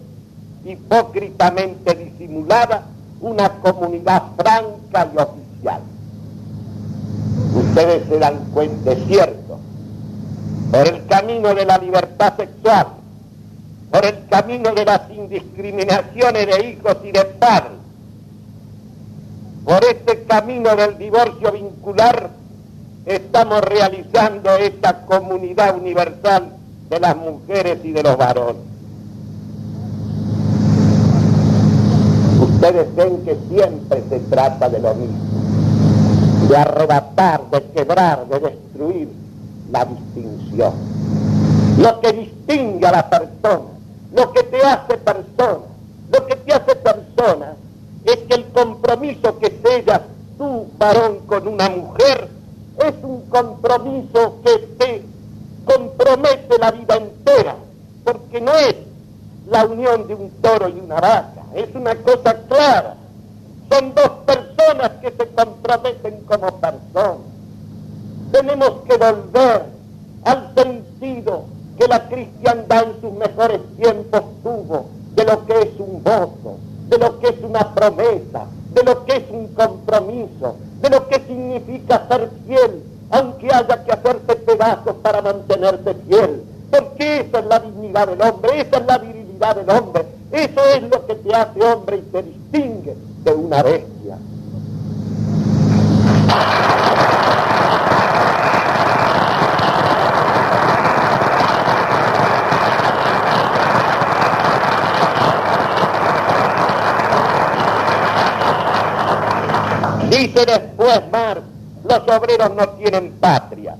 hipócritamente 0.63 1.93
disimulada, 1.93 2.87
una 3.21 3.49
comunidad 3.59 4.23
franca 4.35 5.07
y 5.13 5.17
oficial. 5.17 5.81
Ustedes 7.55 8.07
se 8.07 8.19
dan 8.19 8.39
cuenta, 8.53 8.91
es 8.91 9.05
cierto, 9.05 9.59
por 10.71 10.87
el 10.87 11.05
camino 11.05 11.53
de 11.53 11.65
la 11.65 11.77
libertad 11.77 12.33
sexual, 12.37 12.87
por 13.91 14.03
el 14.03 14.25
camino 14.27 14.73
de 14.73 14.85
las 14.85 15.01
indiscriminaciones 15.11 16.47
de 16.47 16.69
hijos 16.69 16.97
y 17.03 17.11
de 17.11 17.23
padres, 17.23 17.84
por 19.65 19.83
este 19.83 20.23
camino 20.25 20.75
del 20.75 20.95
divorcio 20.99 21.51
vincular, 21.51 22.29
estamos 23.07 23.61
realizando 23.61 24.51
esta 24.57 25.05
comunidad 25.07 25.75
universal 25.75 26.51
de 26.87 26.99
las 26.99 27.17
mujeres 27.17 27.79
y 27.83 27.91
de 27.91 28.03
los 28.03 28.15
varones. 28.15 28.61
Ustedes 32.39 32.95
ven 32.95 33.25
que 33.25 33.37
siempre 33.49 34.03
se 34.07 34.19
trata 34.19 34.69
de 34.69 34.79
lo 34.79 34.93
mismo, 34.93 35.17
de 36.47 36.57
arrebatar, 36.57 37.49
de 37.49 37.63
quebrar, 37.71 38.27
de 38.27 38.39
destruir 38.39 39.09
la 39.71 39.83
distinción. 39.85 40.73
Lo 41.79 41.99
que 42.01 42.13
distingue 42.13 42.85
a 42.85 42.91
la 42.91 43.09
persona, 43.09 43.65
lo 44.13 44.31
que 44.31 44.43
te 44.43 44.57
hace 44.61 44.97
persona, 44.97 45.65
lo 46.11 46.25
que 46.27 46.35
te 46.35 46.53
hace 46.53 46.75
persona 46.75 47.55
es 48.05 48.17
que 48.17 48.35
el 48.35 48.45
compromiso 48.45 49.37
que 49.39 49.59
sellas 49.63 50.01
tú, 50.37 50.67
varón, 50.77 51.19
con 51.27 51.47
una 51.47 51.69
mujer, 51.69 52.29
es 52.77 52.93
un 53.01 53.21
compromiso 53.29 54.41
que 54.43 54.57
te 54.77 55.05
compromete 55.65 56.57
la 56.59 56.71
vida 56.71 56.95
entera, 56.97 57.55
porque 58.03 58.41
no 58.41 58.53
es 58.53 58.75
la 59.47 59.65
unión 59.65 60.07
de 60.07 60.15
un 60.15 60.29
toro 60.41 60.69
y 60.69 60.79
una 60.79 60.95
vaca, 60.95 61.43
es 61.55 61.73
una 61.73 61.95
cosa 61.95 62.35
clara. 62.47 62.95
Son 63.69 63.93
dos 63.95 64.09
personas 64.25 64.91
que 65.01 65.11
se 65.11 65.27
comprometen 65.29 66.21
como 66.27 66.59
personas. 66.59 67.17
Tenemos 68.31 68.71
que 68.87 68.97
volver 68.97 69.65
al 70.23 70.53
sentido 70.55 71.45
que 71.77 71.87
la 71.87 72.07
cristiandad 72.07 72.83
en 72.83 73.01
sus 73.01 73.13
mejores 73.13 73.61
tiempos 73.77 74.21
tuvo 74.43 74.85
de 75.15 75.23
lo 75.25 75.45
que 75.45 75.61
es 75.61 75.79
un 75.79 76.03
voto, 76.03 76.57
de 76.87 76.97
lo 76.97 77.19
que 77.19 77.27
es 77.27 77.35
una 77.41 77.73
promesa, 77.73 78.45
de 78.73 78.83
lo 78.83 79.05
que 79.05 79.17
es 79.17 79.23
un 79.31 79.47
compromiso, 79.49 80.55
de 80.81 80.89
lo 80.89 81.07
que 81.07 81.15
significa 81.15 82.07
ser 82.07 82.29
fiel, 82.45 82.83
aunque 83.09 83.47
haya 83.53 83.83
que 83.83 83.91
hacerte 83.91 84.35
pedazos 84.35 84.95
para 85.01 85.21
mantenerte 85.21 85.95
fiel. 86.07 86.43
Porque 86.69 87.21
esa 87.21 87.39
es 87.39 87.45
la 87.45 87.59
dignidad 87.59 88.07
del 88.07 88.21
hombre, 88.21 88.61
esa 88.61 88.77
es 88.77 88.85
la 88.85 88.97
virilidad 88.97 89.55
del 89.55 89.69
hombre, 89.69 90.05
eso 90.31 90.61
es 90.75 90.83
lo 90.83 91.05
que 91.05 91.15
te 91.15 91.35
hace 91.35 91.61
hombre 91.61 91.97
y 91.97 92.01
te 92.01 92.23
distingue 92.23 92.95
de 93.23 93.33
una 93.33 93.63
bestia. 93.63 94.17
Después 110.85 111.11
Marx, 111.11 111.41
los 111.83 112.15
obreros 112.15 112.55
no 112.55 112.69
tienen 112.69 113.13
patria, 113.13 113.75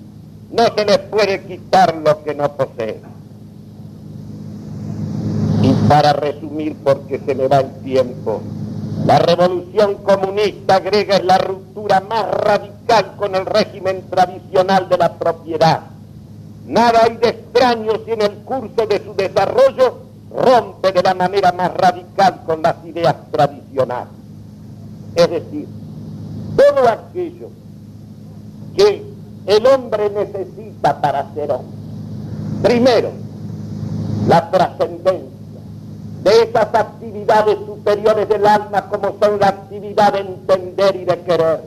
no 0.51 0.63
se 0.75 0.85
les 0.85 0.97
puede 0.97 1.43
quitar 1.43 1.95
lo 1.95 2.23
que 2.23 2.33
no 2.33 2.51
poseen. 2.53 3.01
Y 5.61 5.71
para 5.87 6.13
resumir, 6.13 6.75
porque 6.83 7.19
se 7.19 7.35
me 7.35 7.47
va 7.47 7.59
el 7.59 7.71
tiempo, 7.83 8.41
la 9.05 9.19
revolución 9.19 9.95
comunista 9.97 10.79
griega 10.79 11.17
es 11.17 11.25
la 11.25 11.37
ruptura 11.37 12.01
más 12.01 12.25
radical 12.31 13.15
con 13.17 13.35
el 13.35 13.45
régimen 13.45 14.09
tradicional 14.09 14.89
de 14.89 14.97
la 14.97 15.13
propiedad. 15.13 15.81
Nada 16.65 17.01
hay 17.03 17.17
de 17.17 17.29
extraño 17.29 17.91
si 18.03 18.13
en 18.13 18.21
el 18.23 18.31
curso 18.37 18.87
de 18.87 19.03
su 19.03 19.13
desarrollo 19.13 19.99
rompe 20.31 20.91
de 20.91 21.03
la 21.03 21.13
manera 21.13 21.51
más 21.51 21.71
radical 21.71 22.41
con 22.47 22.63
las 22.63 22.83
ideas 22.83 23.15
tradicionales. 23.31 24.13
Es 25.15 25.29
decir, 25.29 25.67
todo 26.55 26.89
aquello 26.89 27.49
que 28.75 29.03
el 29.45 29.67
hombre 29.67 30.09
necesita 30.09 31.01
para 31.01 31.33
ser 31.33 31.51
hombre. 31.51 31.77
Primero, 32.61 33.11
la 34.27 34.49
trascendencia 34.49 35.35
de 36.23 36.41
esas 36.41 36.73
actividades 36.73 37.57
superiores 37.65 38.27
del 38.27 38.47
alma 38.47 38.89
como 38.89 39.15
son 39.19 39.39
la 39.39 39.49
actividad 39.49 40.13
de 40.13 40.19
entender 40.21 40.95
y 40.95 41.05
de 41.05 41.19
querer. 41.21 41.61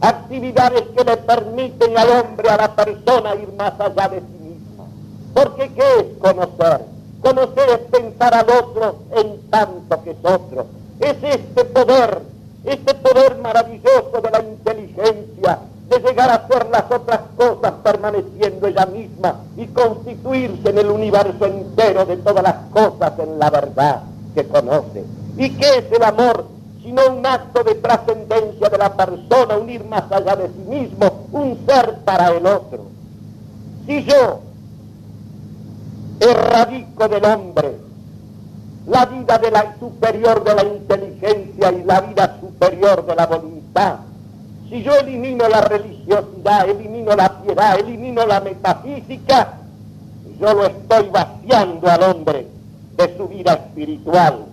Actividades 0.00 0.84
que 0.96 1.04
le 1.04 1.16
permiten 1.18 1.98
al 1.98 2.08
hombre, 2.08 2.48
a 2.48 2.56
la 2.56 2.74
persona 2.74 3.34
ir 3.34 3.52
más 3.52 3.78
allá 3.78 4.08
de 4.08 4.20
sí 4.20 4.38
mismo. 4.42 4.88
Porque 5.34 5.70
¿qué 5.74 5.82
es 6.00 6.18
conocer? 6.18 6.86
Conocer 7.20 7.68
es 7.70 8.00
pensar 8.00 8.34
al 8.34 8.46
otro 8.50 8.96
en 9.14 9.50
tanto 9.50 10.02
que 10.02 10.10
es 10.12 10.24
otro. 10.24 10.66
Es 10.98 11.16
este 11.22 11.64
poder 11.66 12.22
este 12.64 12.94
poder 12.94 13.38
maravilloso 13.38 14.20
de 14.22 14.30
la 14.30 14.40
inteligencia, 14.40 15.58
de 15.88 15.98
llegar 15.98 16.30
a 16.30 16.34
hacer 16.34 16.66
las 16.70 16.90
otras 16.90 17.20
cosas 17.36 17.72
permaneciendo 17.82 18.66
ella 18.66 18.86
misma 18.86 19.40
y 19.56 19.66
constituirse 19.66 20.70
en 20.70 20.78
el 20.78 20.90
universo 20.90 21.44
entero 21.44 22.06
de 22.06 22.16
todas 22.18 22.42
las 22.42 22.56
cosas 22.70 23.18
en 23.18 23.38
la 23.38 23.50
verdad 23.50 24.02
que 24.34 24.46
conoce. 24.46 25.04
¿Y 25.36 25.50
qué 25.50 25.78
es 25.78 25.92
el 25.92 26.02
amor? 26.02 26.46
Sino 26.82 27.02
un 27.08 27.26
acto 27.26 27.62
de 27.64 27.74
trascendencia 27.76 28.68
de 28.68 28.78
la 28.78 28.94
persona, 28.96 29.56
unir 29.56 29.84
más 29.84 30.10
allá 30.10 30.36
de 30.36 30.48
sí 30.48 30.64
mismo, 30.68 31.26
un 31.32 31.58
ser 31.66 31.98
para 32.04 32.28
el 32.28 32.46
otro. 32.46 32.86
Si 33.86 34.04
yo 34.04 34.40
erradico 36.20 37.08
del 37.08 37.24
hombre 37.24 37.76
la 38.86 39.06
vida 39.06 39.76
superior 39.78 40.42
de 40.44 40.54
la 40.54 40.64
inteligencia 40.64 41.72
y 41.72 41.84
la 41.84 42.00
vida 42.00 42.38
superior 42.40 43.06
de 43.06 43.14
la 43.14 43.26
voluntad. 43.26 43.96
Si 44.68 44.82
yo 44.82 44.96
elimino 44.96 45.48
la 45.48 45.60
religiosidad, 45.60 46.68
elimino 46.68 47.14
la 47.14 47.42
piedad, 47.42 47.78
elimino 47.78 48.26
la 48.26 48.40
metafísica, 48.40 49.58
yo 50.40 50.54
lo 50.54 50.66
estoy 50.66 51.08
vaciando 51.10 51.88
al 51.88 52.02
hombre 52.02 52.46
de 52.96 53.16
su 53.16 53.28
vida 53.28 53.52
espiritual 53.52 54.46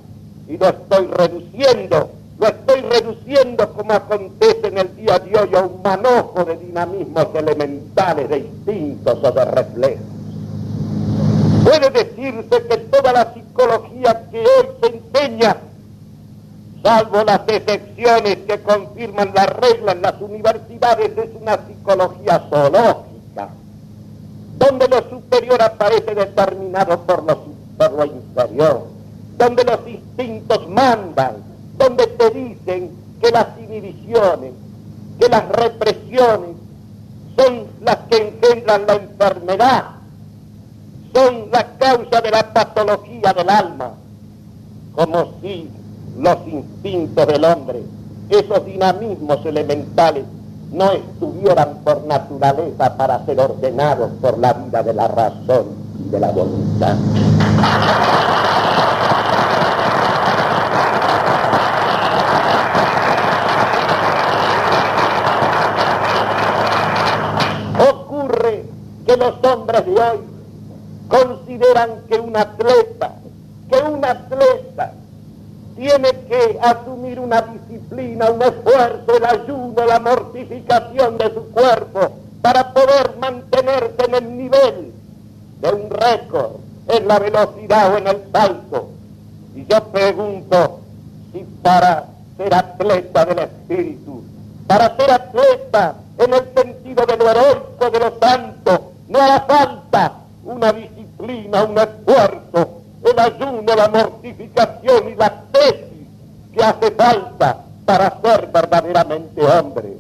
y 0.47 0.57
lo 0.57 0.67
estoy 0.67 1.07
reduciendo, 1.07 2.11
lo 2.38 2.47
estoy 2.47 2.82
reduciendo 2.82 3.73
como 3.73 3.93
acontece 3.93 4.67
en 4.67 4.77
el 4.77 4.95
día 4.95 5.19
de 5.19 5.39
hoy 5.39 5.55
a 5.55 5.61
un 5.61 5.82
manojo 5.82 6.45
de 6.45 6.57
dinamismos 6.57 7.27
elementales, 7.34 8.30
de 8.30 8.38
instintos 8.39 9.19
o 9.23 9.32
de 9.32 9.45
reflejos. 9.45 10.05
Puede 11.63 11.89
decirse 11.91 12.67
que 12.67 12.77
toda 12.77 13.13
la 13.13 13.34
psicología 13.60 14.24
que 14.32 14.39
hoy 14.39 14.68
se 14.82 14.88
enseña, 14.95 15.57
salvo 16.82 17.24
las 17.26 17.41
excepciones 17.47 18.38
que 18.47 18.62
confirman 18.62 19.32
la 19.36 19.45
regla 19.47 19.91
en 19.91 20.01
las 20.01 20.22
universidades, 20.22 21.12
es 21.18 21.30
una 21.41 21.60
psicología 21.68 22.47
zoológica, 22.49 23.49
donde 24.57 24.88
lo 24.88 25.10
superior 25.10 25.62
aparece 25.62 26.16
determinado 26.16 27.01
por 27.01 27.24
lo, 27.24 27.43
por 27.78 27.91
lo 27.91 28.05
inferior, 28.05 28.88
donde 29.38 29.64
los 29.66 29.80
instintos 29.88 30.68
mandan, 30.70 31.43
donde 31.78 32.07
te 32.07 32.30
dicen 32.30 32.91
que 33.22 33.32
las 33.32 33.47
inhibiciones, 33.60 34.53
que 35.20 35.28
las 35.28 35.49
represiones 35.49 36.55
son 37.38 37.68
las 37.82 37.97
que 38.10 38.28
engendran 38.30 38.88
la 38.88 38.93
enfermedad 38.95 39.99
son 41.14 41.49
la 41.51 41.78
causa 41.78 42.22
de 42.22 42.32
la 42.32 42.53
patología 42.53 43.34
del 43.34 43.49
alma, 43.49 43.91
como 44.93 45.34
si 45.41 45.70
los 46.18 46.38
instintos 46.47 47.28
del 47.28 47.43
hombre, 47.43 47.84
esos 48.30 48.66
dinamismos 48.66 49.45
elementales, 49.45 50.26
no 50.72 50.91
estuvieran 50.91 51.80
por 51.84 52.05
naturaleza 52.05 52.95
para 52.95 53.26
ser 53.26 53.39
ordenados 53.39 54.12
por 54.22 54.38
la 54.38 54.53
vida 54.53 54.84
de 54.84 54.93
la 54.93 55.07
razón 55.07 55.66
y 56.05 56.10
de 56.10 56.20
la 56.20 56.32
voluntad. 56.32 56.95
Ocurre 67.89 68.66
que 69.07 69.18
los 69.18 69.34
hombres 69.43 69.86
de 69.86 69.91
hoy 69.91 70.28
que 72.07 72.20
un 72.20 72.36
atleta, 72.36 73.16
que 73.70 73.78
un 73.78 74.03
atleta 74.03 74.93
tiene 75.76 76.10
que 76.28 76.60
asumir 76.62 77.20
una 77.20 77.41
disciplina, 77.41 78.32
un 78.32 78.41
esfuerzo, 78.41 79.18
el 79.18 79.26
ayuno, 79.26 79.86
la 79.86 79.99
mortificación 79.99 81.18
de 81.18 81.34
su 81.34 81.51
cuerpo 81.51 82.12
para 82.41 82.74
poder 82.74 83.18
mantenerse 83.20 84.05
en 84.05 84.16
el 84.16 84.38
nivel 84.38 84.93
de 85.62 85.70
un 85.70 85.89
récord, 85.89 86.51
en 86.88 87.07
la 87.07 87.20
velocidad 87.20 87.93
o 87.93 87.97
en 87.97 88.07
el 88.07 88.24
salto. 88.32 88.89
Y 89.55 89.66
yo 89.66 89.84
pregunto 89.86 90.80
si 91.32 91.45
para 91.62 92.05
ser 92.38 92.53
atleta 92.53 93.26
del 93.26 93.39
espíritu, 93.39 94.24
para 94.68 94.95
ser 94.95 95.12
atleta 95.12 95.95
en 96.18 96.34
el 96.34 96.53
sentido 96.55 97.05
de 97.05 97.18
lo 97.18 97.30
heroico, 97.32 97.89
de 97.91 97.99
lo 97.99 98.20
santo, 98.20 98.91
no 99.07 99.22
hará 99.22 99.41
falta 99.41 100.14
una 100.43 100.72
disciplina 100.74 100.99
un 101.20 101.78
esfuerzo, 101.78 102.82
el 103.03 103.20
ayuno, 103.20 103.76
la 103.76 103.89
mortificación 103.89 105.09
y 105.09 105.15
la 105.15 105.43
tesis 105.51 106.07
que 106.53 106.63
hace 106.63 106.91
falta 106.91 107.65
para 107.86 108.22
ser 108.22 108.47
verdaderamente 108.47 109.41
hombre. 109.45 109.97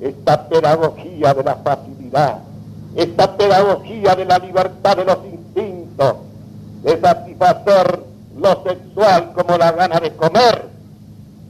Esta 0.00 0.48
pedagogía 0.48 1.32
de 1.32 1.44
la 1.44 1.54
facilidad, 1.56 2.38
esta 2.94 3.36
pedagogía 3.36 4.14
de 4.14 4.24
la 4.24 4.38
libertad 4.38 4.96
de 4.96 5.04
los 5.04 5.18
instintos, 5.24 6.16
de 6.82 7.00
satisfacer 7.00 8.02
lo 8.36 8.62
sexual 8.64 9.32
como 9.32 9.56
la 9.56 9.72
gana 9.72 10.00
de 10.00 10.14
comer, 10.14 10.68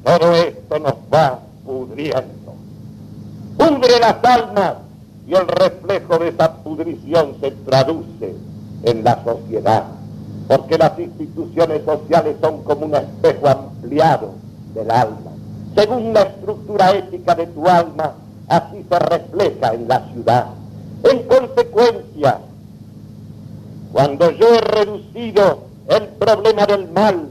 todo 0.05 0.33
esto 0.35 0.79
nos 0.79 0.95
va 1.13 1.41
pudriendo. 1.65 2.55
Pudre 3.57 3.99
las 3.99 4.23
almas 4.23 4.75
y 5.27 5.35
el 5.35 5.49
reflejo 5.49 6.19
de 6.19 6.29
esa 6.29 6.53
pudrición 6.63 7.37
se 7.41 7.51
traduce 7.51 8.35
en 8.87 9.03
la 9.03 9.23
sociedad, 9.25 9.85
porque 10.49 10.79
las 10.79 10.99
instituciones 10.99 11.83
sociales 11.85 12.37
son 12.41 12.63
como 12.63 12.87
un 12.87 12.95
espejo 12.95 13.49
ampliado 13.49 14.31
del 14.75 14.91
alma. 14.91 15.33
Según 15.75 16.15
la 16.15 16.23
estructura 16.23 16.93
ética 16.93 17.35
de 17.35 17.49
tu 17.49 17.67
alma, 17.67 18.15
así 18.49 18.87
se 18.89 18.99
refleja 18.99 19.75
en 19.75 19.89
la 19.89 20.07
ciudad. 20.13 20.47
En 21.03 21.23
consecuencia, 21.25 22.39
cuando 23.93 24.31
yo 24.31 24.55
he 24.55 24.61
reducido 24.61 25.65
el 25.89 26.05
problema 26.21 26.65
del 26.67 26.89
mal, 26.89 27.29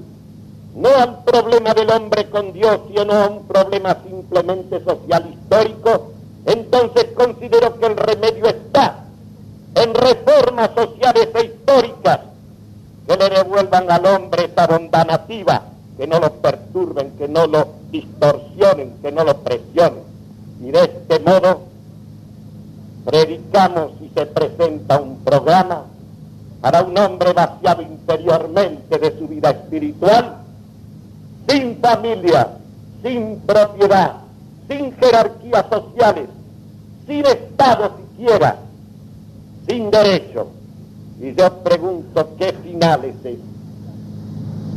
no 0.75 0.89
al 0.89 1.23
problema 1.23 1.73
del 1.73 1.89
hombre 1.89 2.29
con 2.29 2.51
Dios, 2.51 2.81
sino 2.89 3.13
a 3.13 3.27
un 3.29 3.47
problema 3.47 3.97
simplemente 4.05 4.83
social 4.83 5.33
histórico, 5.33 6.11
entonces 6.45 7.07
considero 7.15 7.79
que 7.79 7.85
el 7.85 7.95
remedio 7.95 8.45
está 8.47 9.04
en 9.75 9.93
reformas 9.93 10.71
sociales 10.75 11.29
e 11.35 11.45
históricas 11.45 12.19
que 13.07 13.17
le 13.17 13.29
devuelvan 13.29 13.91
al 13.91 14.05
hombre 14.05 14.45
esa 14.45 14.67
bondad 14.67 15.05
nativa, 15.05 15.63
que 15.97 16.07
no 16.07 16.19
lo 16.19 16.33
perturben, 16.33 17.11
que 17.17 17.27
no 17.27 17.45
lo 17.45 17.67
distorsionen, 17.91 18.97
que 19.01 19.11
no 19.11 19.23
lo 19.23 19.37
presionen. 19.37 20.03
Y 20.61 20.71
de 20.71 20.83
este 20.83 21.19
modo 21.19 21.61
predicamos 23.05 23.91
y 24.01 24.09
se 24.17 24.25
presenta 24.25 24.99
un 24.99 25.19
programa 25.19 25.83
para 26.61 26.81
un 26.81 26.97
hombre 26.97 27.33
vaciado 27.33 27.83
interiormente 27.83 28.97
de 28.97 29.17
su 29.19 29.27
vida 29.27 29.51
espiritual, 29.51 30.37
sin 31.47 31.77
familia, 31.77 32.47
sin 33.03 33.39
propiedad, 33.41 34.13
sin 34.67 34.91
jerarquías 34.97 35.65
sociales, 35.69 36.27
sin 37.05 37.23
Estado 37.25 37.91
siquiera, 37.97 38.57
sin 39.67 39.91
derecho. 39.91 40.47
Y 41.19 41.33
yo 41.33 41.51
pregunto, 41.63 42.29
¿qué 42.37 42.53
final 42.53 43.05
es 43.05 43.15
ese? 43.19 43.39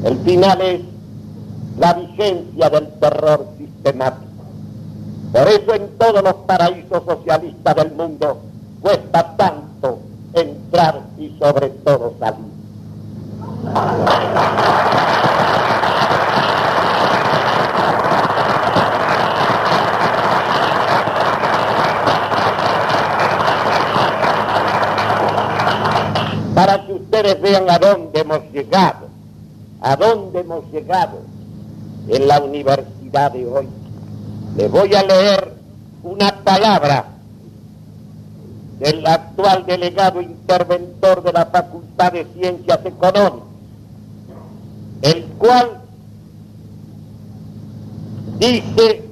El 0.04 0.18
final 0.20 0.60
es 0.60 0.80
la 1.78 1.94
vigencia 1.94 2.70
del 2.70 2.88
terror 3.00 3.46
sistemático. 3.58 4.26
Por 5.32 5.48
eso 5.48 5.74
en 5.74 5.88
todos 5.98 6.22
los 6.22 6.34
paraísos 6.46 7.02
socialistas 7.04 7.76
del 7.76 7.92
mundo 7.92 8.40
cuesta 8.80 9.36
tanto 9.36 9.98
entrar 10.32 11.02
y 11.18 11.36
sobre 11.38 11.70
todo 11.70 12.14
salir. 12.18 12.58
para 26.58 26.84
que 26.84 26.92
ustedes 27.18 27.40
vean 27.40 27.68
a 27.68 27.78
dónde 27.78 28.20
hemos 28.20 28.42
llegado, 28.52 29.08
a 29.80 29.96
dónde 29.96 30.40
hemos 30.40 30.70
llegado 30.70 31.18
en 32.08 32.28
la 32.28 32.40
universidad 32.40 33.32
de 33.32 33.46
hoy. 33.46 33.68
Les 34.56 34.70
voy 34.70 34.94
a 34.94 35.02
leer 35.02 35.52
una 36.04 36.44
palabra 36.44 37.06
del 38.78 39.04
actual 39.04 39.66
delegado 39.66 40.22
interventor 40.22 41.22
de 41.24 41.32
la 41.32 41.46
Facultad 41.46 42.12
de 42.12 42.24
Ciencias 42.34 42.78
Económicas, 42.84 43.48
el 45.02 45.24
cual 45.38 45.80
dice 48.38 49.02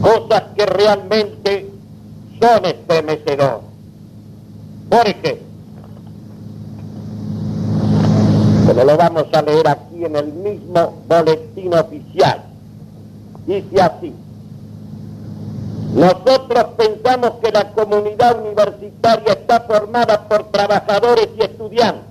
cosas 0.00 0.42
que 0.56 0.66
realmente 0.66 1.70
son 2.40 2.64
estremecedoras. 2.64 3.62
Por 4.88 5.08
ejemplo, 5.08 5.48
pero 8.68 8.84
lo 8.84 8.97
vamos 9.08 9.32
a 9.32 9.42
leer 9.42 9.66
aquí 9.68 10.04
en 10.04 10.16
el 10.16 10.32
mismo 10.32 11.02
boletín 11.08 11.72
oficial. 11.72 12.44
Dice 13.46 13.80
así, 13.80 14.14
nosotros 15.94 16.66
pensamos 16.76 17.32
que 17.42 17.50
la 17.50 17.72
comunidad 17.72 18.38
universitaria 18.38 19.32
está 19.32 19.60
formada 19.60 20.28
por 20.28 20.50
trabajadores 20.50 21.28
y 21.38 21.42
estudiantes. 21.42 22.04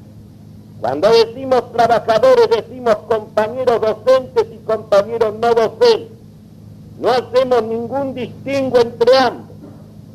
Cuando 0.82 1.10
decimos 1.12 1.72
trabajadores 1.72 2.50
decimos 2.50 2.98
compañeros 3.08 3.80
docentes 3.80 4.48
y 4.52 4.58
compañeros 4.66 5.36
no 5.40 5.54
docentes. 5.54 6.18
No 7.00 7.12
hacemos 7.12 7.62
ningún 7.64 8.16
distingo 8.16 8.80
entre 8.80 9.18
ambos. 9.18 9.46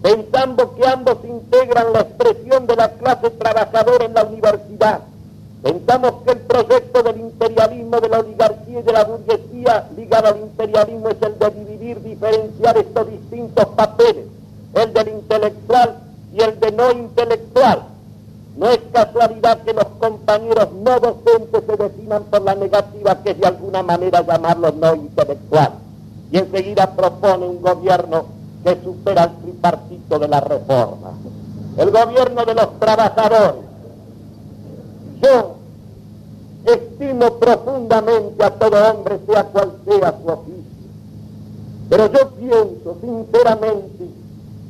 Pensamos 0.02 0.66
que 0.76 0.84
ambos 0.88 1.18
integran 1.22 1.92
la 1.92 2.00
expresión 2.00 2.66
de 2.66 2.74
la 2.74 2.90
clase 2.94 3.30
trabajadora 3.30 4.04
en 4.06 4.14
la 4.14 4.24
universidad 4.24 5.02
Pensamos 5.62 6.14
que 6.24 6.32
el 6.32 6.38
proyecto 6.40 7.02
del 7.04 7.20
imperialismo, 7.20 8.00
de 8.00 8.08
la 8.08 8.18
oligarquía 8.18 8.80
y 8.80 8.82
de 8.82 8.92
la 8.92 9.04
burguesía 9.04 9.88
ligada 9.96 10.30
al 10.30 10.40
imperialismo 10.40 11.08
es 11.08 11.22
el 11.22 11.38
de 11.38 11.50
dividir, 11.50 12.02
diferenciar 12.02 12.78
estos 12.78 13.08
distintos 13.08 13.66
papeles, 13.76 14.26
el 14.74 14.92
del 14.92 15.08
intelectual 15.08 15.98
y 16.34 16.40
el 16.40 16.58
de 16.58 16.72
no 16.72 16.90
intelectual. 16.90 17.84
No 18.56 18.70
es 18.70 18.80
casualidad 18.92 19.62
que 19.62 19.72
los 19.72 19.86
compañeros 20.00 20.68
no 20.72 20.98
docentes 20.98 21.62
se 21.64 21.76
definan 21.76 22.24
por 22.24 22.42
la 22.42 22.56
negativa 22.56 23.22
que 23.22 23.30
es 23.30 23.38
de 23.38 23.46
alguna 23.46 23.82
manera 23.84 24.26
llamarlos 24.26 24.74
no 24.74 24.94
intelectuales. 24.96 25.78
Y 26.32 26.38
enseguida 26.38 26.90
propone 26.90 27.46
un 27.46 27.62
gobierno 27.62 28.24
que 28.64 28.78
supera 28.82 29.24
el 29.24 29.36
tripartito 29.42 30.18
de 30.18 30.28
la 30.28 30.40
reforma. 30.40 31.12
El 31.76 31.90
gobierno 31.90 32.44
de 32.44 32.54
los 32.54 32.78
trabajadores, 32.80 33.71
yo 35.22 35.56
estimo 36.66 37.38
profundamente 37.38 38.42
a 38.44 38.50
todo 38.50 38.90
hombre, 38.90 39.18
sea 39.26 39.44
cual 39.44 39.72
sea 39.84 40.14
su 40.20 40.28
oficio. 40.28 40.62
Pero 41.88 42.12
yo 42.12 42.30
pienso 42.30 42.96
sinceramente 43.00 44.06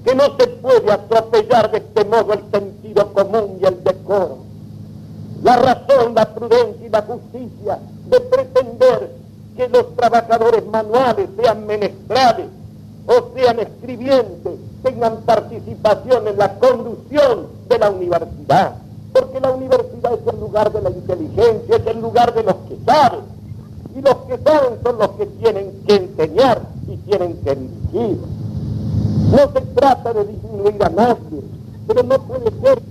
que 0.04 0.14
no 0.14 0.36
se 0.38 0.46
puede 0.48 0.90
atropellar 0.92 1.70
de 1.70 1.78
este 1.78 2.04
modo 2.04 2.32
el 2.32 2.50
sentido 2.50 3.12
común 3.12 3.58
y 3.60 3.66
el 3.66 3.82
decoro. 3.84 4.38
La 5.42 5.56
razón, 5.56 6.14
la 6.14 6.34
prudencia 6.34 6.86
y 6.86 6.90
la 6.90 7.02
justicia 7.02 7.78
de 8.08 8.20
pretender 8.20 9.16
que 9.56 9.68
los 9.68 9.94
trabajadores 9.96 10.66
manuales 10.66 11.28
sean 11.40 11.66
menestrales 11.66 12.46
o 13.06 13.30
sean 13.34 13.60
escribientes, 13.60 14.52
tengan 14.82 15.22
participación 15.22 16.28
en 16.28 16.38
la 16.38 16.58
conducción 16.58 17.46
de 17.68 17.78
la 17.78 17.90
universidad 17.90 18.81
porque 19.12 19.40
la 19.40 19.50
universidad 19.52 20.14
es 20.14 20.34
el 20.34 20.40
lugar 20.40 20.72
de 20.72 20.82
la 20.82 20.90
inteligencia, 20.90 21.76
es 21.76 21.86
el 21.86 22.00
lugar 22.00 22.34
de 22.34 22.42
los 22.42 22.54
que 22.68 22.78
saben, 22.84 23.20
y 23.94 24.00
los 24.00 24.14
que 24.14 24.38
saben 24.38 24.78
son 24.82 24.98
los 24.98 25.10
que 25.10 25.26
tienen 25.26 25.82
que 25.86 25.96
enseñar 25.96 26.62
y 26.88 26.96
tienen 26.96 27.36
que 27.42 27.54
dirigir. 27.54 28.18
No 29.30 29.38
se 29.52 29.60
trata 29.74 30.12
de 30.12 30.24
disminuir 30.24 30.82
a 30.82 30.88
nadie, 30.88 31.42
pero 31.86 32.02
no 32.02 32.18
puede 32.20 32.50
ser 32.62 32.82